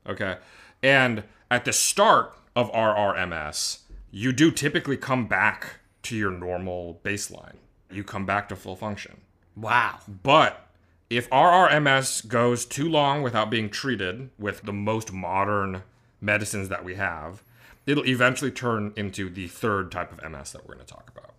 Okay. 0.07 0.37
And 0.81 1.23
at 1.51 1.65
the 1.65 1.73
start 1.73 2.33
of 2.55 2.71
RRMS, 2.71 3.79
you 4.11 4.31
do 4.31 4.51
typically 4.51 4.97
come 4.97 5.27
back 5.27 5.77
to 6.03 6.15
your 6.15 6.31
normal 6.31 6.99
baseline. 7.03 7.57
You 7.91 8.03
come 8.03 8.25
back 8.25 8.49
to 8.49 8.55
full 8.55 8.75
function. 8.75 9.21
Wow. 9.55 9.99
But 10.07 10.67
if 11.09 11.29
RRMS 11.29 12.27
goes 12.27 12.65
too 12.65 12.87
long 12.87 13.23
without 13.23 13.49
being 13.49 13.69
treated 13.69 14.29
with 14.37 14.61
the 14.61 14.73
most 14.73 15.11
modern 15.11 15.83
medicines 16.21 16.69
that 16.69 16.83
we 16.83 16.95
have, 16.95 17.43
it'll 17.85 18.05
eventually 18.05 18.51
turn 18.51 18.93
into 18.95 19.29
the 19.29 19.47
third 19.47 19.91
type 19.91 20.11
of 20.11 20.31
MS 20.31 20.51
that 20.51 20.67
we're 20.67 20.75
going 20.75 20.85
to 20.85 20.93
talk 20.93 21.11
about. 21.15 21.33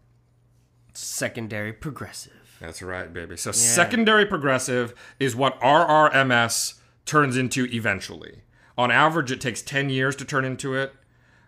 Secondary 0.93 1.73
progressive. 1.73 2.57
That's 2.61 2.83
right, 2.83 3.13
baby. 3.13 3.37
So 3.37 3.53
secondary 3.53 4.27
progressive 4.27 4.95
is 5.19 5.35
what 5.35 5.59
RRMS 5.61 6.75
turns 7.07 7.37
into 7.37 7.67
eventually. 7.67 8.43
On 8.77 8.91
average, 8.91 9.33
it 9.33 9.41
takes 9.41 9.63
10 9.63 9.91
years 9.91 10.15
to 10.17 10.25
turn 10.25 10.45
into 10.45 10.75
it. 10.75 10.93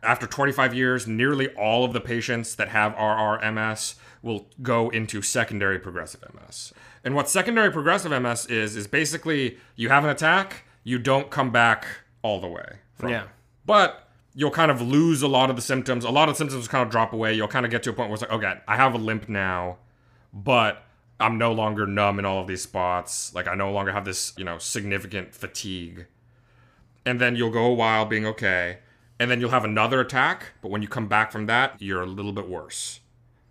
After 0.03 0.27
25 0.27 0.75
years, 0.75 1.07
nearly 1.07 1.49
all 1.51 1.85
of 1.85 1.93
the 1.93 2.01
patients 2.01 2.55
that 2.57 2.69
have 2.69 2.95
RRMS 2.95 3.95
will 4.23 4.49
go 4.63 4.89
into 4.91 5.23
secondary 5.23 5.79
progressive 5.79 6.23
MS. 6.35 6.73
And 7.05 7.15
what 7.15 7.29
secondary 7.29 7.71
progressive 7.71 8.11
MS 8.11 8.47
is, 8.47 8.77
is 8.77 8.87
basically 8.87 9.59
you 9.77 9.89
have 9.91 10.05
an 10.05 10.11
attack, 10.11 10.65
you 10.85 10.99
don't 10.99 11.31
come 11.31 11.51
back 11.51 11.87
all 12.23 12.41
the 12.41 12.49
way. 12.49 12.79
From 13.03 13.11
Yeah. 13.11 13.25
But 13.67 14.09
you'll 14.35 14.51
kind 14.51 14.71
of 14.71 14.81
lose 14.81 15.23
a 15.23 15.29
lot 15.29 15.51
of 15.51 15.57
the 15.57 15.63
symptoms. 15.63 16.05
A 16.05 16.11
lot 16.11 16.29
of 16.29 16.37
symptoms 16.37 16.67
kind 16.69 16.83
of 16.83 16.91
drop 16.91 17.13
away. 17.13 17.35
You'll 17.35 17.49
kind 17.49 17.67
of 17.67 17.71
get 17.71 17.83
to 17.83 17.91
a 17.91 17.93
point 17.93 18.09
where 18.09 18.15
it's 18.15 18.23
like, 18.23 18.33
okay, 18.33 18.61
I 18.67 18.77
have 18.77 18.95
a 18.95 18.99
limp 18.99 19.29
now, 19.29 19.79
but 20.33 20.85
I'm 21.21 21.39
no 21.39 21.53
longer 21.53 21.87
numb 21.87 22.19
in 22.19 22.25
all 22.25 22.41
of 22.41 22.47
these 22.47 22.63
spots. 22.63 23.35
Like 23.35 23.47
I 23.47 23.55
no 23.55 23.71
longer 23.71 23.93
have 23.93 24.05
this, 24.05 24.33
you 24.37 24.45
know, 24.45 24.59
significant 24.59 25.35
fatigue. 25.35 26.07
And 27.05 27.21
then 27.21 27.37
you'll 27.37 27.51
go 27.51 27.67
a 27.67 27.75
while 27.75 28.07
being 28.07 28.27
okay. 28.27 28.79
And 29.19 29.31
then 29.31 29.41
you'll 29.41 29.51
have 29.51 29.65
another 29.65 30.01
attack, 30.01 30.47
but 30.63 30.71
when 30.71 30.83
you 30.83 30.89
come 30.89 31.07
back 31.07 31.31
from 31.31 31.47
that, 31.47 31.81
you're 31.81 32.03
a 32.03 32.07
little 32.07 32.33
bit 32.33 32.49
worse. 32.49 33.01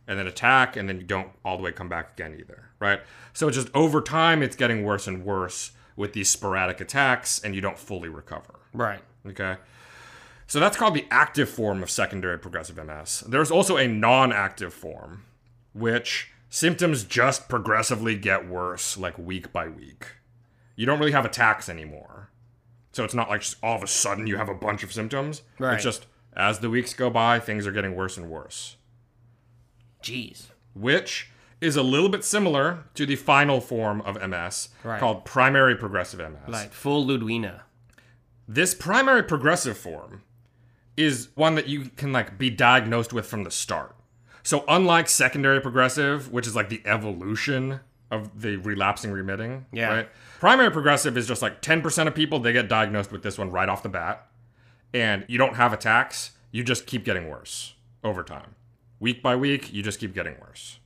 And 0.08 0.20
then 0.20 0.28
attack, 0.28 0.76
and 0.76 0.90
then 0.90 0.98
you 0.98 1.06
don't 1.06 1.30
all 1.46 1.56
the 1.56 1.64
way 1.64 1.72
come 1.72 1.88
back 1.88 2.14
again 2.14 2.36
either, 2.38 2.72
right? 2.80 3.00
So 3.32 3.50
just 3.50 3.70
over 3.74 4.02
time, 4.02 4.44
it's 4.44 4.58
getting 4.58 4.84
worse 4.84 5.08
and 5.08 5.24
worse 5.24 5.72
with 5.96 6.12
these 6.12 6.28
sporadic 6.28 6.82
attacks, 6.82 7.40
and 7.40 7.56
you 7.56 7.62
don't 7.62 7.80
fully 7.80 8.10
recover. 8.10 8.60
Right. 8.74 9.02
Okay. 9.28 9.58
So 10.48 10.60
that's 10.60 10.76
called 10.76 10.96
the 10.96 11.06
active 11.10 11.50
form 11.50 11.82
of 11.82 11.90
secondary 11.90 12.38
progressive 12.38 12.76
MS. 12.76 13.24
There's 13.28 13.52
also 13.52 13.78
a 13.78 13.88
non 13.88 14.34
active 14.34 14.74
form, 14.74 15.24
which 15.74 16.32
symptoms 16.50 17.04
just 17.06 17.48
progressively 17.48 18.16
get 18.18 18.48
worse, 18.48 18.98
like 18.98 19.18
week 19.18 19.54
by 19.54 19.68
week. 19.70 20.08
You 20.76 20.86
don't 20.86 21.00
really 21.00 21.14
have 21.14 21.26
attacks 21.26 21.70
anymore. 21.70 22.30
So 22.92 23.06
it's 23.06 23.14
not 23.14 23.30
like 23.30 23.44
all 23.64 23.78
of 23.78 23.84
a 23.84 23.88
sudden 23.88 24.28
you 24.28 24.36
have 24.38 24.50
a 24.50 24.54
bunch 24.54 24.84
of 24.84 24.92
symptoms. 24.92 25.44
Right. 25.58 25.76
It's 25.76 25.84
just 25.84 26.06
as 26.34 26.60
the 26.60 26.70
weeks 26.70 26.94
go 26.94 27.10
by, 27.10 27.40
things 27.40 27.66
are 27.66 27.72
getting 27.72 27.96
worse 27.96 28.18
and 28.18 28.30
worse, 28.30 28.76
Jeez. 30.04 30.48
which 30.74 31.30
is 31.62 31.76
a 31.76 31.84
little 31.84 32.10
bit 32.10 32.24
similar 32.24 32.86
to 32.96 33.06
the 33.06 33.16
final 33.16 33.62
form 33.62 34.02
of 34.02 34.16
MS 34.22 34.70
Right. 34.84 35.00
called 35.00 35.24
primary 35.26 35.76
progressive 35.76 36.20
MS. 36.20 36.50
Like 36.50 36.72
full 36.74 37.06
Ludwina. 37.06 37.62
This 38.54 38.74
primary 38.74 39.24
progressive 39.24 39.78
form 39.78 40.24
is 40.98 41.30
one 41.36 41.56
that 41.56 41.68
you 41.68 41.86
can 41.96 42.12
like 42.12 42.38
be 42.38 42.50
diagnosed 42.50 43.14
with 43.14 43.26
from 43.26 43.46
the 43.46 43.52
start. 43.52 43.96
So 44.44 44.66
unlike 44.68 45.08
secondary 45.08 45.62
progressive, 45.62 46.30
which 46.34 46.46
is 46.46 46.54
like 46.54 46.68
the 46.68 46.82
evolution 46.84 47.80
of 48.12 48.42
the 48.42 48.58
relapsing 48.58 49.10
remitting, 49.12 49.68
Yeah. 49.72 49.88
right? 49.88 50.10
Primary 50.42 50.70
progressive 50.70 51.16
is 51.16 51.30
just 51.30 51.42
like 51.42 51.62
10% 51.62 52.08
of 52.08 52.14
people 52.14 52.40
they 52.40 52.52
get 52.52 52.68
diagnosed 52.68 53.10
with 53.10 53.24
this 53.24 53.38
one 53.38 53.52
right 53.52 53.70
off 53.70 53.84
the 53.84 53.90
bat. 53.90 54.28
And 54.94 55.24
you 55.30 55.38
don't 55.38 55.56
have 55.56 55.72
attacks, 55.72 56.32
you 56.52 56.66
just 56.66 56.86
keep 56.86 57.06
getting 57.06 57.30
worse 57.30 57.76
over 58.04 58.22
time. 58.22 58.56
Week 59.00 59.24
by 59.24 59.38
week, 59.38 59.72
you 59.72 59.82
just 59.82 59.98
keep 59.98 60.14
getting 60.14 60.36
worse. 60.42 60.80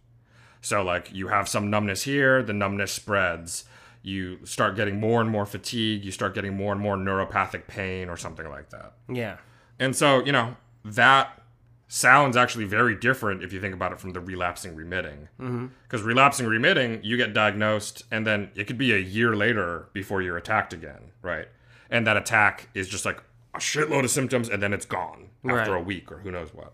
So, 0.62 0.84
like, 0.84 1.12
you 1.12 1.30
have 1.30 1.50
some 1.50 1.72
numbness 1.72 2.04
here, 2.04 2.44
the 2.44 2.54
numbness 2.54 2.92
spreads. 2.92 3.66
You 4.06 4.46
start 4.46 4.76
getting 4.76 5.00
more 5.00 5.20
and 5.20 5.30
more 5.30 5.46
fatigue. 5.48 6.06
You 6.06 6.12
start 6.12 6.36
getting 6.36 6.56
more 6.56 6.72
and 6.72 6.80
more 6.80 6.96
neuropathic 6.96 7.66
pain 7.68 8.08
or 8.08 8.18
something 8.18 8.48
like 8.50 8.70
that. 8.70 8.94
Yeah. 9.12 9.38
And 9.80 9.96
so, 9.96 10.24
you 10.24 10.32
know, 10.32 10.56
that 10.84 11.42
sounds 11.88 12.38
actually 12.38 12.66
very 12.66 12.96
different 12.96 13.44
if 13.44 13.52
you 13.52 13.60
think 13.60 13.74
about 13.74 13.92
it 13.92 14.00
from 14.00 14.12
the 14.12 14.20
relapsing 14.20 14.76
remitting. 14.76 15.28
Mm-hmm. 15.42 15.68
Because 15.84 16.04
relapsing 16.04 16.46
remitting, 16.46 17.00
you 17.04 17.18
get 17.18 17.34
diagnosed, 17.34 18.04
and 18.12 18.28
then 18.28 18.52
it 18.56 18.66
could 18.68 18.78
be 18.78 18.94
a 18.94 18.98
year 19.00 19.36
later 19.36 19.90
before 19.94 20.22
you're 20.22 20.38
attacked 20.38 20.72
again, 20.72 21.12
right? 21.24 21.48
And 21.90 22.06
that 22.06 22.16
attack 22.16 22.70
is 22.76 22.88
just 22.88 23.06
like 23.06 23.24
a 23.56 23.58
shitload 23.60 24.04
of 24.04 24.12
symptoms, 24.12 24.50
and 24.50 24.62
then 24.62 24.72
it's 24.72 24.86
gone 24.86 25.30
after 25.48 25.72
Right. 25.74 25.82
a 25.82 25.84
week 25.84 26.12
or 26.12 26.20
who 26.20 26.30
knows 26.32 26.54
what. 26.54 26.74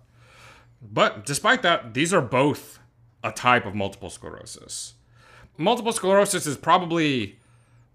But 0.81 1.25
despite 1.25 1.61
that, 1.61 1.93
these 1.93 2.13
are 2.13 2.21
both 2.21 2.79
a 3.23 3.31
type 3.31 3.65
of 3.65 3.75
multiple 3.75 4.09
sclerosis. 4.09 4.95
Multiple 5.61 5.93
sclerosis 5.93 6.47
is 6.47 6.57
probably 6.57 7.37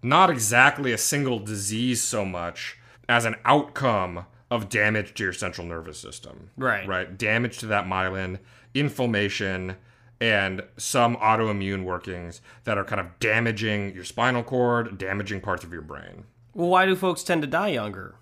not 0.02 0.30
exactly 0.30 0.92
a 0.92 0.98
single 0.98 1.40
disease 1.40 2.00
so 2.00 2.24
much 2.24 2.78
as 3.08 3.24
an 3.24 3.34
outcome 3.44 4.26
of 4.50 4.68
damage 4.68 5.14
to 5.14 5.24
your 5.24 5.32
central 5.32 5.66
nervous 5.66 5.98
system. 5.98 6.50
Right. 6.56 6.86
Right. 6.86 7.18
Damage 7.18 7.58
to 7.58 7.66
that 7.66 7.86
myelin, 7.86 8.38
inflammation, 8.72 9.76
and 10.20 10.62
some 10.76 11.16
autoimmune 11.16 11.82
workings 11.84 12.40
that 12.64 12.78
are 12.78 12.84
kind 12.84 13.00
of 13.00 13.18
damaging 13.18 13.94
your 13.94 14.04
spinal 14.04 14.42
cord, 14.44 14.96
damaging 14.96 15.40
parts 15.40 15.64
of 15.64 15.72
your 15.72 15.82
brain. 15.82 16.24
Well, 16.54 16.68
why 16.68 16.86
do 16.86 16.94
folks 16.94 17.22
tend 17.22 17.42
to 17.42 17.48
die 17.48 17.68
younger? 17.68 18.14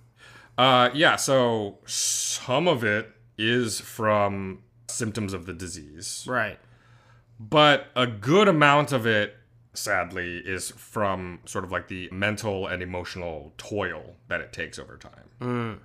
Uh, 0.57 0.89
yeah, 0.95 1.17
so 1.17 1.79
some 1.85 2.67
of 2.67 2.83
it 2.83 3.11
is 3.37 3.81
from 3.81 4.63
symptoms 4.89 5.33
of 5.33 5.47
the 5.47 5.53
disease, 5.53 6.25
Right. 6.27 6.59
But 7.39 7.89
a 7.97 8.07
good 8.07 8.49
amount 8.49 8.93
of 8.93 9.07
it, 9.07 9.37
sadly, 9.73 10.39
is 10.39 10.71
from 10.71 11.41
sort 11.45 11.65
of 11.65 11.73
like 11.73 11.89
the 11.89 12.09
mental 12.11 12.67
and 12.67 12.83
emotional 12.83 13.53
toil 13.57 14.17
that 14.29 14.41
it 14.41 14.53
takes 14.53 14.79
over 14.79 14.97
time. 14.97 15.29
Mm. 15.41 15.79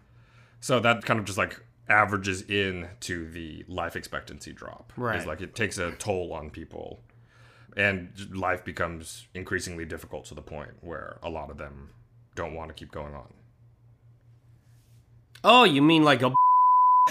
So 0.60 0.80
that 0.80 1.06
kind 1.06 1.20
of 1.20 1.26
just 1.26 1.38
like 1.38 1.62
averages 1.88 2.44
in 2.44 2.88
to 3.02 3.28
the 3.30 3.66
life 3.68 3.96
expectancy 3.96 4.54
drop. 4.54 4.94
Right. 4.96 5.18
It's 5.18 5.26
like 5.26 5.42
it 5.42 5.56
takes 5.56 5.78
a 5.78 5.92
toll 5.94 6.34
on 6.34 6.50
people. 6.50 7.02
And 7.78 8.12
life 8.34 8.66
becomes 8.66 9.28
increasingly 9.34 9.86
difficult 9.86 10.26
to 10.26 10.36
the 10.36 10.42
point 10.42 10.72
where 10.82 11.18
a 11.24 11.30
lot 11.30 11.50
of 11.50 11.58
them 11.58 11.92
don't 12.36 12.54
want 12.54 12.70
to 12.70 12.74
keep 12.74 12.92
going 12.92 13.14
on. 13.14 13.34
Oh, 15.44 15.64
you 15.64 15.82
mean 15.82 16.04
like 16.04 16.22
a 16.22 16.34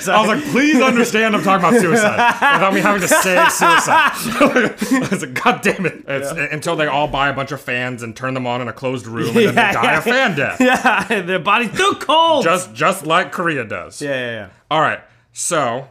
I 0.06 0.20
was 0.20 0.28
like, 0.28 0.44
please 0.52 0.80
understand 0.80 1.34
I'm 1.34 1.42
talking 1.42 1.66
about 1.66 1.80
suicide 1.80 2.54
without 2.54 2.74
me 2.74 2.80
having 2.80 3.00
to 3.00 3.08
say 3.08 3.34
suicide. 3.48 4.12
I 5.02 5.08
was 5.10 5.22
like, 5.24 5.42
God 5.42 5.62
damn 5.62 5.86
it. 5.86 6.04
It's, 6.06 6.30
Until 6.52 6.76
they 6.76 6.86
all 6.86 7.08
buy 7.08 7.28
a 7.28 7.32
bunch 7.32 7.50
of 7.52 7.60
fans 7.60 8.02
and 8.02 8.14
turn 8.14 8.34
them 8.34 8.46
on 8.46 8.60
in 8.60 8.68
a 8.68 8.72
closed 8.72 9.06
room 9.06 9.28
and 9.28 9.36
then 9.36 9.54
Yeah, 9.54 9.72
they 9.72 9.72
die 9.74 9.82
yeah. 9.92 9.98
a 9.98 10.02
fan 10.02 10.36
death. 10.36 10.60
Yeah, 11.10 11.22
their 11.22 11.38
body's 11.38 11.72
too 11.76 11.94
cold. 12.00 12.44
Just, 12.44 12.74
just 12.74 13.06
like 13.06 13.32
Korea 13.32 13.64
does. 13.64 14.00
yeah, 14.02 14.10
yeah, 14.10 14.30
yeah. 14.32 14.48
All 14.70 14.80
right. 14.80 15.00
So, 15.32 15.88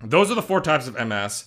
those 0.00 0.30
are 0.30 0.34
the 0.34 0.42
four 0.42 0.60
types 0.60 0.86
of 0.86 0.94
MS. 0.94 1.46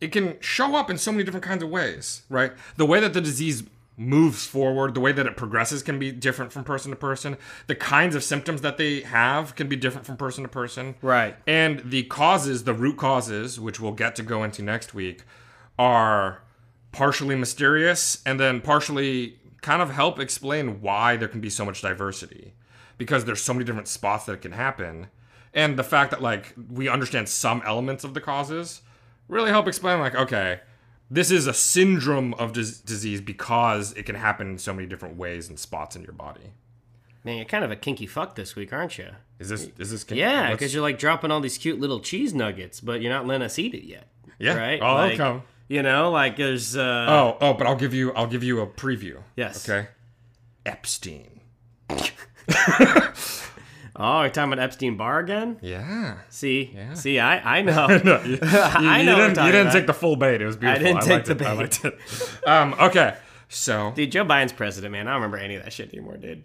It 0.00 0.12
can 0.12 0.36
show 0.40 0.76
up 0.76 0.90
in 0.90 0.98
so 0.98 1.10
many 1.10 1.24
different 1.24 1.44
kinds 1.44 1.62
of 1.62 1.70
ways, 1.70 2.22
right? 2.28 2.52
The 2.76 2.86
way 2.86 3.00
that 3.00 3.14
the 3.14 3.20
disease 3.20 3.64
moves 3.98 4.46
forward, 4.46 4.94
the 4.94 5.00
way 5.00 5.12
that 5.12 5.26
it 5.26 5.36
progresses 5.36 5.82
can 5.82 5.98
be 5.98 6.12
different 6.12 6.52
from 6.52 6.64
person 6.64 6.90
to 6.90 6.96
person. 6.96 7.36
The 7.66 7.74
kinds 7.74 8.14
of 8.14 8.22
symptoms 8.22 8.62
that 8.62 8.78
they 8.78 9.00
have 9.00 9.54
can 9.56 9.68
be 9.68 9.76
different 9.76 10.06
from 10.06 10.16
person 10.16 10.44
to 10.44 10.48
person. 10.48 10.94
Right. 11.02 11.36
And 11.46 11.82
the 11.84 12.04
causes, 12.04 12.64
the 12.64 12.72
root 12.72 12.96
causes, 12.96 13.58
which 13.58 13.80
we'll 13.80 13.92
get 13.92 14.16
to 14.16 14.22
go 14.22 14.44
into 14.44 14.62
next 14.62 14.94
week, 14.94 15.24
are 15.78 16.42
partially 16.92 17.34
mysterious 17.34 18.22
and 18.24 18.40
then 18.40 18.60
partially 18.60 19.38
kind 19.60 19.82
of 19.82 19.90
help 19.90 20.18
explain 20.18 20.80
why 20.80 21.16
there 21.16 21.28
can 21.28 21.40
be 21.40 21.50
so 21.50 21.64
much 21.64 21.82
diversity 21.82 22.54
because 22.96 23.24
there's 23.24 23.42
so 23.42 23.52
many 23.52 23.64
different 23.64 23.88
spots 23.88 24.24
that 24.24 24.32
it 24.32 24.42
can 24.42 24.52
happen 24.52 25.08
and 25.52 25.78
the 25.78 25.84
fact 25.84 26.10
that 26.10 26.22
like 26.22 26.54
we 26.70 26.88
understand 26.88 27.28
some 27.28 27.62
elements 27.66 28.04
of 28.04 28.14
the 28.14 28.20
causes 28.20 28.82
really 29.28 29.50
help 29.50 29.68
explain 29.68 30.00
like 30.00 30.14
okay 30.14 30.60
this 31.10 31.30
is 31.30 31.46
a 31.46 31.54
syndrome 31.54 32.34
of 32.34 32.52
dis- 32.52 32.80
disease 32.80 33.20
because 33.20 33.92
it 33.94 34.04
can 34.04 34.14
happen 34.14 34.48
in 34.52 34.58
so 34.58 34.72
many 34.74 34.86
different 34.86 35.16
ways 35.16 35.48
and 35.48 35.58
spots 35.58 35.96
in 35.96 36.02
your 36.02 36.12
body 36.12 36.52
Man, 37.24 37.36
you're 37.36 37.46
kind 37.46 37.64
of 37.64 37.70
a 37.70 37.76
kinky 37.76 38.06
fuck 38.06 38.36
this 38.36 38.54
week, 38.56 38.72
aren't 38.72 38.96
you? 38.96 39.08
is 39.38 39.48
this 39.48 39.68
is 39.78 39.90
this 39.90 40.06
Yeah, 40.10 40.50
because 40.52 40.72
you're 40.72 40.82
like 40.82 40.98
dropping 40.98 41.30
all 41.30 41.40
these 41.40 41.58
cute 41.58 41.78
little 41.80 42.00
cheese 42.00 42.32
nuggets, 42.32 42.80
but 42.80 43.02
you're 43.02 43.12
not 43.12 43.26
letting 43.26 43.44
us 43.44 43.58
eat 43.58 43.74
it 43.74 43.84
yet. 43.84 44.06
yeah 44.38 44.54
Right? 44.56 44.80
oh 44.80 44.94
like, 44.94 45.18
okay 45.20 45.42
You 45.68 45.82
know, 45.82 46.10
like 46.10 46.36
there's. 46.36 46.76
Uh, 46.76 47.06
oh 47.08 47.36
oh 47.40 47.54
but 47.54 47.66
i'll 47.66 47.76
give 47.76 47.92
you 47.92 48.12
i'll 48.14 48.26
give 48.28 48.42
you 48.44 48.60
a 48.60 48.66
preview 48.66 49.22
Yes. 49.36 49.68
okay 49.68 49.88
epstein 50.64 51.40
Oh, 54.00 54.20
you're 54.20 54.30
talking 54.30 54.52
about 54.52 54.62
Epstein 54.62 54.96
Barr 54.96 55.18
again? 55.18 55.58
yeah 55.60 56.18
See, 56.28 56.76
see, 56.94 57.18
I 57.18 57.58
I 57.58 57.62
know. 57.68 57.86
no, 57.88 58.22
you, 58.22 58.38
I 58.42 59.02
know 59.02 59.18
what 59.18 59.34
didn't, 59.34 59.46
you 59.46 59.52
didn't 59.52 59.72
take 59.72 59.86
the 59.88 59.94
full 59.94 60.14
bait. 60.16 60.40
It 60.40 60.46
was 60.46 60.56
beautiful. 60.56 60.86
I 60.86 60.92
didn't 60.92 61.02
take 61.02 61.10
liked 61.10 61.26
the 61.26 61.32
it. 61.32 61.42
I 61.42 61.54
bait. 61.54 61.58
liked 61.60 61.84
it. 61.84 62.48
Um, 62.48 62.74
okay, 62.80 63.16
so 63.48 63.92
Dude, 63.96 64.12
Joe 64.12 64.24
Biden's 64.24 64.52
president, 64.52 64.92
man. 64.92 65.08
I 65.08 65.12
don't 65.12 65.22
remember 65.22 65.38
any 65.38 65.56
of 65.56 65.64
that 65.64 65.72
shit 65.72 65.92
anymore, 65.92 66.16
dude. 66.16 66.44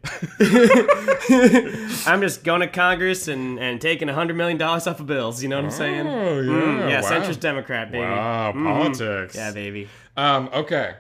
I'm 2.08 2.22
just 2.22 2.44
going 2.44 2.62
to 2.62 2.68
Congress 2.68 3.28
and, 3.28 3.60
and 3.60 3.80
taking 3.82 4.08
$100 4.08 4.36
million 4.36 4.62
off 4.62 4.88
of 4.88 5.06
bills. 5.06 5.44
You 5.44 5.50
know 5.50 5.58
what 5.58 5.66
I'm 5.66 5.72
saying? 5.72 6.08
Oh, 6.08 6.40
yeah, 6.42 6.52
Mm, 6.52 6.90
yeah, 6.90 7.02
wow. 7.02 7.10
centrist 7.12 7.40
Democrat, 7.40 7.92
baby. 7.92 8.04
wow, 8.04 8.52
Mhm. 8.54 8.64
politics. 8.64 9.36
Yeah, 9.36 9.52
baby. 9.52 9.90
Um, 10.18 10.50
okay. 10.54 10.96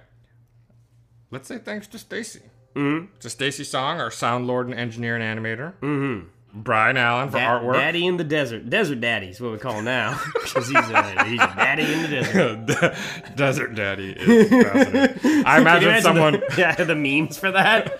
Let's 1.32 1.47
say 1.47 1.58
thanks 1.58 1.88
to 1.88 1.97
Stacy. 1.97 2.41
Mm-hmm. 2.76 3.06
To 3.20 3.30
Stacy 3.30 3.64
Song, 3.64 3.99
our 3.99 4.12
sound 4.12 4.45
lord 4.47 4.68
and 4.68 4.78
engineer 4.78 5.16
and 5.16 5.24
animator. 5.39 5.74
Mm-hmm. 5.82 6.28
Brian 6.56 6.97
Allen 6.97 7.30
for 7.32 7.38
Da- 7.39 7.60
artwork. 7.60 7.74
Daddy 7.74 8.06
in 8.06 8.18
the 8.18 8.24
desert. 8.24 8.70
Desert 8.70 9.01
daddy 9.01 9.28
is 9.28 9.41
what 9.41 9.51
we 9.54 9.58
call 9.58 9.74
him 9.80 9.86
now. 9.86 10.20
Because 10.43 10.68
he's, 10.68 10.76
a, 10.78 11.24
he's 11.26 11.41
a 11.41 11.47
daddy 11.56 11.91
in 11.93 12.01
the 12.04 12.08
desert. 12.10 12.95
Desert 13.36 13.74
Daddy 13.74 14.12
is 14.12 14.49
fascinating. 14.49 15.45
I 15.47 15.60
imagine 15.60 16.01
someone 16.04 16.34
The, 16.34 16.56
yeah, 16.60 16.76
the 16.76 16.93
memes 16.93 17.39
for 17.39 17.49
that. 17.51 17.99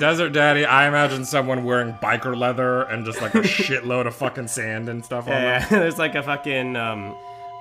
Desert 0.00 0.30
Daddy. 0.30 0.64
I 0.64 0.88
imagine 0.88 1.24
someone 1.24 1.62
wearing 1.62 1.92
biker 1.94 2.36
leather 2.36 2.82
and 2.82 3.04
just 3.06 3.22
like 3.22 3.36
a 3.36 3.42
shitload 3.42 4.08
of 4.08 4.16
fucking 4.16 4.48
sand 4.48 4.88
and 4.88 5.04
stuff 5.04 5.26
on 5.28 5.34
them. 5.34 5.42
Yeah, 5.42 5.66
there's 5.68 5.98
like 5.98 6.16
a 6.16 6.22
fucking 6.24 6.74
um, 6.74 7.14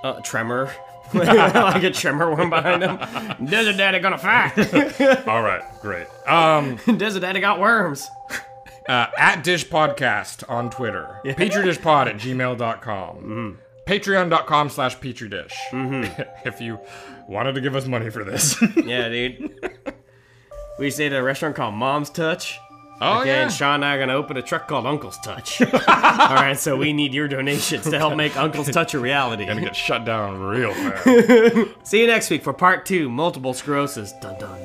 uh, 0.03 0.19
tremor. 0.21 0.73
like 1.13 1.84
a 1.84 1.91
tremor 1.91 2.34
one 2.34 2.49
behind 2.49 2.81
him. 2.81 3.45
Desert 3.45 3.77
daddy 3.77 3.99
gonna 3.99 4.17
fight. 4.17 4.57
All 5.27 5.43
right, 5.43 5.61
great. 5.81 6.07
Um, 6.27 6.77
Desert 6.97 7.19
daddy 7.19 7.39
got 7.39 7.59
worms. 7.59 8.09
Uh, 8.89 9.07
at 9.17 9.43
Dish 9.43 9.67
Podcast 9.67 10.47
on 10.49 10.69
Twitter, 10.69 11.19
petridishpod 11.25 12.07
at 12.07 12.15
gmail.com, 12.17 13.15
Mm-hmm. 13.17 13.51
patreon.com 13.86 14.69
slash 14.69 14.97
petridish. 14.97 15.53
if 16.45 16.59
you 16.61 16.79
wanted 17.27 17.53
to 17.55 17.61
give 17.61 17.75
us 17.75 17.86
money 17.88 18.09
for 18.09 18.23
this. 18.23 18.55
Yeah, 18.86 19.09
dude. 19.09 19.59
We 20.79 20.89
stayed 20.89 21.13
at 21.13 21.19
a 21.19 21.23
restaurant 21.23 21.55
called 21.55 21.75
Mom's 21.75 22.09
Touch. 22.09 22.57
oh, 22.99 23.19
Okay, 23.21 23.29
yeah. 23.29 23.43
and 23.43 23.51
Sean 23.53 23.75
and 23.75 23.86
I 23.86 23.95
are 23.95 23.99
gonna 23.99 24.13
open 24.15 24.38
a 24.38 24.41
truck 24.41 24.67
called 24.67 24.86
Uncle's 24.88 25.17
Touch. 25.19 25.61
All 25.61 25.69
right, 26.36 26.57
so 26.57 26.75
we 26.75 26.93
need 26.93 27.13
your 27.13 27.27
donations 27.27 27.89
to 27.89 27.97
help 27.99 28.15
make 28.15 28.36
Uncle's 28.36 28.69
Touch 28.71 28.93
a 28.95 28.99
reality. 28.99 29.45
Gonna 29.45 29.61
get 29.61 29.75
shut 29.75 30.03
down 30.05 30.39
real 30.41 30.73
fast. 30.73 31.88
See 31.88 32.01
you 32.01 32.07
next 32.07 32.29
week 32.31 32.43
for 32.43 32.53
part 32.53 32.86
two, 32.88 33.07
multiple 33.09 33.53
sclerosis. 33.53 34.13
Dun 34.13 34.38
dun. 34.39 34.59